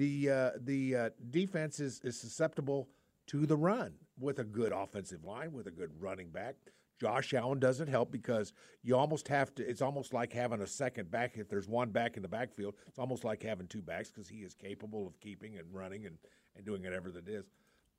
the 0.00 0.30
uh, 0.30 0.50
the 0.64 0.96
uh, 0.96 1.10
defense 1.28 1.78
is, 1.78 2.00
is 2.02 2.18
susceptible 2.18 2.88
to 3.26 3.44
the 3.44 3.56
run 3.56 3.92
with 4.18 4.38
a 4.38 4.44
good 4.44 4.72
offensive 4.72 5.24
line, 5.24 5.52
with 5.52 5.66
a 5.66 5.70
good 5.70 5.90
running 6.00 6.30
back. 6.30 6.56
Josh 6.98 7.34
Allen 7.34 7.58
doesn't 7.58 7.88
help 7.88 8.10
because 8.10 8.54
you 8.82 8.96
almost 8.96 9.28
have 9.28 9.54
to. 9.56 9.68
It's 9.68 9.82
almost 9.82 10.14
like 10.14 10.32
having 10.32 10.62
a 10.62 10.66
second 10.66 11.10
back. 11.10 11.36
If 11.36 11.50
there's 11.50 11.68
one 11.68 11.90
back 11.90 12.16
in 12.16 12.22
the 12.22 12.28
backfield, 12.28 12.76
it's 12.88 12.98
almost 12.98 13.24
like 13.24 13.42
having 13.42 13.66
two 13.66 13.82
backs 13.82 14.10
because 14.10 14.26
he 14.26 14.38
is 14.38 14.54
capable 14.54 15.06
of 15.06 15.20
keeping 15.20 15.58
and 15.58 15.66
running 15.70 16.06
and, 16.06 16.16
and 16.56 16.64
doing 16.64 16.82
whatever 16.82 17.10
that 17.10 17.28
is. 17.28 17.44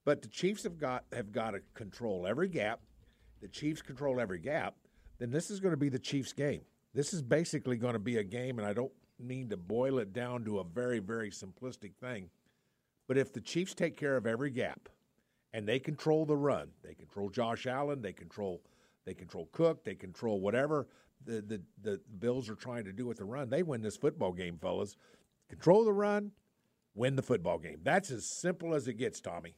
But 0.03 0.23
the 0.23 0.27
Chiefs 0.27 0.63
have 0.63 0.79
got 0.79 1.05
have 1.13 1.31
got 1.31 1.51
to 1.51 1.61
control 1.75 2.25
every 2.25 2.49
gap. 2.49 2.79
The 3.41 3.47
Chiefs 3.47 3.83
control 3.83 4.19
every 4.19 4.39
gap. 4.39 4.73
Then 5.19 5.29
this 5.29 5.51
is 5.51 5.59
going 5.59 5.73
to 5.73 5.77
be 5.77 5.89
the 5.89 5.99
Chiefs' 5.99 6.33
game. 6.33 6.61
This 6.95 7.13
is 7.13 7.21
basically 7.21 7.77
going 7.77 7.93
to 7.93 7.99
be 7.99 8.17
a 8.17 8.23
game, 8.23 8.57
and 8.57 8.67
I 8.67 8.73
don't 8.73 8.91
mean 9.21 9.49
to 9.49 9.57
boil 9.57 9.99
it 9.99 10.13
down 10.13 10.43
to 10.45 10.59
a 10.59 10.63
very 10.63 10.99
very 10.99 11.31
simplistic 11.31 11.95
thing. 11.95 12.29
But 13.07 13.17
if 13.17 13.33
the 13.33 13.41
Chiefs 13.41 13.73
take 13.73 13.97
care 13.97 14.15
of 14.15 14.25
every 14.25 14.51
gap, 14.51 14.87
and 15.53 15.67
they 15.67 15.79
control 15.79 16.25
the 16.25 16.37
run, 16.37 16.69
they 16.83 16.93
control 16.93 17.29
Josh 17.29 17.67
Allen, 17.67 18.01
they 18.01 18.13
control 18.13 18.61
they 19.05 19.13
control 19.13 19.49
Cook, 19.51 19.83
they 19.83 19.95
control 19.95 20.39
whatever 20.39 20.87
the, 21.25 21.41
the, 21.41 21.61
the 21.81 22.01
Bills 22.19 22.49
are 22.49 22.55
trying 22.55 22.85
to 22.85 22.91
do 22.91 23.05
with 23.05 23.17
the 23.17 23.25
run. 23.25 23.49
They 23.49 23.63
win 23.63 23.81
this 23.81 23.97
football 23.97 24.31
game, 24.31 24.57
fellas. 24.59 24.95
Control 25.49 25.83
the 25.83 25.93
run, 25.93 26.31
win 26.95 27.15
the 27.15 27.21
football 27.21 27.57
game. 27.57 27.79
That's 27.83 28.11
as 28.11 28.25
simple 28.25 28.73
as 28.73 28.87
it 28.87 28.93
gets, 28.93 29.19
Tommy. 29.19 29.55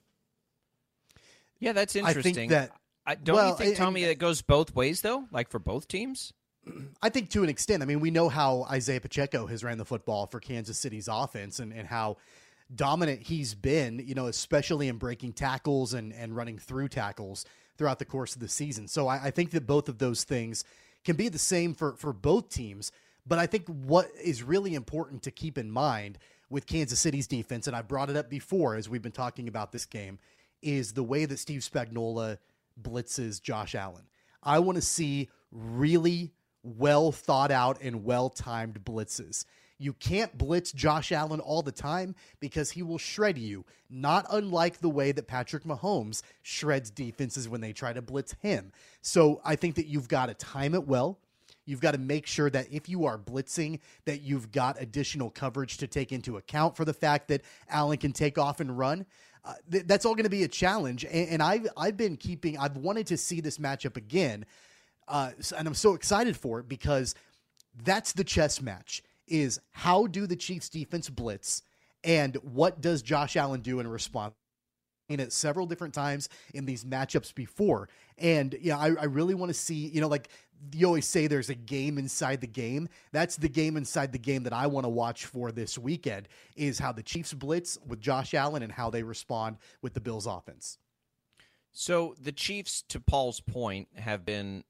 yeah, 1.59 1.73
that's 1.73 1.95
I 1.95 1.99
interesting. 1.99 2.33
think 2.33 2.51
that 2.51 2.71
I, 3.05 3.15
don't 3.15 3.35
well, 3.35 3.49
you 3.49 3.55
think, 3.55 3.67
and- 3.69 3.77
Tommy, 3.77 4.05
that 4.05 4.17
goes 4.17 4.41
both 4.41 4.73
ways 4.75 5.01
though? 5.01 5.25
Like 5.31 5.49
for 5.49 5.59
both 5.59 5.87
teams? 5.87 6.33
I 7.01 7.09
think 7.09 7.29
to 7.31 7.43
an 7.43 7.49
extent. 7.49 7.83
I 7.83 7.85
mean, 7.85 7.99
we 7.99 8.11
know 8.11 8.29
how 8.29 8.63
Isaiah 8.69 9.01
Pacheco 9.01 9.47
has 9.47 9.63
ran 9.63 9.77
the 9.77 9.85
football 9.85 10.27
for 10.27 10.39
Kansas 10.39 10.77
City's 10.79 11.09
offense 11.11 11.59
and, 11.59 11.73
and 11.73 11.87
how 11.87 12.17
dominant 12.73 13.23
he's 13.23 13.53
been, 13.53 14.01
you 14.05 14.15
know, 14.15 14.27
especially 14.27 14.87
in 14.87 14.97
breaking 14.97 15.33
tackles 15.33 15.93
and, 15.93 16.13
and 16.13 16.35
running 16.35 16.57
through 16.57 16.87
tackles 16.87 17.45
throughout 17.77 17.99
the 17.99 18.05
course 18.05 18.35
of 18.35 18.41
the 18.41 18.47
season. 18.47 18.87
So 18.87 19.07
I, 19.07 19.25
I 19.25 19.31
think 19.31 19.51
that 19.51 19.67
both 19.67 19.89
of 19.89 19.97
those 19.97 20.23
things 20.23 20.63
can 21.03 21.15
be 21.15 21.27
the 21.27 21.39
same 21.39 21.73
for, 21.73 21.95
for 21.97 22.13
both 22.13 22.49
teams. 22.49 22.91
But 23.25 23.39
I 23.39 23.45
think 23.45 23.67
what 23.67 24.07
is 24.21 24.43
really 24.43 24.75
important 24.75 25.23
to 25.23 25.31
keep 25.31 25.57
in 25.57 25.71
mind 25.71 26.17
with 26.49 26.67
Kansas 26.67 26.99
City's 26.99 27.27
defense, 27.27 27.67
and 27.67 27.75
I 27.75 27.81
brought 27.81 28.09
it 28.09 28.15
up 28.15 28.29
before 28.29 28.75
as 28.75 28.87
we've 28.87 29.01
been 29.01 29.11
talking 29.11 29.47
about 29.47 29.71
this 29.71 29.85
game, 29.85 30.19
is 30.61 30.93
the 30.93 31.03
way 31.03 31.25
that 31.25 31.39
Steve 31.39 31.61
Spagnuolo 31.61 32.37
blitzes 32.81 33.41
Josh 33.41 33.75
Allen. 33.75 34.03
I 34.41 34.59
want 34.59 34.75
to 34.75 34.81
see 34.81 35.29
really 35.51 36.31
well 36.63 37.11
thought 37.11 37.51
out 37.51 37.81
and 37.81 38.03
well 38.03 38.29
timed 38.29 38.83
blitzes. 38.83 39.45
You 39.77 39.93
can't 39.93 40.37
blitz 40.37 40.71
Josh 40.71 41.11
Allen 41.11 41.41
all 41.41 41.61
the 41.61 41.71
time 41.71 42.15
because 42.39 42.71
he 42.71 42.83
will 42.83 42.97
shred 42.97 43.37
you, 43.37 43.65
not 43.89 44.25
unlike 44.31 44.79
the 44.79 44.89
way 44.89 45.11
that 45.11 45.27
Patrick 45.27 45.65
Mahomes 45.65 46.21
shreds 46.41 46.89
defenses 46.89 47.49
when 47.49 47.59
they 47.59 47.73
try 47.73 47.91
to 47.91 48.01
blitz 48.01 48.33
him. 48.41 48.71
So 49.01 49.41
I 49.43 49.57
think 49.57 49.75
that 49.75 49.87
you've 49.87 50.07
got 50.07 50.27
to 50.27 50.35
time 50.35 50.73
it 50.73 50.87
well. 50.87 51.19
You've 51.65 51.81
got 51.81 51.91
to 51.91 51.97
make 51.97 52.27
sure 52.27 52.49
that 52.49 52.67
if 52.71 52.87
you 52.89 53.05
are 53.05 53.17
blitzing, 53.17 53.79
that 54.05 54.21
you've 54.21 54.51
got 54.51 54.81
additional 54.81 55.29
coverage 55.29 55.77
to 55.77 55.87
take 55.87 56.11
into 56.11 56.37
account 56.37 56.75
for 56.75 56.85
the 56.85 56.93
fact 56.93 57.29
that 57.29 57.41
Allen 57.69 57.97
can 57.97 58.11
take 58.11 58.37
off 58.37 58.59
and 58.59 58.77
run. 58.77 59.05
Uh, 59.45 59.53
th- 59.71 59.85
that's 59.85 60.05
all 60.05 60.15
going 60.15 60.23
to 60.23 60.29
be 60.29 60.43
a 60.43 60.47
challenge, 60.47 61.03
and, 61.03 61.29
and 61.29 61.43
I've 61.43 61.67
I've 61.75 61.97
been 61.97 62.15
keeping. 62.15 62.57
I've 62.57 62.77
wanted 62.77 63.07
to 63.07 63.17
see 63.17 63.41
this 63.41 63.57
matchup 63.57 63.97
again, 63.97 64.45
uh, 65.07 65.31
and 65.57 65.67
I'm 65.67 65.73
so 65.73 65.93
excited 65.93 66.37
for 66.37 66.59
it 66.59 66.67
because 66.67 67.15
that's 67.83 68.13
the 68.13 68.23
chess 68.23 68.61
match. 68.61 69.03
Is 69.27 69.59
how 69.71 70.07
do 70.07 70.27
the 70.27 70.35
Chiefs 70.35 70.69
defense 70.69 71.09
blitz, 71.09 71.63
and 72.03 72.35
what 72.37 72.81
does 72.81 73.01
Josh 73.01 73.35
Allen 73.35 73.61
do 73.61 73.79
in 73.79 73.87
response? 73.87 74.33
it 75.09 75.33
several 75.33 75.65
different 75.65 75.93
times 75.93 76.29
in 76.53 76.65
these 76.65 76.83
matchups 76.83 77.35
before. 77.35 77.89
And 78.17 78.55
yeah, 78.61 78.77
I, 78.77 78.87
I 78.99 79.05
really 79.05 79.35
want 79.35 79.49
to 79.49 79.53
see, 79.53 79.89
you 79.89 80.01
know, 80.01 80.07
like 80.07 80.29
you 80.71 80.87
always 80.87 81.05
say 81.05 81.27
there's 81.27 81.49
a 81.49 81.55
game 81.55 81.97
inside 81.97 82.41
the 82.41 82.47
game. 82.47 82.87
That's 83.11 83.35
the 83.35 83.49
game 83.49 83.75
inside 83.75 84.11
the 84.11 84.17
game 84.17 84.43
that 84.43 84.53
I 84.53 84.67
want 84.67 84.85
to 84.85 84.89
watch 84.89 85.25
for 85.25 85.51
this 85.51 85.77
weekend 85.77 86.27
is 86.55 86.79
how 86.79 86.91
the 86.91 87.03
Chiefs 87.03 87.33
blitz 87.33 87.77
with 87.85 87.99
Josh 87.99 88.33
Allen 88.33 88.63
and 88.63 88.71
how 88.71 88.89
they 88.89 89.03
respond 89.03 89.57
with 89.81 89.93
the 89.93 90.01
Bills 90.01 90.25
offense. 90.25 90.77
So 91.71 92.15
the 92.21 92.31
Chiefs, 92.31 92.83
to 92.89 92.99
Paul's 92.99 93.41
point, 93.41 93.87
have 93.95 94.23
been, 94.23 94.63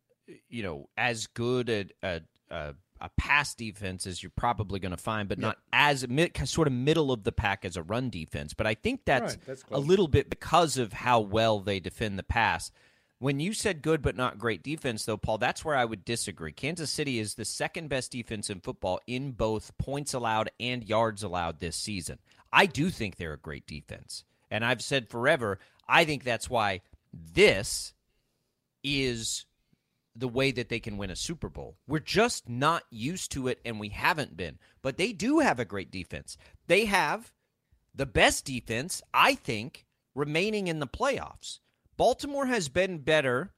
you 0.49 0.63
know, 0.63 0.89
as 0.97 1.27
good 1.27 1.69
at 1.69 1.91
a, 2.01 2.21
a, 2.49 2.73
a 3.01 3.09
pass 3.17 3.53
defense 3.53 4.07
as 4.07 4.23
you're 4.23 4.31
probably 4.36 4.79
going 4.79 4.91
to 4.91 4.97
find, 4.97 5.27
but 5.27 5.39
not 5.39 5.57
as 5.73 6.07
mid, 6.07 6.36
sort 6.47 6.67
of 6.67 6.73
middle 6.73 7.12
of 7.12 7.23
the 7.23 7.31
pack 7.31 7.65
as 7.65 7.75
a 7.75 7.83
run 7.83 8.09
defense. 8.09 8.53
But 8.53 8.67
I 8.67 8.75
think 8.75 9.01
that's, 9.05 9.33
Right, 9.36 9.45
that's 9.45 9.63
a 9.71 9.79
little 9.79 10.07
bit 10.07 10.29
because 10.29 10.77
of 10.77 10.93
how 10.93 11.19
well 11.19 11.59
they 11.59 11.79
defend 11.79 12.17
the 12.17 12.23
pass. 12.23 12.71
When 13.19 13.39
you 13.39 13.53
said 13.53 13.81
good 13.81 14.01
but 14.01 14.17
not 14.17 14.38
great 14.38 14.63
defense, 14.63 15.05
though, 15.05 15.17
Paul, 15.17 15.38
that's 15.38 15.63
where 15.63 15.75
I 15.75 15.86
would 15.86 16.03
disagree. 16.03 16.51
Kansas 16.51 16.91
City 16.91 17.19
is 17.19 17.36
the 17.36 17.45
second 17.45 17.88
best 17.88 18.12
defense 18.12 18.49
in 18.49 18.59
football 18.59 18.99
in 19.07 19.31
both 19.31 19.77
points 19.77 20.13
allowed 20.13 20.51
and 20.59 20.83
yards 20.83 21.23
allowed 21.23 21.59
this 21.59 21.77
season. 21.77 22.19
I 22.51 22.65
do 22.65 22.89
think 22.89 23.15
they're 23.15 23.33
a 23.33 23.38
great 23.38 23.65
defense. 23.65 24.25
And 24.51 24.65
I've 24.65 24.81
said 24.81 25.09
forever, 25.09 25.59
I 25.88 26.05
think 26.05 26.23
that's 26.23 26.49
why 26.49 26.81
this 27.13 27.93
is 28.83 29.45
the 30.15 30.28
way 30.28 30.52
that 30.52 30.69
they 30.69 30.80
can 30.80 30.97
win 30.97 31.10
a 31.10 31.15
Super 31.15 31.49
Bowl. 31.49 31.78
We're 31.88 31.99
just 31.99 32.47
not 32.47 32.84
used 32.89 33.32
to 33.32 33.47
it, 33.47 33.60
and 33.65 33.80
we 33.80 33.89
haven't 33.89 34.38
been. 34.38 34.60
But 34.82 34.97
they 34.97 35.12
do 35.12 35.39
have 35.39 35.60
a 35.60 35.65
great 35.65 35.91
defense. 35.91 36.38
They 36.67 36.86
have 36.86 37.32
the 37.95 38.06
best 38.06 38.45
defense, 38.45 39.02
I 39.13 39.36
think, 39.36 39.86
remaining 40.15 40.67
in 40.67 40.80
the 40.80 40.88
playoffs. 40.88 41.60
Baltimore 41.97 42.47
has 42.47 42.69
been 42.69 42.99
better 42.99 43.54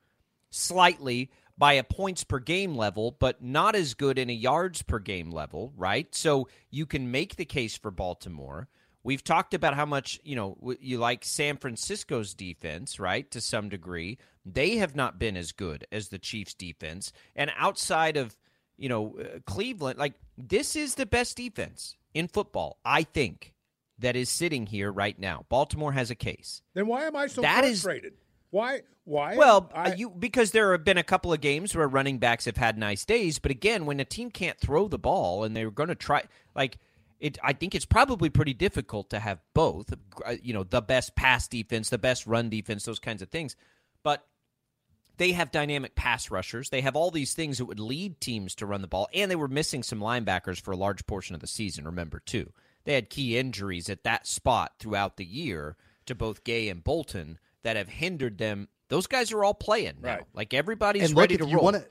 slightly 0.50 1.30
by 1.58 1.74
a 1.74 1.84
points 1.84 2.24
per 2.24 2.40
game 2.40 2.76
level, 2.76 3.16
but 3.20 3.42
not 3.42 3.76
as 3.76 3.94
good 3.94 4.20
in 4.20 4.30
a 4.30 4.34
yards 4.34 4.82
per 4.82 5.00
game 5.00 5.32
level, 5.32 5.74
right? 5.78 6.14
So 6.14 6.50
you 6.70 6.86
can 6.86 7.12
make 7.12 7.36
the 7.36 7.46
case 7.46 7.78
for 7.78 7.92
Baltimore. 7.92 8.68
We've 9.06 9.24
talked 9.24 9.54
about 9.54 9.76
how 9.76 9.86
much, 9.86 10.20
you 10.24 10.36
know, 10.36 10.58
you 10.82 10.98
like 10.98 11.24
San 11.24 11.58
Francisco's 11.58 12.34
defense, 12.34 13.00
right? 13.00 13.30
To 13.30 13.40
some 13.40 13.70
degree. 13.70 14.18
They 14.44 14.78
have 14.78 14.96
not 14.96 15.20
been 15.20 15.38
as 15.38 15.52
good 15.52 15.86
as 15.92 16.10
the 16.10 16.18
Chiefs 16.18 16.56
defense. 16.56 17.14
And 17.36 17.52
outside 17.56 18.18
of, 18.18 18.36
you 18.78 18.90
know, 18.90 19.16
uh, 19.20 19.40
Cleveland, 19.46 20.00
like 20.00 20.16
this 20.40 20.76
is 20.76 20.96
the 20.96 21.06
best 21.06 21.38
defense 21.38 21.96
in 22.16 22.28
football, 22.28 22.80
I 22.84 23.04
think, 23.04 23.54
that 24.00 24.16
is 24.16 24.28
sitting 24.28 24.66
here 24.66 24.92
right 24.92 25.20
now. 25.20 25.46
Baltimore 25.50 25.92
has 25.92 26.10
a 26.10 26.16
case. 26.16 26.64
Then 26.74 26.88
why 26.88 27.04
am 27.04 27.16
I 27.16 27.28
so 27.28 27.42
That 27.44 27.64
is- 27.64 27.84
frustrated? 27.84 28.14
why? 28.50 28.82
Why? 29.04 29.36
Well, 29.36 29.70
I, 29.72 29.92
uh, 29.92 29.96
you 29.96 30.10
because 30.10 30.50
there 30.50 30.72
have 30.72 30.84
been 30.84 30.98
a 30.98 31.04
couple 31.04 31.32
of 31.32 31.40
games 31.42 31.76
where 31.76 31.88
running 31.88 32.18
backs 32.18 32.46
have 32.46 32.58
had 32.58 32.76
nice 32.76 33.06
days, 33.06 33.38
but 33.38 33.52
again, 33.52 33.86
when 33.86 34.00
a 34.00 34.06
team 34.06 34.32
can't 34.32 34.60
throw 34.60 34.88
the 34.88 34.98
ball 34.98 35.44
and 35.44 35.56
they're 35.56 35.70
going 35.70 35.90
to 35.90 35.96
try, 35.96 36.24
like 36.56 36.80
it, 37.20 37.38
I 37.44 37.54
think 37.54 37.76
it's 37.76 37.86
probably 37.86 38.30
pretty 38.30 38.54
difficult 38.54 39.10
to 39.12 39.20
have 39.20 39.40
both. 39.54 39.94
uh, 40.26 40.36
You 40.42 40.54
know, 40.54 40.64
the 40.64 40.82
best 40.82 41.16
pass 41.16 41.48
defense, 41.48 41.90
the 41.90 41.98
best 41.98 42.28
run 42.28 42.50
defense, 42.50 42.84
those 42.86 43.00
kinds 43.00 43.22
of 43.22 43.30
things. 43.30 43.56
But 44.04 44.26
they 45.18 45.32
have 45.32 45.52
dynamic 45.52 45.96
pass 45.96 46.30
rushers. 46.30 46.70
They 46.70 46.82
have 46.82 46.96
all 46.96 47.10
these 47.12 47.34
things 47.34 47.58
that 47.58 47.66
would 47.66 47.80
lead 47.80 48.20
teams 48.20 48.54
to 48.56 48.66
run 48.66 48.82
the 48.82 48.88
ball, 48.88 49.08
and 49.14 49.32
they 49.32 49.36
were 49.36 49.48
missing 49.48 49.82
some 49.82 50.00
linebackers 50.00 50.60
for 50.62 50.72
a 50.72 50.78
large 50.78 51.06
portion 51.06 51.36
of 51.36 51.42
the 51.42 51.48
season. 51.48 51.86
Remember, 51.86 52.20
too, 52.20 52.52
they 52.84 52.94
had 52.96 53.10
key 53.10 53.38
injuries 53.38 53.90
at 53.90 54.04
that 54.04 54.28
spot 54.28 54.74
throughout 54.78 55.16
the 55.18 55.26
year 55.26 55.78
to 56.06 56.16
both 56.16 56.44
Gay 56.44 56.68
and 56.70 56.84
Bolton 56.84 57.40
that 57.64 57.78
have 57.78 57.88
hindered 57.90 58.38
them. 58.38 58.68
Those 58.90 59.08
guys 59.08 59.32
are 59.32 59.44
all 59.44 59.54
playing 59.56 59.96
now. 60.02 60.16
Right. 60.16 60.24
Like 60.34 60.54
everybody's 60.54 61.04
and 61.06 61.14
look, 61.16 61.22
ready 61.24 61.36
if 61.36 61.42
to 61.42 61.48
you 61.48 61.56
roll. 61.56 61.64
want 61.64 61.78
to, 61.78 61.86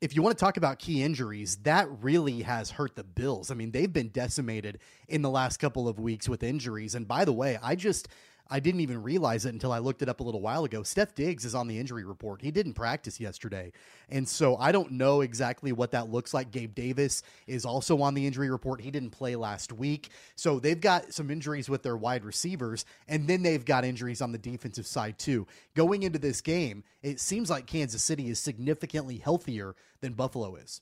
if 0.00 0.14
you 0.14 0.22
want 0.22 0.36
to 0.36 0.44
talk 0.44 0.56
about 0.56 0.78
key 0.78 1.02
injuries, 1.02 1.56
that 1.62 1.88
really 2.02 2.42
has 2.42 2.70
hurt 2.70 2.96
the 2.96 3.04
Bills. 3.04 3.50
I 3.50 3.54
mean, 3.54 3.70
they've 3.70 3.92
been 3.92 4.08
decimated 4.08 4.78
in 5.08 5.22
the 5.22 5.30
last 5.30 5.56
couple 5.56 5.88
of 5.88 5.98
weeks 5.98 6.28
with 6.28 6.42
injuries. 6.42 6.94
And 6.94 7.08
by 7.08 7.24
the 7.24 7.32
way, 7.32 7.58
I 7.62 7.76
just 7.76 8.08
I 8.48 8.60
didn't 8.60 8.80
even 8.80 9.02
realize 9.02 9.44
it 9.44 9.52
until 9.52 9.72
I 9.72 9.78
looked 9.78 10.02
it 10.02 10.08
up 10.08 10.20
a 10.20 10.22
little 10.22 10.40
while 10.40 10.64
ago. 10.64 10.82
Steph 10.82 11.14
Diggs 11.14 11.44
is 11.44 11.54
on 11.54 11.66
the 11.66 11.78
injury 11.78 12.04
report. 12.04 12.42
He 12.42 12.50
didn't 12.50 12.74
practice 12.74 13.18
yesterday. 13.18 13.72
And 14.08 14.28
so 14.28 14.56
I 14.56 14.72
don't 14.72 14.92
know 14.92 15.20
exactly 15.22 15.72
what 15.72 15.90
that 15.90 16.10
looks 16.10 16.32
like. 16.32 16.50
Gabe 16.50 16.74
Davis 16.74 17.22
is 17.46 17.64
also 17.64 18.00
on 18.02 18.14
the 18.14 18.26
injury 18.26 18.50
report. 18.50 18.80
He 18.80 18.90
didn't 18.90 19.10
play 19.10 19.34
last 19.36 19.72
week. 19.72 20.10
So 20.36 20.60
they've 20.60 20.80
got 20.80 21.12
some 21.12 21.30
injuries 21.30 21.68
with 21.68 21.82
their 21.82 21.96
wide 21.96 22.24
receivers, 22.24 22.84
and 23.08 23.26
then 23.26 23.42
they've 23.42 23.64
got 23.64 23.84
injuries 23.84 24.22
on 24.22 24.32
the 24.32 24.38
defensive 24.38 24.86
side 24.86 25.18
too. 25.18 25.46
Going 25.74 26.04
into 26.04 26.18
this 26.18 26.40
game, 26.40 26.84
it 27.02 27.20
seems 27.20 27.50
like 27.50 27.66
Kansas 27.66 28.02
City 28.02 28.28
is 28.28 28.38
significantly 28.38 29.18
healthier 29.18 29.74
than 30.00 30.12
Buffalo 30.12 30.56
is. 30.56 30.80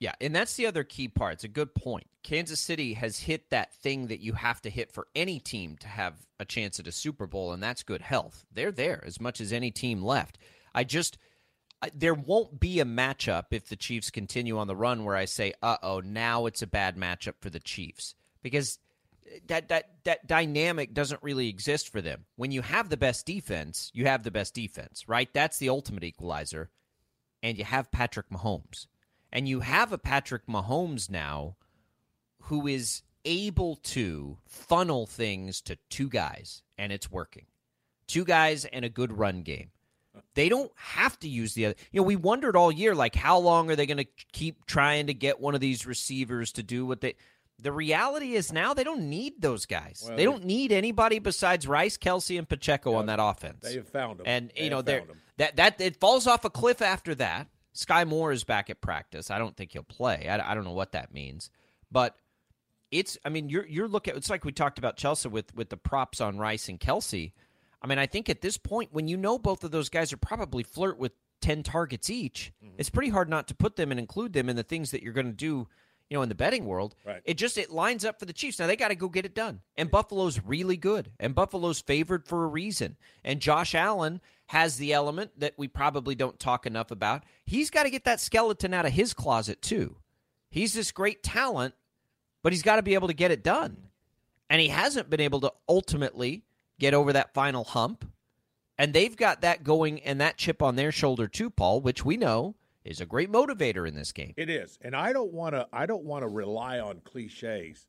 Yeah, 0.00 0.12
and 0.20 0.34
that's 0.34 0.54
the 0.54 0.66
other 0.66 0.84
key 0.84 1.08
part. 1.08 1.34
It's 1.34 1.44
a 1.44 1.48
good 1.48 1.74
point. 1.74 2.06
Kansas 2.22 2.60
City 2.60 2.94
has 2.94 3.18
hit 3.18 3.50
that 3.50 3.74
thing 3.74 4.06
that 4.08 4.20
you 4.20 4.34
have 4.34 4.60
to 4.62 4.70
hit 4.70 4.92
for 4.92 5.08
any 5.14 5.40
team 5.40 5.76
to 5.78 5.88
have 5.88 6.14
a 6.38 6.44
chance 6.44 6.78
at 6.78 6.86
a 6.86 6.92
Super 6.92 7.26
Bowl, 7.26 7.52
and 7.52 7.62
that's 7.62 7.82
good 7.82 8.02
health. 8.02 8.44
They're 8.52 8.70
there 8.70 9.02
as 9.04 9.20
much 9.20 9.40
as 9.40 9.52
any 9.52 9.70
team 9.70 10.02
left. 10.02 10.38
I 10.74 10.84
just 10.84 11.18
there 11.94 12.14
won't 12.14 12.58
be 12.58 12.80
a 12.80 12.84
matchup 12.84 13.46
if 13.50 13.68
the 13.68 13.76
Chiefs 13.76 14.10
continue 14.10 14.58
on 14.58 14.66
the 14.66 14.76
run 14.76 15.04
where 15.04 15.16
I 15.16 15.24
say, 15.24 15.52
"Uh 15.62 15.76
oh, 15.82 16.00
now 16.00 16.46
it's 16.46 16.62
a 16.62 16.66
bad 16.66 16.96
matchup 16.96 17.34
for 17.40 17.50
the 17.50 17.60
Chiefs," 17.60 18.14
because 18.42 18.78
that 19.46 19.68
that 19.68 20.04
that 20.04 20.26
dynamic 20.26 20.94
doesn't 20.94 21.22
really 21.22 21.48
exist 21.48 21.90
for 21.90 22.00
them. 22.00 22.26
When 22.36 22.50
you 22.50 22.62
have 22.62 22.88
the 22.88 22.96
best 22.96 23.26
defense, 23.26 23.90
you 23.94 24.06
have 24.06 24.22
the 24.22 24.30
best 24.30 24.54
defense, 24.54 25.08
right? 25.08 25.28
That's 25.32 25.58
the 25.58 25.68
ultimate 25.68 26.04
equalizer, 26.04 26.70
and 27.42 27.58
you 27.58 27.64
have 27.64 27.92
Patrick 27.92 28.28
Mahomes. 28.30 28.86
And 29.32 29.48
you 29.48 29.60
have 29.60 29.92
a 29.92 29.98
Patrick 29.98 30.46
Mahomes 30.46 31.10
now 31.10 31.56
who 32.42 32.66
is 32.66 33.02
able 33.24 33.76
to 33.76 34.38
funnel 34.46 35.06
things 35.06 35.60
to 35.62 35.76
two 35.90 36.08
guys, 36.08 36.62
and 36.78 36.92
it's 36.92 37.10
working. 37.10 37.46
Two 38.06 38.24
guys 38.24 38.64
and 38.64 38.84
a 38.84 38.88
good 38.88 39.12
run 39.12 39.42
game. 39.42 39.70
They 40.34 40.48
don't 40.48 40.72
have 40.76 41.18
to 41.20 41.28
use 41.28 41.54
the 41.54 41.66
other. 41.66 41.74
You 41.92 42.00
know, 42.00 42.06
we 42.06 42.16
wondered 42.16 42.56
all 42.56 42.72
year, 42.72 42.94
like, 42.94 43.14
how 43.14 43.38
long 43.38 43.70
are 43.70 43.76
they 43.76 43.86
going 43.86 43.98
to 43.98 44.06
keep 44.32 44.64
trying 44.66 45.06
to 45.08 45.14
get 45.14 45.40
one 45.40 45.54
of 45.54 45.60
these 45.60 45.86
receivers 45.86 46.52
to 46.52 46.62
do 46.62 46.86
what 46.86 47.00
they. 47.00 47.14
The 47.60 47.72
reality 47.72 48.34
is 48.34 48.52
now 48.52 48.72
they 48.72 48.84
don't 48.84 49.08
need 49.10 49.40
those 49.42 49.66
guys. 49.66 50.04
Well, 50.06 50.16
they 50.16 50.24
don't 50.24 50.44
need 50.44 50.72
anybody 50.72 51.18
besides 51.18 51.66
Rice, 51.66 51.98
Kelce, 51.98 52.38
and 52.38 52.48
Pacheco 52.48 52.94
on 52.94 53.06
that 53.06 53.18
offense. 53.20 53.58
They 53.62 53.74
have 53.74 53.88
found 53.88 54.18
them, 54.18 54.26
And 54.26 54.52
They 54.56 54.64
you 54.64 54.70
know, 54.70 54.80
they're 54.80 55.00
him. 55.00 55.20
that 55.38 55.56
that 55.56 55.80
it 55.80 55.96
falls 55.96 56.26
off 56.26 56.44
a 56.44 56.50
cliff 56.50 56.80
after 56.80 57.14
that. 57.16 57.48
Sky 57.78 58.04
Moore 58.04 58.32
is 58.32 58.42
back 58.42 58.70
at 58.70 58.80
practice. 58.80 59.30
I 59.30 59.38
don't 59.38 59.56
think 59.56 59.70
he'll 59.72 59.84
play. 59.84 60.28
I, 60.28 60.50
I 60.50 60.54
don't 60.56 60.64
know 60.64 60.72
what 60.72 60.90
that 60.92 61.14
means, 61.14 61.48
but 61.92 62.16
it's. 62.90 63.16
I 63.24 63.28
mean, 63.28 63.48
you're 63.48 63.64
you're 63.68 63.86
looking. 63.86 64.16
It's 64.16 64.28
like 64.30 64.44
we 64.44 64.50
talked 64.50 64.78
about 64.80 64.96
Chelsea 64.96 65.28
with 65.28 65.54
with 65.54 65.68
the 65.68 65.76
props 65.76 66.20
on 66.20 66.38
Rice 66.38 66.68
and 66.68 66.80
Kelce. 66.80 67.30
I 67.80 67.86
mean, 67.86 67.98
I 68.00 68.06
think 68.06 68.28
at 68.28 68.40
this 68.40 68.56
point, 68.58 68.88
when 68.92 69.06
you 69.06 69.16
know 69.16 69.38
both 69.38 69.62
of 69.62 69.70
those 69.70 69.90
guys 69.90 70.12
are 70.12 70.16
probably 70.16 70.64
flirt 70.64 70.98
with 70.98 71.12
ten 71.40 71.62
targets 71.62 72.10
each, 72.10 72.52
Mm-hmm. 72.64 72.74
it's 72.78 72.90
pretty 72.90 73.10
hard 73.10 73.28
not 73.28 73.46
to 73.46 73.54
put 73.54 73.76
them 73.76 73.92
and 73.92 74.00
include 74.00 74.32
them 74.32 74.48
in 74.48 74.56
the 74.56 74.64
things 74.64 74.90
that 74.90 75.04
you're 75.04 75.12
going 75.12 75.26
to 75.26 75.32
do. 75.32 75.68
You 76.10 76.16
know, 76.16 76.22
in 76.22 76.28
the 76.30 76.34
betting 76.34 76.64
world, 76.64 76.94
Right. 77.04 77.20
it 77.24 77.34
just 77.34 77.58
it 77.58 77.70
lines 77.70 78.04
up 78.04 78.18
for 78.18 78.24
the 78.24 78.32
Chiefs. 78.32 78.58
Now 78.58 78.66
they 78.66 78.76
got 78.76 78.88
to 78.88 78.94
go 78.94 79.08
get 79.08 79.26
it 79.26 79.34
done. 79.34 79.60
And 79.76 79.90
Buffalo's 79.90 80.40
really 80.42 80.76
good. 80.78 81.10
And 81.20 81.34
Buffalo's 81.34 81.80
favored 81.80 82.26
for 82.26 82.44
a 82.44 82.48
reason. 82.48 82.96
And 83.22 83.40
Josh 83.40 83.74
Allen 83.74 84.20
has 84.46 84.78
the 84.78 84.94
element 84.94 85.32
that 85.38 85.52
we 85.58 85.68
probably 85.68 86.14
don't 86.14 86.38
talk 86.40 86.64
enough 86.64 86.90
about. 86.90 87.24
He's 87.44 87.68
got 87.68 87.82
to 87.82 87.90
get 87.90 88.04
that 88.04 88.20
skeleton 88.20 88.72
out 88.72 88.86
of 88.86 88.92
his 88.92 89.12
closet 89.12 89.60
too. 89.60 89.96
He's 90.50 90.72
this 90.72 90.92
great 90.92 91.22
talent, 91.22 91.74
but 92.42 92.54
he's 92.54 92.62
got 92.62 92.76
to 92.76 92.82
be 92.82 92.94
able 92.94 93.08
to 93.08 93.14
get 93.14 93.30
it 93.30 93.42
done. 93.44 93.76
And 94.48 94.62
he 94.62 94.68
hasn't 94.68 95.10
been 95.10 95.20
able 95.20 95.40
to 95.40 95.52
ultimately 95.68 96.42
get 96.78 96.94
over 96.94 97.12
that 97.12 97.34
final 97.34 97.64
hump. 97.64 98.10
And 98.78 98.94
they've 98.94 99.14
got 99.14 99.42
that 99.42 99.62
going 99.62 100.00
and 100.00 100.22
that 100.22 100.38
chip 100.38 100.62
on 100.62 100.76
their 100.76 100.92
shoulder 100.92 101.28
too, 101.28 101.50
Paul, 101.50 101.82
which 101.82 102.02
we 102.04 102.16
know 102.16 102.54
is 102.88 103.00
a 103.02 103.06
great 103.06 103.30
motivator 103.30 103.86
in 103.86 103.94
this 103.94 104.12
game. 104.12 104.32
It 104.36 104.48
is, 104.48 104.78
and 104.80 104.96
I 104.96 105.12
don't 105.12 105.32
want 105.32 105.54
to. 105.54 105.68
I 105.72 105.86
don't 105.86 106.04
want 106.04 106.22
to 106.22 106.28
rely 106.28 106.80
on 106.80 107.00
cliches, 107.04 107.86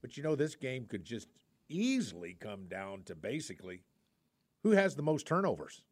but 0.00 0.16
you 0.16 0.22
know, 0.22 0.36
this 0.36 0.54
game 0.54 0.86
could 0.86 1.04
just 1.04 1.28
easily 1.68 2.36
come 2.38 2.66
down 2.66 3.02
to 3.04 3.14
basically 3.16 3.82
who 4.62 4.70
has 4.70 4.94
the 4.94 5.02
most 5.02 5.26
turnovers. 5.26 5.82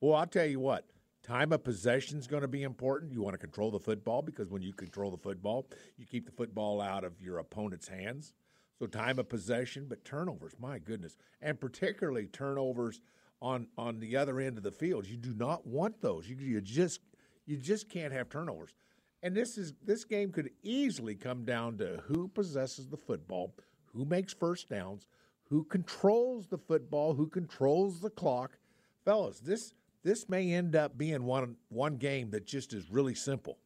Well, 0.00 0.14
I'll 0.14 0.26
tell 0.26 0.46
you 0.46 0.60
what. 0.60 0.86
Time 1.22 1.52
of 1.52 1.64
possession 1.64 2.18
is 2.18 2.26
going 2.26 2.42
to 2.42 2.48
be 2.48 2.62
important. 2.62 3.12
You 3.12 3.20
want 3.20 3.34
to 3.34 3.38
control 3.38 3.70
the 3.70 3.80
football 3.80 4.22
because 4.22 4.48
when 4.48 4.62
you 4.62 4.72
control 4.72 5.10
the 5.10 5.18
football, 5.18 5.66
you 5.98 6.06
keep 6.06 6.24
the 6.24 6.32
football 6.32 6.80
out 6.80 7.04
of 7.04 7.20
your 7.20 7.38
opponent's 7.38 7.88
hands. 7.88 8.32
So 8.78 8.86
time 8.86 9.18
of 9.18 9.28
possession, 9.28 9.86
but 9.88 10.04
turnovers, 10.04 10.52
my 10.58 10.78
goodness, 10.78 11.16
and 11.42 11.60
particularly 11.60 12.26
turnovers 12.26 13.00
on 13.42 13.66
on 13.76 13.98
the 13.98 14.16
other 14.16 14.40
end 14.40 14.56
of 14.56 14.64
the 14.64 14.70
field. 14.70 15.06
You 15.06 15.16
do 15.16 15.34
not 15.34 15.66
want 15.66 16.00
those. 16.00 16.28
You, 16.28 16.36
you 16.36 16.60
just 16.60 17.00
you 17.48 17.56
just 17.56 17.88
can't 17.88 18.12
have 18.12 18.28
turnovers. 18.28 18.74
And 19.22 19.34
this 19.34 19.58
is 19.58 19.72
this 19.84 20.04
game 20.04 20.30
could 20.30 20.50
easily 20.62 21.16
come 21.16 21.44
down 21.44 21.78
to 21.78 22.02
who 22.06 22.28
possesses 22.28 22.86
the 22.86 22.96
football, 22.96 23.54
who 23.86 24.04
makes 24.04 24.32
first 24.32 24.68
downs, 24.68 25.08
who 25.48 25.64
controls 25.64 26.46
the 26.46 26.58
football, 26.58 27.14
who 27.14 27.26
controls 27.26 28.00
the 28.00 28.10
clock. 28.10 28.58
Fellas, 29.04 29.40
this 29.40 29.74
this 30.04 30.28
may 30.28 30.52
end 30.52 30.76
up 30.76 30.96
being 30.96 31.24
one 31.24 31.56
one 31.70 31.96
game 31.96 32.30
that 32.30 32.46
just 32.46 32.72
is 32.74 32.90
really 32.90 33.14
simple. 33.14 33.58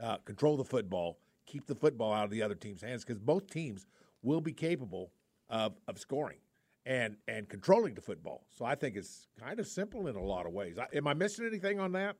Uh, 0.00 0.16
control 0.18 0.56
the 0.56 0.64
football, 0.64 1.18
keep 1.46 1.66
the 1.66 1.74
football 1.74 2.12
out 2.12 2.24
of 2.24 2.30
the 2.30 2.42
other 2.42 2.54
team's 2.54 2.82
hands 2.82 3.04
because 3.04 3.18
both 3.18 3.50
teams 3.50 3.86
will 4.22 4.40
be 4.40 4.52
capable 4.52 5.10
of, 5.50 5.74
of 5.88 5.98
scoring 5.98 6.38
and 6.86 7.16
and 7.28 7.48
controlling 7.48 7.94
the 7.94 8.00
football. 8.00 8.46
So 8.56 8.64
I 8.64 8.76
think 8.76 8.96
it's 8.96 9.26
kind 9.38 9.58
of 9.58 9.66
simple 9.66 10.06
in 10.06 10.16
a 10.16 10.22
lot 10.22 10.46
of 10.46 10.52
ways. 10.52 10.78
I, 10.78 10.86
am 10.96 11.06
I 11.06 11.12
missing 11.12 11.44
anything 11.44 11.80
on 11.80 11.92
that? 11.92 12.16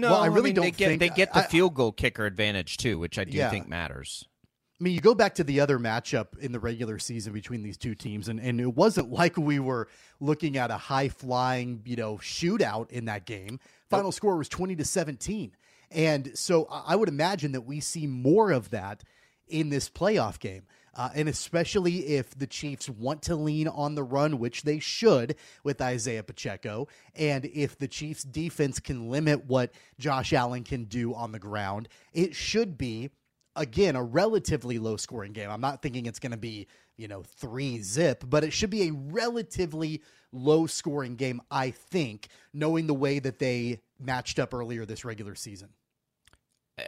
No, 0.00 0.12
Well, 0.12 0.20
I 0.20 0.26
really 0.26 0.50
mean, 0.50 0.54
don't 0.54 0.64
they 0.64 0.70
get 0.70 0.88
think- 0.88 1.00
they 1.00 1.08
get 1.08 1.32
the 1.32 1.40
I- 1.40 1.48
field 1.48 1.74
goal 1.74 1.92
kicker 1.92 2.24
advantage 2.26 2.76
too, 2.76 2.98
which 2.98 3.18
I 3.18 3.24
do 3.24 3.36
Yeah. 3.36 3.50
think 3.50 3.68
matters. 3.68 4.24
I 4.80 4.84
mean, 4.84 4.94
you 4.94 5.00
go 5.00 5.14
back 5.14 5.34
to 5.36 5.44
the 5.44 5.58
other 5.58 5.76
matchup 5.78 6.38
in 6.38 6.52
the 6.52 6.60
regular 6.60 7.00
season 7.00 7.32
between 7.32 7.64
these 7.64 7.76
two 7.76 7.96
teams, 7.96 8.28
and, 8.28 8.38
and 8.38 8.60
it 8.60 8.76
wasn't 8.76 9.10
like 9.10 9.36
we 9.36 9.58
were 9.58 9.88
looking 10.20 10.56
at 10.56 10.70
a 10.70 10.76
high 10.76 11.08
flying, 11.08 11.82
you 11.84 11.96
know, 11.96 12.16
shootout 12.18 12.88
in 12.92 13.06
that 13.06 13.26
game. 13.26 13.58
Final 13.90 14.12
score 14.12 14.36
was 14.36 14.48
20 14.48 14.76
to 14.76 14.84
17. 14.84 15.56
And 15.90 16.30
so 16.38 16.66
I 16.70 16.92
I 16.92 16.96
would 16.96 17.08
imagine 17.08 17.52
that 17.52 17.62
we 17.62 17.80
see 17.80 18.06
more 18.06 18.52
of 18.52 18.70
that 18.70 19.02
in 19.48 19.70
this 19.70 19.88
playoff 19.90 20.38
game. 20.38 20.62
Uh, 20.98 21.10
and 21.14 21.28
especially 21.28 21.98
if 22.08 22.36
the 22.36 22.46
Chiefs 22.46 22.90
want 22.90 23.22
to 23.22 23.36
lean 23.36 23.68
on 23.68 23.94
the 23.94 24.02
run, 24.02 24.40
which 24.40 24.64
they 24.64 24.80
should 24.80 25.36
with 25.62 25.80
Isaiah 25.80 26.24
Pacheco, 26.24 26.88
and 27.14 27.44
if 27.44 27.78
the 27.78 27.86
Chiefs 27.86 28.24
defense 28.24 28.80
can 28.80 29.08
limit 29.08 29.46
what 29.46 29.70
Josh 30.00 30.32
Allen 30.32 30.64
can 30.64 30.84
do 30.84 31.14
on 31.14 31.30
the 31.30 31.38
ground, 31.38 31.88
it 32.12 32.34
should 32.34 32.76
be 32.76 33.10
again 33.54 33.94
a 33.94 34.02
relatively 34.02 34.80
low 34.80 34.96
scoring 34.96 35.32
game. 35.32 35.50
I'm 35.50 35.60
not 35.60 35.82
thinking 35.82 36.06
it's 36.06 36.18
going 36.18 36.32
to 36.32 36.36
be, 36.36 36.66
you 36.96 37.06
know, 37.06 37.22
3 37.22 37.80
zip, 37.80 38.24
but 38.26 38.42
it 38.42 38.52
should 38.52 38.70
be 38.70 38.88
a 38.88 38.92
relatively 38.92 40.02
low 40.32 40.66
scoring 40.66 41.14
game 41.14 41.40
I 41.48 41.70
think, 41.70 42.26
knowing 42.52 42.88
the 42.88 42.94
way 42.94 43.20
that 43.20 43.38
they 43.38 43.82
matched 44.00 44.40
up 44.40 44.52
earlier 44.52 44.84
this 44.84 45.04
regular 45.04 45.36
season. 45.36 45.68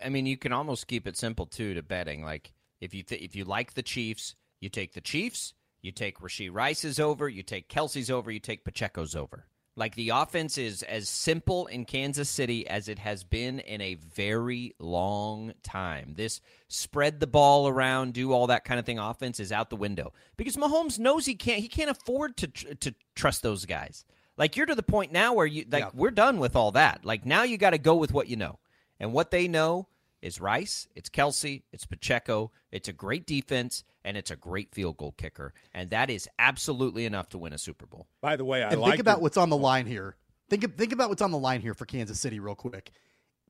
I 0.03 0.09
mean, 0.09 0.27
you 0.27 0.37
can 0.37 0.53
almost 0.53 0.89
keep 0.89 1.07
it 1.07 1.17
simple 1.17 1.47
too 1.47 1.75
to 1.75 1.83
betting. 1.83 2.25
Like 2.25 2.53
if 2.81 2.95
you 2.95 3.03
th- 3.03 3.23
if 3.23 3.35
you 3.37 3.45
like 3.45 3.75
the 3.75 3.83
Chiefs, 3.83 4.35
you 4.61 4.69
take 4.69 4.95
the 4.95 5.01
Chiefs. 5.01 5.55
You 5.83 5.93
take 5.93 6.19
Rashee 6.19 6.51
Rice's 6.53 7.01
over. 7.01 7.29
You 7.29 7.43
take 7.43 7.69
Kelce's 7.71 8.11
over. 8.11 8.31
You 8.31 8.39
take 8.41 8.65
Pacheco's 8.65 9.17
over. 9.17 9.47
Like 9.77 9.95
the 9.95 10.11
offense 10.11 10.59
is 10.59 10.83
as 10.83 11.09
simple 11.09 11.67
in 11.69 11.87
Kansas 11.87 12.29
City 12.29 12.67
as 12.69 12.89
it 12.89 12.99
has 12.99 13.25
been 13.25 13.61
in 13.61 13.81
a 13.81 13.95
very 13.95 14.75
long 14.79 15.55
time. 15.63 16.13
This 16.17 16.43
spread 16.69 17.19
the 17.19 17.27
ball 17.27 17.67
around, 17.67 18.13
do 18.13 18.33
all 18.33 18.49
that 18.49 18.65
kind 18.65 18.79
of 18.79 18.85
thing 18.85 18.99
offense 18.99 19.41
is 19.41 19.53
out 19.53 19.71
the 19.71 19.77
window 19.77 20.13
because 20.37 20.57
Mahomes 20.57 20.99
knows 20.99 21.25
he 21.25 21.35
can't. 21.35 21.61
He 21.63 21.69
can't 21.69 21.89
afford 21.91 22.37
to 22.39 22.49
tr- 22.49 22.75
to 22.75 22.95
trust 23.15 23.43
those 23.43 23.65
guys. 23.65 24.05
Like 24.37 24.57
you're 24.57 24.67
to 24.67 24.75
the 24.75 24.83
point 24.83 25.13
now 25.13 25.33
where 25.33 25.47
you 25.47 25.65
like 25.71 25.85
Yeah. 25.85 25.91
we're 25.95 26.11
done 26.11 26.39
with 26.39 26.57
all 26.57 26.73
that. 26.73 27.05
Like 27.07 27.25
now 27.25 27.45
you 27.45 27.57
got 27.57 27.71
to 27.71 27.79
go 27.79 27.95
with 27.97 28.13
what 28.13 28.29
you 28.29 28.37
know. 28.37 28.59
And 28.99 29.15
what 29.15 29.31
they 29.31 29.49
know 29.49 29.89
is 30.23 30.41
Rice, 30.41 30.87
it's 30.95 31.09
Kelce, 31.09 31.63
it's 31.73 31.87
Pacheco, 31.87 32.51
it's 32.71 32.89
a 32.89 32.93
great 32.93 33.27
defense, 33.27 33.85
and 34.05 34.17
it's 34.17 34.31
a 34.31 34.37
great 34.37 34.73
field 34.75 34.97
goal 34.97 35.13
kicker. 35.13 35.55
And 35.73 35.91
that 35.91 36.11
is 36.11 36.29
absolutely 36.39 37.07
enough 37.07 37.29
to 37.31 37.39
win 37.39 37.53
a 37.53 37.59
Super 37.59 37.87
Bowl. 37.87 38.07
By 38.21 38.37
the 38.37 38.45
way, 38.45 38.63
I 38.63 38.71
and 38.71 38.81
like 38.81 38.93
think 38.93 39.01
about 39.01 39.19
your- 39.19 39.23
what's 39.23 39.37
on 39.37 39.51
the 39.51 39.57
line 39.57 39.87
here. 39.87 40.17
Think 40.49 40.77
think 40.77 40.93
about 40.93 41.09
what's 41.11 41.23
on 41.23 41.31
the 41.31 41.39
line 41.39 41.61
here 41.61 41.75
for 41.75 41.85
Kansas 41.87 42.19
City 42.19 42.41
real 42.41 42.55
quick. 42.57 42.91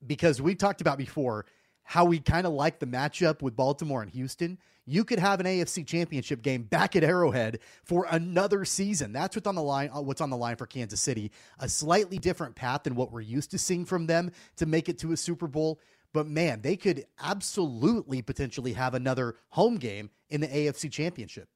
Because 0.06 0.40
we 0.40 0.54
talked 0.54 0.80
about 0.80 0.98
before 0.98 1.46
how 1.82 2.04
we 2.04 2.18
kind 2.20 2.46
of 2.46 2.52
like 2.52 2.78
the 2.78 2.86
matchup 2.86 3.42
with 3.42 3.56
Baltimore 3.56 4.02
and 4.02 4.10
Houston. 4.10 4.58
You 4.86 5.04
could 5.04 5.18
have 5.18 5.40
an 5.40 5.46
AFC 5.46 5.86
championship 5.86 6.42
game 6.42 6.62
back 6.62 6.96
at 6.96 7.04
Arrowhead 7.04 7.60
for 7.84 8.06
another 8.10 8.64
season. 8.64 9.12
That's 9.12 9.36
what's 9.36 9.46
on 9.46 9.54
the 9.54 9.62
line 9.62 9.90
uh, 9.94 10.00
what's 10.00 10.20
on 10.20 10.30
the 10.30 10.36
line 10.36 10.56
for 10.56 10.66
Kansas 10.66 11.00
City. 11.00 11.30
A 11.58 11.68
slightly 11.68 12.18
different 12.18 12.54
path 12.54 12.82
than 12.84 12.94
what 12.94 13.12
we're 13.12 13.20
used 13.20 13.50
to 13.52 13.58
seeing 13.58 13.84
from 13.84 14.06
them 14.06 14.30
to 14.56 14.66
make 14.66 14.88
it 14.88 14.98
to 14.98 15.12
a 15.12 15.16
Super 15.16 15.46
Bowl. 15.46 15.80
But 16.12 16.26
man, 16.26 16.60
they 16.62 16.76
could 16.76 17.04
absolutely 17.22 18.22
potentially 18.22 18.72
have 18.72 18.94
another 18.94 19.36
home 19.50 19.76
game 19.76 20.10
in 20.28 20.40
the 20.40 20.48
AFC 20.48 20.90
championship. 20.90 21.48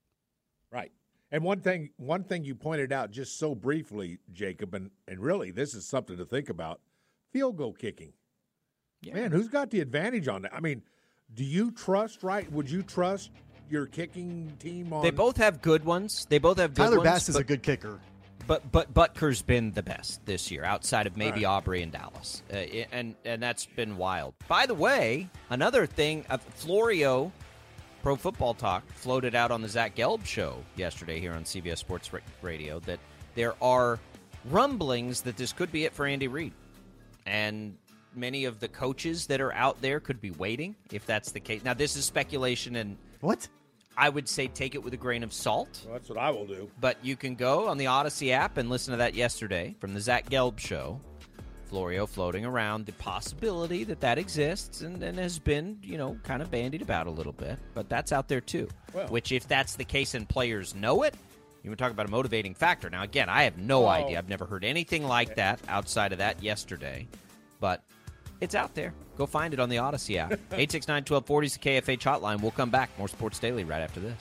Right. 0.70 0.92
And 1.32 1.42
one 1.42 1.60
thing 1.60 1.90
one 1.96 2.22
thing 2.22 2.44
you 2.44 2.54
pointed 2.54 2.92
out 2.92 3.10
just 3.10 3.38
so 3.38 3.54
briefly, 3.54 4.18
Jacob, 4.32 4.74
and, 4.74 4.90
and 5.08 5.18
really 5.18 5.50
this 5.50 5.74
is 5.74 5.84
something 5.84 6.16
to 6.16 6.24
think 6.24 6.48
about. 6.48 6.80
Field 7.32 7.56
goal 7.56 7.72
kicking. 7.72 8.12
Man, 9.12 9.32
who's 9.32 9.48
got 9.48 9.70
the 9.70 9.80
advantage 9.80 10.28
on 10.28 10.42
that? 10.42 10.54
I 10.54 10.60
mean, 10.60 10.82
do 11.34 11.44
you 11.44 11.72
trust 11.72 12.22
right? 12.22 12.50
Would 12.52 12.70
you 12.70 12.82
trust 12.82 13.30
your 13.68 13.86
kicking 13.86 14.52
team 14.58 14.92
on 14.92 15.02
They 15.02 15.10
both 15.10 15.36
have 15.36 15.60
good 15.60 15.84
ones. 15.84 16.26
They 16.28 16.38
both 16.38 16.58
have 16.58 16.74
good 16.74 16.82
ones. 16.82 16.90
Tyler 16.90 16.98
ones. 16.98 17.10
Bass 17.10 17.28
is 17.28 17.34
but, 17.34 17.42
a 17.42 17.44
good 17.44 17.62
kicker. 17.62 18.00
But 18.46 18.70
but 18.72 18.92
Butker's 18.92 19.42
been 19.42 19.72
the 19.72 19.82
best 19.82 20.24
this 20.26 20.50
year, 20.50 20.64
outside 20.64 21.06
of 21.06 21.16
maybe 21.16 21.44
Right. 21.44 21.50
Aubrey 21.50 21.82
and 21.82 21.92
Dallas, 21.92 22.42
uh, 22.52 22.56
and 22.56 23.14
and 23.24 23.42
that's 23.42 23.66
been 23.66 23.96
wild. 23.96 24.34
By 24.48 24.66
the 24.66 24.74
way, 24.74 25.28
another 25.50 25.86
thing, 25.86 26.24
uh, 26.28 26.38
Florio, 26.38 27.32
Pro 28.02 28.16
Football 28.16 28.54
Talk, 28.54 28.84
floated 28.92 29.34
out 29.34 29.50
on 29.50 29.62
the 29.62 29.68
Zach 29.68 29.94
Gelb 29.96 30.24
show 30.24 30.62
yesterday 30.76 31.20
here 31.20 31.32
on 31.32 31.44
CBS 31.44 31.78
Sports 31.78 32.10
Radio 32.42 32.80
that 32.80 32.98
there 33.34 33.54
are 33.62 33.98
rumblings 34.50 35.22
that 35.22 35.36
this 35.36 35.52
could 35.52 35.72
be 35.72 35.84
it 35.84 35.92
for 35.92 36.06
Andy 36.06 36.28
Reid, 36.28 36.52
and 37.26 37.76
many 38.14 38.44
of 38.44 38.60
the 38.60 38.68
coaches 38.68 39.26
that 39.26 39.40
are 39.40 39.52
out 39.54 39.80
there 39.80 39.98
could 40.00 40.20
be 40.20 40.30
waiting 40.32 40.76
if 40.92 41.04
that's 41.06 41.32
the 41.32 41.40
case. 41.40 41.64
Now, 41.64 41.74
this 41.74 41.96
is 41.96 42.04
speculation, 42.04 42.76
and 42.76 42.96
What? 43.20 43.48
I 43.96 44.08
would 44.08 44.28
say 44.28 44.48
take 44.48 44.74
it 44.74 44.82
with 44.82 44.92
a 44.94 44.96
grain 44.96 45.22
of 45.22 45.32
salt. 45.32 45.82
Well, 45.84 45.94
that's 45.94 46.08
what 46.08 46.18
I 46.18 46.30
will 46.30 46.46
do. 46.46 46.70
But 46.80 46.96
you 47.04 47.16
can 47.16 47.34
go 47.34 47.68
on 47.68 47.78
the 47.78 47.84
Audacy 47.86 48.30
app 48.32 48.56
and 48.56 48.68
listen 48.68 48.92
to 48.92 48.98
that 48.98 49.14
yesterday 49.14 49.74
from 49.80 49.94
the 49.94 50.00
Zach 50.00 50.28
Gelb 50.28 50.58
show. 50.58 51.00
Florio 51.66 52.06
floating 52.06 52.44
around 52.44 52.86
the 52.86 52.92
possibility 52.92 53.82
that 53.84 54.00
that 54.00 54.18
exists 54.18 54.82
and, 54.82 55.02
and 55.02 55.18
has 55.18 55.38
been, 55.38 55.78
you 55.82 55.96
know, 55.98 56.16
kind 56.22 56.40
of 56.42 56.50
bandied 56.50 56.82
about 56.82 57.06
a 57.06 57.10
little 57.10 57.32
bit. 57.32 57.58
But 57.72 57.88
that's 57.88 58.12
out 58.12 58.28
there 58.28 58.40
too. 58.40 58.68
Well- 58.92 59.08
Which, 59.08 59.32
if 59.32 59.48
that's 59.48 59.74
the 59.74 59.84
case 59.84 60.14
and 60.14 60.28
players 60.28 60.74
know 60.74 61.02
it, 61.02 61.14
you 61.62 61.70
would 61.70 61.78
talk 61.78 61.90
about 61.90 62.06
a 62.06 62.10
motivating 62.10 62.54
factor. 62.54 62.90
Now, 62.90 63.02
again, 63.02 63.28
I 63.28 63.44
have 63.44 63.56
no 63.58 63.80
Well- 63.82 63.90
idea. 63.90 64.18
I've 64.18 64.28
never 64.28 64.44
heard 64.44 64.64
anything 64.64 65.04
like 65.06 65.36
that 65.36 65.58
outside 65.68 66.12
of 66.12 66.18
that 66.18 66.42
yesterday. 66.42 67.08
But 67.60 67.82
it's 68.40 68.54
out 68.54 68.74
there. 68.74 68.94
Go 69.16 69.26
find 69.26 69.54
it 69.54 69.60
on 69.60 69.68
the 69.68 69.76
Audacy 69.76 70.16
app. 70.16 70.32
869 70.52 71.02
1240 71.02 71.46
is 71.46 71.52
the 71.54 71.58
KFH 71.60 72.02
hotline. 72.02 72.40
We'll 72.40 72.50
come 72.50 72.70
back. 72.70 72.90
More 72.98 73.08
Sports 73.08 73.38
Daily 73.38 73.64
right 73.64 73.80
after 73.80 74.00
this. 74.00 74.20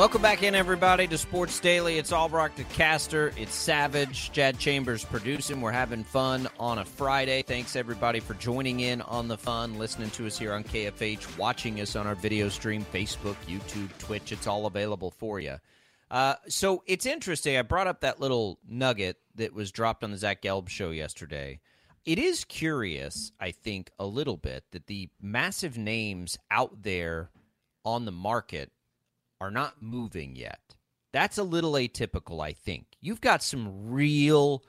Welcome 0.00 0.22
back 0.22 0.42
in, 0.42 0.54
everybody, 0.54 1.06
to 1.08 1.18
Sports 1.18 1.60
Daily. 1.60 1.98
It's 1.98 2.10
Albrecht 2.10 2.56
to 2.56 2.64
Caster. 2.64 3.34
It's 3.36 3.54
Savage. 3.54 4.32
Chad 4.32 4.58
Chambers 4.58 5.04
producing. 5.04 5.60
We're 5.60 5.72
having 5.72 6.04
fun 6.04 6.48
on 6.58 6.78
a 6.78 6.86
Friday. 6.86 7.42
Thanks, 7.42 7.76
everybody, 7.76 8.18
for 8.18 8.32
joining 8.32 8.80
in 8.80 9.02
on 9.02 9.28
the 9.28 9.36
fun, 9.36 9.78
listening 9.78 10.08
to 10.12 10.26
us 10.26 10.38
here 10.38 10.54
on 10.54 10.64
KFH, 10.64 11.36
watching 11.36 11.82
us 11.82 11.96
on 11.96 12.06
our 12.06 12.14
video 12.14 12.48
stream, 12.48 12.82
Facebook, 12.94 13.36
YouTube, 13.46 13.90
Twitch. 13.98 14.32
It's 14.32 14.46
all 14.46 14.64
available 14.64 15.10
for 15.10 15.38
you. 15.38 15.56
Uh, 16.10 16.36
so 16.48 16.82
it's 16.86 17.04
interesting. 17.04 17.58
I 17.58 17.60
brought 17.60 17.86
up 17.86 18.00
that 18.00 18.20
little 18.20 18.58
nugget 18.66 19.18
that 19.34 19.52
was 19.52 19.70
dropped 19.70 20.02
on 20.02 20.12
the 20.12 20.16
Zach 20.16 20.40
Gelb 20.40 20.70
show 20.70 20.92
yesterday. 20.92 21.60
It 22.06 22.18
is 22.18 22.46
curious, 22.46 23.32
I 23.38 23.50
think, 23.50 23.90
a 23.98 24.06
little 24.06 24.38
bit 24.38 24.64
that 24.70 24.86
the 24.86 25.10
massive 25.20 25.76
names 25.76 26.38
out 26.50 26.84
there 26.84 27.28
on 27.84 28.06
the 28.06 28.12
market 28.12 28.72
are 29.40 29.50
not 29.50 29.80
moving 29.80 30.36
yet. 30.36 30.60
That's 31.12 31.38
a 31.38 31.42
little 31.42 31.72
atypical, 31.72 32.42
I 32.42 32.52
think. 32.52 32.86
You've 33.00 33.20
got 33.20 33.42
some 33.42 33.90
real 33.90 34.62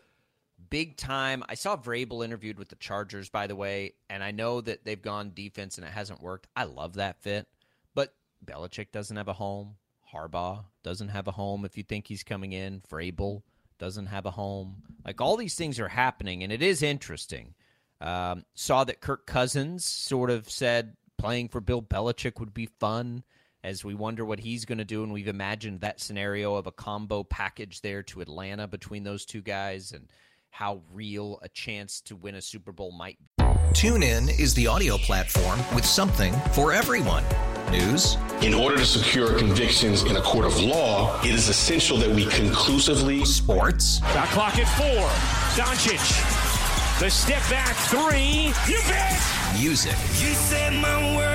big 0.70 0.98
time. 0.98 1.44
I 1.48 1.56
saw 1.56 1.78
Vrabel 1.78 2.26
interviewed 2.26 2.58
with 2.58 2.70
the 2.70 2.76
Chargers, 2.76 3.30
by 3.30 3.48
the 3.48 3.56
way, 3.56 3.94
and 4.10 4.24
I 4.24 4.32
know 4.32 4.62
that 4.62 4.84
they've 4.84 5.02
gone 5.02 5.34
defense 5.36 5.78
and 5.78 5.86
it 5.86 5.92
hasn't 5.92 6.22
worked. 6.22 6.48
I 6.56 6.64
love 6.64 6.96
that 6.96 7.22
fit, 7.22 7.48
but 7.94 8.16
Belichick 8.44 8.92
doesn't 8.92 9.18
have 9.18 9.28
a 9.28 9.34
home. 9.34 9.76
Harbaugh 10.14 10.66
doesn't 10.84 11.10
have 11.10 11.28
a 11.28 11.32
home 11.32 11.64
if 11.64 11.78
you 11.78 11.84
think 11.84 12.08
he's 12.08 12.24
coming 12.24 12.54
in. 12.54 12.82
Vrabel 12.90 13.44
doesn't 13.78 14.08
have 14.08 14.26
a 14.26 14.32
home. 14.32 14.84
Like 15.06 15.22
all 15.22 15.38
these 15.38 15.56
things 15.56 15.80
are 15.80 15.88
happening, 15.88 16.44
and 16.44 16.52
it 16.52 16.62
is 16.62 16.82
interesting. 16.82 17.54
Um, 18.00 18.46
saw 18.56 18.84
that 18.86 19.02
Kirk 19.02 19.28
Cousins 19.28 19.86
sort 19.86 20.32
of 20.32 20.50
said 20.50 20.96
playing 21.18 21.50
for 21.50 21.62
Bill 21.62 21.84
Belichick 21.84 22.40
would 22.40 22.54
be 22.54 22.66
fun 22.66 23.24
as 23.64 23.84
we 23.84 23.94
wonder 23.94 24.26
what 24.26 24.40
he's 24.40 24.66
going 24.66 24.78
to 24.78 24.86
do. 24.86 25.04
And 25.04 25.12
we've 25.12 25.28
imagined 25.28 25.82
that 25.82 26.00
scenario 26.00 26.56
of 26.56 26.68
a 26.68 26.72
combo 26.72 27.24
package 27.24 27.82
there 27.82 28.04
to 28.04 28.22
Atlanta 28.22 28.68
between 28.68 29.04
those 29.04 29.26
two 29.26 29.42
guys 29.42 29.92
and 29.92 30.08
how 30.50 30.82
real 30.92 31.40
a 31.42 31.50
chance 31.50 32.02
to 32.02 32.16
win 32.16 32.36
a 32.36 32.42
Super 32.42 32.72
Bowl 32.72 32.92
might 32.92 33.18
be. 33.38 33.44
TuneIn 33.74 34.38
is 34.38 34.54
the 34.54 34.68
audio 34.68 34.98
platform 34.98 35.60
with 35.74 35.86
something 35.86 36.34
for 36.52 36.74
everyone. 36.74 37.24
News. 37.72 38.18
In 38.42 38.54
order 38.54 38.76
to 38.76 38.86
secure 38.86 39.38
convictions 39.38 40.04
in 40.04 40.18
a 40.18 40.22
court 40.22 40.46
of 40.46 40.60
law, 40.60 41.18
it 41.22 41.34
is 41.34 41.48
essential 41.48 41.98
that 41.98 42.10
we 42.10 42.26
conclusively. 42.26 43.24
Sports. 43.24 44.00
Shot 44.00 44.28
clock 44.28 44.58
at 44.60 44.68
four. 44.78 45.08
Doncic. 45.56 47.00
The 47.00 47.10
step 47.10 47.42
back 47.50 47.76
three. 47.88 48.52
You 48.68 48.82
bet. 48.90 49.20
Music. 49.58 49.96
You 50.20 50.34
set 50.34 50.74
my 50.74 51.16
world 51.16 51.31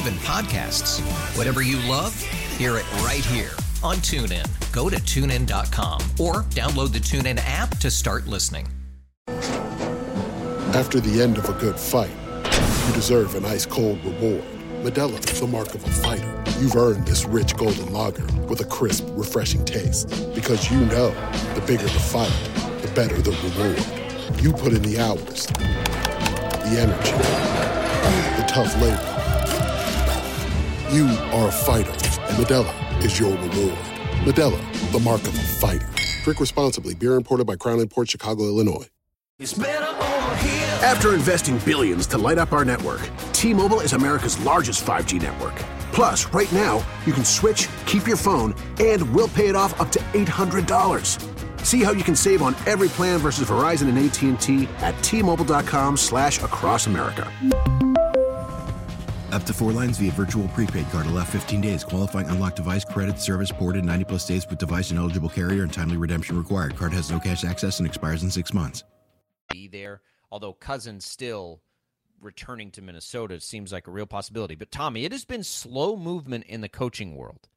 even 0.00 0.14
podcasts. 0.20 1.00
Whatever 1.36 1.60
you 1.60 1.76
love, 1.88 2.18
hear 2.56 2.78
it 2.78 2.90
right 3.02 3.24
here 3.24 3.50
on 3.82 3.96
TuneIn. 3.96 4.46
Go 4.72 4.88
to 4.88 4.96
tunein.com 4.96 6.00
or 6.18 6.44
download 6.50 6.92
the 6.92 6.98
TuneIn 6.98 7.38
app 7.44 7.76
to 7.78 7.90
start 7.90 8.26
listening. 8.26 8.66
After 10.72 11.00
the 11.00 11.20
end 11.20 11.36
of 11.36 11.50
a 11.50 11.52
good 11.52 11.78
fight, 11.78 12.10
you 12.86 12.94
deserve 12.94 13.34
an 13.34 13.44
ice 13.44 13.66
cold 13.66 14.02
reward. 14.02 14.44
Modelo 14.82 15.18
is 15.30 15.40
the 15.40 15.46
mark 15.46 15.74
of 15.74 15.84
a 15.84 15.90
fighter. 15.90 16.42
You've 16.58 16.76
earned 16.76 17.06
this 17.06 17.26
rich 17.26 17.54
golden 17.54 17.92
lager 17.92 18.24
with 18.44 18.62
a 18.62 18.64
crisp, 18.64 19.06
refreshing 19.10 19.66
taste. 19.66 20.08
Because 20.34 20.70
you 20.70 20.80
know 20.86 21.10
the 21.54 21.62
bigger 21.66 21.82
the 21.82 21.90
fight, 21.90 22.32
the 22.80 22.90
better 22.94 23.20
the 23.20 23.32
reward. 23.32 24.42
You 24.42 24.52
put 24.52 24.72
in 24.72 24.80
the 24.80 24.98
hours, 24.98 25.46
the 25.46 26.76
energy, 26.78 27.12
the 28.40 28.46
tough 28.48 28.74
labor. 28.80 29.19
You 30.90 31.06
are 31.06 31.46
a 31.46 31.52
fighter, 31.52 31.92
and 31.92 32.44
Modelo 32.44 33.04
is 33.04 33.16
your 33.16 33.30
reward. 33.30 33.78
Modelo, 34.24 34.90
the 34.90 34.98
mark 34.98 35.20
of 35.22 35.38
a 35.38 35.40
fighter. 35.40 35.88
Drink 36.24 36.40
responsibly. 36.40 36.94
Beer 36.94 37.14
imported 37.14 37.46
by 37.46 37.54
Crown 37.54 37.86
Port 37.86 38.10
Chicago, 38.10 38.42
Illinois. 38.42 38.86
After 40.82 41.14
investing 41.14 41.58
billions 41.58 42.08
to 42.08 42.18
light 42.18 42.38
up 42.38 42.52
our 42.52 42.64
network, 42.64 43.08
T-Mobile 43.32 43.78
is 43.82 43.92
America's 43.92 44.36
largest 44.40 44.84
5G 44.84 45.22
network. 45.22 45.54
Plus, 45.92 46.26
right 46.32 46.52
now, 46.52 46.84
you 47.06 47.12
can 47.12 47.24
switch, 47.24 47.68
keep 47.86 48.08
your 48.08 48.16
phone, 48.16 48.52
and 48.80 49.14
we'll 49.14 49.28
pay 49.28 49.46
it 49.46 49.54
off 49.54 49.80
up 49.80 49.92
to 49.92 50.00
$800. 50.12 51.64
See 51.64 51.84
how 51.84 51.92
you 51.92 52.02
can 52.02 52.16
save 52.16 52.42
on 52.42 52.56
every 52.66 52.88
plan 52.88 53.20
versus 53.20 53.48
Verizon 53.48 53.88
and 53.88 53.96
AT&T 53.96 54.68
at 54.78 55.00
T-Mobile.com 55.04 55.96
slash 55.96 56.42
across 56.42 56.88
America. 56.88 57.30
Up 59.32 59.44
to 59.44 59.52
four 59.52 59.72
lines 59.72 59.98
via 59.98 60.10
virtual 60.12 60.48
prepaid 60.48 60.88
card. 60.90 61.06
Allow 61.06 61.24
15 61.24 61.60
days. 61.60 61.84
Qualifying 61.84 62.28
unlocked 62.28 62.56
device 62.56 62.84
credit 62.84 63.20
service 63.20 63.52
ported 63.52 63.84
90 63.84 64.04
plus 64.04 64.26
days 64.26 64.46
with 64.48 64.58
device 64.58 64.90
and 64.90 64.98
eligible 64.98 65.28
carrier 65.28 65.62
and 65.62 65.72
timely 65.72 65.96
redemption 65.96 66.36
required. 66.36 66.76
Card 66.76 66.92
has 66.92 67.10
no 67.10 67.20
cash 67.20 67.44
access 67.44 67.78
and 67.78 67.86
expires 67.86 68.22
in 68.22 68.30
six 68.30 68.52
months. 68.52 68.84
Be 69.50 69.68
there, 69.68 70.02
although 70.30 70.52
Cousins 70.52 71.04
still 71.04 71.62
returning 72.20 72.70
to 72.72 72.82
Minnesota 72.82 73.40
seems 73.40 73.72
like 73.72 73.86
a 73.86 73.90
real 73.90 74.06
possibility. 74.06 74.54
But 74.54 74.70
Tommy, 74.70 75.04
it 75.04 75.12
has 75.12 75.24
been 75.24 75.42
slow 75.42 75.96
movement 75.96 76.44
in 76.46 76.60
the 76.60 76.68
coaching 76.68 77.16
world. 77.16 77.48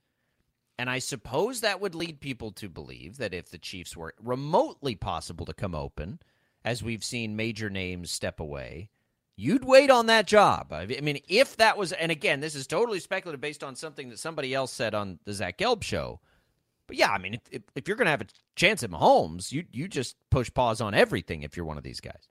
And 0.77 0.89
I 0.89 0.99
suppose 0.99 1.61
that 1.61 1.81
would 1.81 1.95
lead 1.95 2.19
people 2.19 2.51
to 2.53 2.69
believe 2.69 3.17
that 3.17 3.33
if 3.33 3.51
the 3.51 3.57
Chiefs 3.57 3.95
were 3.95 4.15
remotely 4.21 4.95
possible 4.95 5.45
to 5.45 5.53
come 5.53 5.75
open, 5.75 6.19
as 6.65 6.81
we've 6.81 7.03
seen 7.03 7.35
major 7.35 7.69
names 7.69 8.09
step 8.09 8.39
away, 8.39 8.89
you'd 9.35 9.65
wait 9.65 9.89
on 9.89 10.07
that 10.07 10.27
job. 10.27 10.71
I 10.71 10.85
mean, 10.85 11.19
if 11.27 11.57
that 11.57 11.77
was, 11.77 11.91
and 11.91 12.11
again, 12.11 12.39
this 12.39 12.55
is 12.55 12.67
totally 12.67 12.99
speculative 12.99 13.41
based 13.41 13.63
on 13.63 13.75
something 13.75 14.09
that 14.09 14.19
somebody 14.19 14.53
else 14.53 14.71
said 14.71 14.93
on 14.93 15.19
the 15.25 15.33
Zach 15.33 15.57
Gelb 15.57 15.83
show. 15.83 16.19
But 16.87 16.97
yeah, 16.97 17.11
I 17.11 17.17
mean, 17.17 17.35
if, 17.35 17.41
if, 17.51 17.61
if 17.75 17.87
you're 17.87 17.97
going 17.97 18.07
to 18.07 18.11
have 18.11 18.21
a 18.21 18.27
chance 18.55 18.83
at 18.83 18.91
Mahomes, 18.91 19.51
you 19.51 19.63
you 19.71 19.87
just 19.87 20.17
push 20.29 20.53
pause 20.53 20.81
on 20.81 20.93
everything 20.93 21.43
if 21.43 21.55
you're 21.55 21.65
one 21.65 21.77
of 21.77 21.83
these 21.83 22.01
guys. 22.01 22.27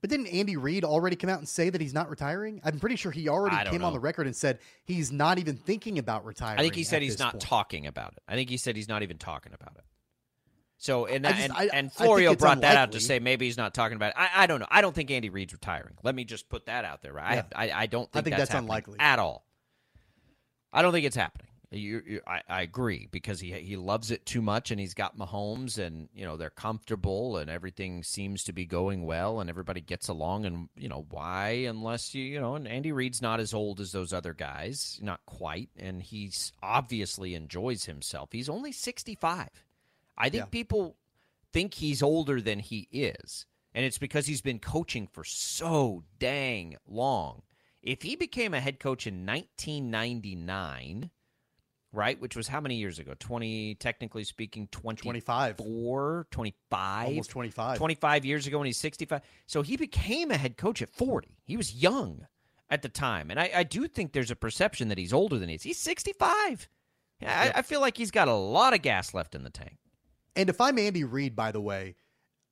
But 0.00 0.10
didn't 0.10 0.26
Andy 0.28 0.56
Reid 0.56 0.84
already 0.84 1.14
come 1.14 1.30
out 1.30 1.38
and 1.38 1.48
say 1.48 1.70
that 1.70 1.80
he's 1.80 1.94
not 1.94 2.10
retiring? 2.10 2.60
I'm 2.64 2.80
pretty 2.80 2.96
sure 2.96 3.12
he 3.12 3.28
already 3.28 3.70
came 3.70 3.84
on 3.84 3.92
the 3.92 4.00
record 4.00 4.26
and 4.26 4.34
said 4.34 4.58
he's 4.84 5.12
not 5.12 5.38
even 5.38 5.56
thinking 5.56 5.98
about 5.98 6.24
retiring. 6.24 6.58
I 6.58 6.62
think 6.62 6.74
he 6.74 6.82
said 6.82 7.02
he's 7.02 7.20
not 7.20 7.34
point. 7.34 7.42
talking 7.42 7.86
about 7.86 8.14
it. 8.14 8.22
I 8.26 8.34
think 8.34 8.50
he 8.50 8.56
said 8.56 8.74
he's 8.74 8.88
not 8.88 9.04
even 9.04 9.16
talking 9.16 9.52
about 9.52 9.76
it. 9.76 9.84
So 10.82 11.06
and 11.06 11.24
just- 11.24 11.38
and, 11.38 11.52
I- 11.52 11.62
I 11.62 11.68
and 11.74 11.92
Florio 11.92 12.34
brought 12.34 12.60
that 12.62 12.76
out 12.76 12.90
to 12.92 13.00
say 13.00 13.20
maybe 13.20 13.46
he's 13.46 13.56
not 13.56 13.72
talking 13.72 13.94
about 13.94 14.10
it. 14.10 14.14
I, 14.18 14.30
I 14.42 14.46
don't 14.48 14.58
know. 14.58 14.66
I 14.68 14.80
don't 14.80 14.92
think 14.92 15.12
Andy 15.12 15.30
Reid's 15.30 15.52
retiring. 15.52 15.94
Let 16.02 16.16
me 16.16 16.24
just 16.24 16.48
put 16.48 16.66
that 16.66 16.84
out 16.84 17.02
there. 17.02 17.12
Right? 17.12 17.24
I, 17.24 17.30
Yeah. 17.30 17.36
have, 17.36 17.46
I 17.54 17.70
I 17.82 17.86
don't 17.86 18.08
I 18.12 18.16
think 18.18 18.24
think 18.24 18.36
that's, 18.36 18.50
that's 18.50 18.60
unlikely. 18.60 18.96
at 18.98 19.20
all. 19.20 19.46
I 20.72 20.82
don't 20.82 20.92
think 20.92 21.06
it's 21.06 21.14
happening. 21.14 21.46
You, 21.70 22.02
you, 22.06 22.20
I, 22.26 22.42
I 22.48 22.62
agree 22.62 23.06
because 23.12 23.38
he 23.38 23.52
he 23.52 23.76
loves 23.76 24.10
it 24.10 24.26
too 24.26 24.42
much, 24.42 24.72
and 24.72 24.80
he's 24.80 24.92
got 24.92 25.16
Mahomes, 25.16 25.78
and 25.78 26.08
you 26.14 26.24
know 26.24 26.36
they're 26.36 26.50
comfortable, 26.50 27.36
and 27.36 27.48
everything 27.48 28.02
seems 28.02 28.42
to 28.44 28.52
be 28.52 28.66
going 28.66 29.04
well, 29.06 29.38
and 29.40 29.48
everybody 29.48 29.80
gets 29.80 30.08
along, 30.08 30.44
and 30.46 30.68
you 30.76 30.88
know 30.88 31.06
why? 31.10 31.64
Unless 31.68 32.12
you 32.14 32.24
you 32.24 32.40
know, 32.40 32.56
and 32.56 32.66
Andy 32.66 32.90
Reid's 32.90 33.22
not 33.22 33.38
as 33.40 33.54
old 33.54 33.80
as 33.80 33.92
those 33.92 34.12
other 34.12 34.34
guys, 34.34 34.98
not 35.00 35.24
quite, 35.26 35.70
and 35.78 36.02
he's 36.02 36.52
obviously 36.62 37.34
enjoys 37.36 37.84
himself. 37.84 38.30
He's 38.32 38.48
only 38.50 38.72
sixty 38.72 39.14
five. 39.14 39.48
I 40.16 40.28
think 40.28 40.42
Yeah. 40.42 40.46
people 40.46 40.96
think 41.52 41.74
he's 41.74 42.02
older 42.02 42.40
than 42.40 42.58
he 42.60 42.88
is, 42.90 43.46
and 43.74 43.84
it's 43.84 43.98
because 43.98 44.26
he's 44.26 44.40
been 44.42 44.58
coaching 44.58 45.06
for 45.06 45.24
so 45.24 46.04
dang 46.18 46.76
long. 46.86 47.42
If 47.82 48.02
he 48.02 48.14
became 48.16 48.54
a 48.54 48.60
head 48.60 48.78
coach 48.78 49.06
in 49.06 49.26
1999, 49.26 51.10
right, 51.92 52.20
which 52.20 52.36
was 52.36 52.48
how 52.48 52.60
many 52.60 52.76
years 52.76 52.98
ago? 52.98 53.14
20, 53.18 53.74
technically 53.76 54.24
speaking, 54.24 54.68
20, 54.68 55.02
25. 55.02 55.56
25, 56.30 57.08
Almost 57.08 57.30
25. 57.30 57.78
25 57.78 58.24
years 58.24 58.46
ago 58.46 58.58
when 58.58 58.66
he's 58.66 58.76
65. 58.78 59.20
So 59.46 59.62
he 59.62 59.76
became 59.76 60.30
a 60.30 60.36
head 60.36 60.56
coach 60.56 60.80
at 60.82 60.90
40. 60.90 61.36
He 61.44 61.56
was 61.56 61.74
young 61.74 62.26
at 62.70 62.82
the 62.82 62.88
time. 62.88 63.30
And 63.30 63.38
I, 63.40 63.50
I 63.54 63.62
do 63.64 63.86
think 63.88 64.12
there's 64.12 64.30
a 64.30 64.36
perception 64.36 64.88
that 64.88 64.98
he's 64.98 65.12
older 65.12 65.38
than 65.38 65.48
he 65.48 65.56
is. 65.56 65.62
He's 65.62 65.78
65. 65.78 66.68
I, 67.24 67.52
I 67.56 67.62
feel 67.62 67.80
like 67.80 67.96
he's 67.96 68.10
got 68.10 68.26
a 68.28 68.34
lot 68.34 68.74
of 68.74 68.82
gas 68.82 69.14
left 69.14 69.34
in 69.34 69.44
the 69.44 69.50
tank. 69.50 69.76
And 70.34 70.48
if 70.48 70.60
I'm 70.60 70.78
Andy 70.78 71.04
Reid, 71.04 71.36
by 71.36 71.52
the 71.52 71.60
way, 71.60 71.96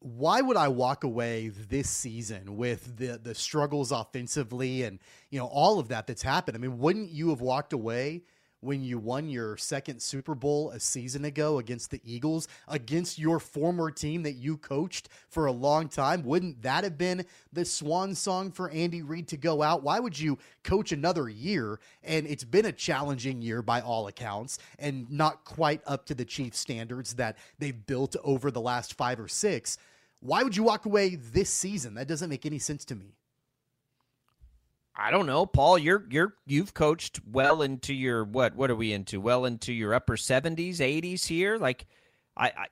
why 0.01 0.41
would 0.41 0.57
I 0.57 0.69
walk 0.69 1.05
away 1.05 1.49
this 1.49 1.89
season 1.89 2.57
with 2.57 2.97
the 2.97 3.19
the 3.19 3.35
struggles 3.35 3.93
offensively 3.93 4.83
and 4.83 4.99
you 5.31 5.39
know 5.39 5.47
all 5.47 5.79
of 5.79 5.89
that 5.89 6.07
that's 6.07 6.23
happened? 6.23 6.57
I 6.57 6.61
mean, 6.61 6.79
wouldn't 6.79 7.11
you 7.11 7.31
have 7.31 7.41
walked 7.41 7.73
away 7.73 8.23
when 8.61 8.83
you 8.83 8.99
won 8.99 9.29
your 9.29 9.57
second 9.57 10.01
Super 10.01 10.35
Bowl 10.35 10.71
a 10.71 10.81
season 10.81 11.25
ago 11.25 11.59
against 11.59 11.91
the 11.91 12.01
Eagles, 12.05 12.49
against 12.69 13.19
your 13.19 13.41
former 13.41 13.91
team 13.91 14.23
that 14.23 14.35
you 14.35 14.57
coached 14.57 15.09
for 15.29 15.47
a 15.47 15.53
long 15.53 15.89
time? 15.89 16.23
Wouldn't 16.25 16.63
that 16.63 16.85
have 16.85 16.99
been 16.99 17.25
the 17.53 17.65
swan 17.65 18.15
song 18.15 18.53
for 18.53 18.71
Andy 18.71 19.03
Reid 19.03 19.29
to 19.29 19.37
go 19.37 19.63
out? 19.63 19.83
Why 19.83 19.99
would 19.99 20.19
you 20.19 20.39
coach 20.63 20.93
another 20.93 21.29
year? 21.29 21.81
And 22.03 22.27
it's 22.27 22.45
been 22.45 22.67
a 22.67 22.73
challenging 22.73 23.43
year 23.43 23.63
by 23.63 23.81
all 23.81 24.07
accounts 24.07 24.59
and 24.79 25.11
not 25.11 25.45
quite 25.45 25.81
up 25.87 26.07
to 26.07 26.15
the 26.15 26.25
Chiefs 26.25 26.59
standards 26.59 27.15
that 27.15 27.39
they've 27.59 27.87
built 27.87 28.17
over 28.23 28.51
the 28.51 28.61
last 28.61 28.95
five 28.95 29.19
or 29.19 29.29
six. 29.29 29.79
Why 30.21 30.43
would 30.43 30.57
you 30.57 30.63
walk 30.63 30.85
away 30.85 31.15
this 31.17 31.49
season? 31.51 31.95
That 31.95 32.07
doesn't 32.07 32.29
make 32.29 32.45
any 32.45 32.59
sense 32.59 32.85
to 32.87 32.95
me. 32.95 33.15
I 34.97 35.11
don't 35.11 35.27
know, 35.27 35.47
Paul. 35.47 35.79
You're 35.79 36.05
you're 36.11 36.35
you've 36.47 36.75
coached 36.75 37.21
well 37.25 37.63
into 37.63 37.95
your 37.95 38.25
what? 38.25 38.55
What 38.55 38.71
are 38.71 38.77
we 38.77 38.93
into? 38.93 39.21
Well 39.21 39.45
into 39.45 39.73
your 39.73 39.95
upper 39.95 40.17
seventies, 40.17 40.81
eighties 40.81 41.27
here. 41.27 41.57
Like, 41.57 41.87
I, 42.37 42.47
I 42.47 42.67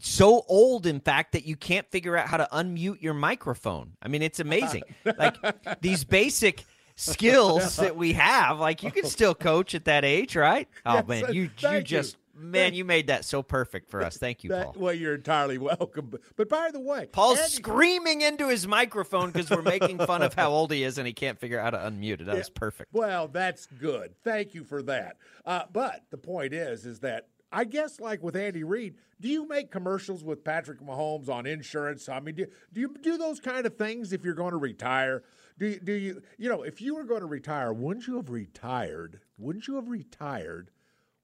so 0.00 0.44
old, 0.48 0.86
in 0.86 1.00
fact, 1.00 1.32
that 1.32 1.44
you 1.44 1.56
can't 1.56 1.88
figure 1.90 2.16
out 2.16 2.28
how 2.28 2.36
to 2.36 2.48
unmute 2.52 3.02
your 3.02 3.14
microphone. 3.14 3.92
I 4.02 4.08
mean, 4.08 4.22
it's 4.22 4.40
amazing. 4.40 4.82
like 5.18 5.36
these 5.80 6.04
basic 6.04 6.64
skills 6.96 7.76
that 7.76 7.96
we 7.96 8.14
have. 8.14 8.58
Like 8.58 8.82
you 8.82 8.90
can 8.90 9.04
still 9.04 9.34
coach 9.34 9.74
at 9.74 9.84
that 9.84 10.04
age, 10.04 10.34
right? 10.36 10.68
Oh 10.84 10.94
Yes, 10.94 11.06
man, 11.06 11.32
you 11.32 11.50
you 11.60 11.82
just 11.82 12.16
man, 12.36 12.74
you 12.74 12.84
made 12.84 13.06
that 13.08 13.24
so 13.24 13.42
perfect 13.42 13.90
for 13.90 14.02
us. 14.02 14.16
Thank 14.16 14.44
you, 14.44 14.50
That- 14.50 14.66
Paul. 14.66 14.74
well, 14.78 14.94
you're 14.94 15.14
entirely 15.14 15.58
welcome. 15.58 16.06
But, 16.10 16.20
but 16.36 16.48
by 16.48 16.70
the 16.72 16.80
way, 16.80 17.06
Paul's 17.10 17.38
Andy- 17.38 17.50
screaming 17.50 18.20
into 18.22 18.48
his 18.48 18.66
microphone 18.66 19.30
because 19.30 19.50
we're 19.50 19.62
making 19.62 19.98
fun 19.98 20.22
of 20.22 20.34
how 20.34 20.50
old 20.50 20.70
he 20.72 20.82
is 20.82 20.98
and 20.98 21.06
he 21.06 21.12
can't 21.12 21.38
figure 21.38 21.58
out 21.58 21.74
how 21.74 21.80
to 21.80 21.90
unmute 21.90 22.20
it. 22.20 22.26
That 22.26 22.36
was 22.36 22.50
perfect. 22.50 22.92
Well, 22.92 23.28
that's 23.28 23.66
good. 23.66 24.14
Thank 24.22 24.54
you 24.54 24.64
for 24.64 24.82
that. 24.82 25.16
Uh, 25.44 25.62
but 25.72 26.04
the 26.10 26.18
point 26.18 26.52
is, 26.52 26.84
is 26.86 27.00
that 27.00 27.28
I 27.52 27.64
guess 27.64 28.00
like 28.00 28.22
with 28.22 28.36
Andy 28.36 28.64
Reid, 28.64 28.96
do 29.20 29.28
you 29.28 29.46
make 29.48 29.70
commercials 29.70 30.22
with 30.24 30.44
Patrick 30.44 30.80
Mahomes 30.80 31.28
on 31.28 31.46
insurance? 31.46 32.08
I 32.08 32.20
mean, 32.20 32.34
do, 32.34 32.46
do 32.72 32.80
you 32.80 32.94
do 33.00 33.16
those 33.16 33.40
kind 33.40 33.64
of 33.66 33.76
things 33.76 34.12
if 34.12 34.24
you're 34.24 34.34
going 34.34 34.50
to 34.50 34.56
retire? 34.58 35.22
Do 35.58 35.68
you, 35.68 35.80
do 35.80 35.92
you 35.92 36.22
you 36.36 36.48
know 36.50 36.62
if 36.64 36.82
you 36.82 36.94
were 36.96 37.04
going 37.04 37.20
to 37.20 37.26
retire, 37.26 37.72
wouldn't 37.72 38.06
you 38.06 38.16
have 38.16 38.28
retired? 38.28 39.20
Wouldn't 39.38 39.68
you 39.68 39.76
have 39.76 39.88
retired 39.88 40.70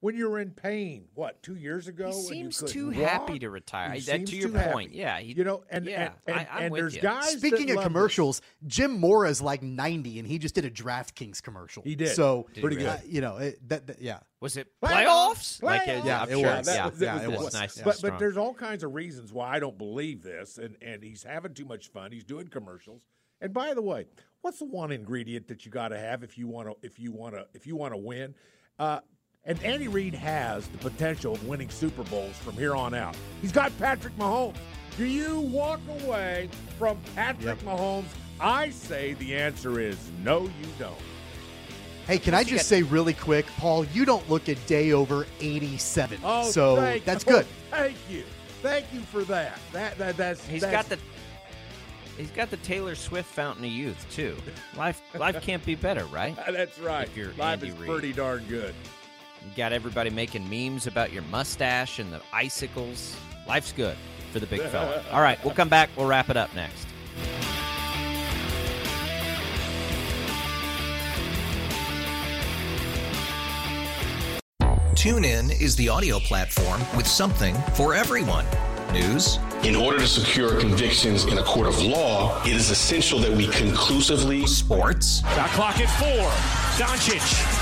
when 0.02 0.16
you 0.16 0.28
were 0.28 0.40
in 0.40 0.50
pain. 0.50 1.04
What 1.14 1.42
two 1.42 1.54
years 1.54 1.86
ago? 1.86 2.08
He 2.10 2.14
when 2.16 2.24
seems 2.24 2.60
you 2.62 2.68
too 2.68 2.88
couldn't 2.90 3.04
happy 3.04 3.38
to 3.38 3.48
retire. 3.50 3.92
He 3.92 4.00
That- 4.00 4.26
to 4.26 4.36
your 4.36 4.48
too 4.48 4.54
happy. 4.54 4.72
point, 4.72 4.92
yeah, 4.94 5.18
he- 5.20 5.32
you 5.32 5.44
know, 5.44 5.62
and 5.70 5.86
yeah, 5.86 6.12
and, 6.26 6.36
and, 6.38 6.48
I- 6.48 6.48
I'm 6.56 6.62
and 6.66 6.74
there's 6.74 6.96
you. 6.96 7.00
guys. 7.02 7.38
Speaking 7.38 7.66
that 7.68 7.72
of 7.72 7.76
love 7.76 7.84
commercials, 7.84 8.42
Jim 8.66 8.98
Mora's 8.98 9.40
like 9.40 9.62
90, 9.62 10.18
and 10.18 10.26
he 10.26 10.38
just 10.38 10.54
did 10.56 10.64
a 10.64 10.70
DraftKings 10.70 11.40
commercial. 11.42 11.84
He 11.84 11.94
did. 11.94 12.08
So 12.16 12.46
Did 12.48 12.56
he 12.56 12.60
Pretty 12.62 12.84
uh, 12.86 12.96
good. 12.98 13.08
you 13.12 13.20
know, 13.20 13.36
it, 13.38 13.68
that, 13.68 13.86
that- 13.86 14.02
yeah. 14.02 14.18
Was 14.40 14.56
it 14.56 14.66
Playoffs? 14.82 15.06
playoffs? 15.06 15.62
Like, 15.62 15.82
uh, 15.88 16.02
Yeah, 16.04 16.22
I'm 16.22 16.28
it 16.28 16.32
sure. 16.32 16.42
was. 16.56 16.66
Yeah, 16.66 16.90
that- 16.90 16.98
that 16.98 17.04
Yeah, 17.04 17.16
it 17.28 17.30
That's 17.30 17.42
was. 17.44 17.54
nice. 17.54 17.80
But 17.80 17.96
strong. 17.96 18.10
but 18.12 18.18
there's 18.18 18.36
all 18.36 18.54
kinds 18.54 18.82
of 18.82 18.92
reasons 18.94 19.32
why 19.32 19.50
I 19.54 19.60
don't 19.60 19.78
believe 19.78 20.22
this, 20.24 20.58
and 20.58 20.76
and 20.82 21.02
he's 21.04 21.22
having 21.22 21.54
too 21.54 21.64
much 21.64 21.88
fun. 21.90 22.10
He's 22.10 22.24
doing 22.24 22.48
commercials. 22.48 23.06
And 23.40 23.52
by 23.54 23.72
the 23.74 23.82
way, 23.82 24.06
what's 24.40 24.58
the 24.58 24.64
one 24.66 24.90
ingredient 24.92 25.46
that 25.48 25.64
you 25.64 25.70
got 25.72 25.88
to 25.88 25.98
have 25.98 26.22
if 26.24 26.36
you 26.38 26.48
want 26.48 26.68
to 26.68 26.76
if 26.86 26.98
you 26.98 27.12
want 27.12 27.34
to 27.36 27.46
if 27.54 27.66
you 27.68 27.76
want 27.76 27.92
to 27.94 27.98
win? 27.98 28.34
Uh, 28.80 28.98
and 29.44 29.62
Andy 29.64 29.88
Reid 29.88 30.14
has 30.14 30.68
the 30.68 30.78
potential 30.78 31.34
of 31.34 31.46
winning 31.46 31.68
Super 31.68 32.04
Bowls 32.04 32.36
from 32.38 32.54
here 32.54 32.74
on 32.76 32.94
out. 32.94 33.16
He's 33.40 33.52
got 33.52 33.76
Patrick 33.78 34.16
Mahomes. 34.16 34.56
Do 34.96 35.04
you 35.04 35.40
walk 35.40 35.80
away 36.04 36.48
from 36.78 36.98
Patrick 37.14 37.58
Mahomes? 37.60 38.04
I 38.40 38.70
say 38.70 39.14
the 39.14 39.34
answer 39.34 39.80
is 39.80 39.96
no, 40.22 40.42
you 40.42 40.66
don't. 40.78 40.94
Hey, 42.06 42.18
can 42.18 42.34
I 42.34 42.42
just 42.44 42.68
say 42.68 42.82
really 42.82 43.14
quick, 43.14 43.46
Paul? 43.58 43.84
You 43.86 44.04
don't 44.04 44.28
look 44.28 44.48
a 44.48 44.54
day 44.66 44.92
over 44.92 45.26
87. 45.40 46.18
Oh, 46.24 46.50
so 46.50 46.76
thank- 46.76 47.04
that's 47.04 47.24
oh, 47.28 47.30
good. 47.30 47.46
Thank 47.70 47.96
you, 48.10 48.24
thank 48.60 48.86
you 48.92 49.00
for 49.00 49.22
that. 49.24 49.58
That 49.72 49.96
that 49.98 50.16
that's 50.16 50.46
He's 50.46 50.60
that's- 50.62 50.88
got 50.88 50.98
the 50.98 51.02
he's 52.20 52.30
got 52.30 52.50
the 52.50 52.56
Taylor 52.58 52.94
Swift 52.94 53.28
fountain 53.32 53.64
of 53.64 53.70
youth 53.70 54.04
too. 54.10 54.36
Life 54.76 55.00
life 55.14 55.40
can't 55.42 55.64
be 55.64 55.74
better, 55.76 56.04
right? 56.06 56.36
That's 56.50 56.78
right. 56.78 57.06
If 57.08 57.16
you're 57.16 57.28
Life 57.38 57.62
Andy 57.62 57.68
is 57.68 57.74
Reid. 57.76 57.90
pretty 57.90 58.12
darn 58.12 58.44
good. 58.48 58.74
You 59.44 59.56
got 59.56 59.72
everybody 59.72 60.10
making 60.10 60.48
memes 60.48 60.86
about 60.86 61.12
your 61.12 61.22
mustache 61.24 61.98
and 61.98 62.12
the 62.12 62.20
icicles. 62.32 63.16
Life's 63.46 63.72
good 63.72 63.96
for 64.32 64.40
the 64.40 64.46
big 64.46 64.62
fella. 64.62 65.02
All 65.12 65.20
right, 65.22 65.42
we'll 65.44 65.54
come 65.54 65.68
back. 65.68 65.90
We'll 65.96 66.06
wrap 66.06 66.30
it 66.30 66.36
up 66.36 66.54
next. 66.54 66.86
TuneIn 74.94 75.60
is 75.60 75.74
the 75.76 75.88
audio 75.88 76.18
platform 76.20 76.80
with 76.96 77.06
something 77.06 77.56
for 77.74 77.94
everyone. 77.94 78.46
News, 78.92 79.38
In 79.64 79.74
order 79.74 79.98
to 79.98 80.06
secure 80.06 80.60
convictions 80.60 81.24
in 81.24 81.38
a 81.38 81.42
court 81.42 81.66
of 81.66 81.80
law, 81.82 82.40
it 82.44 82.52
is 82.52 82.68
essential 82.70 83.18
that 83.20 83.32
we 83.32 83.48
conclusively 83.48 84.46
sports, 84.46 85.20
Shot 85.34 85.48
clock 85.50 85.80
at 85.80 85.88
four. 85.98 86.28
Doncic. 86.86 87.61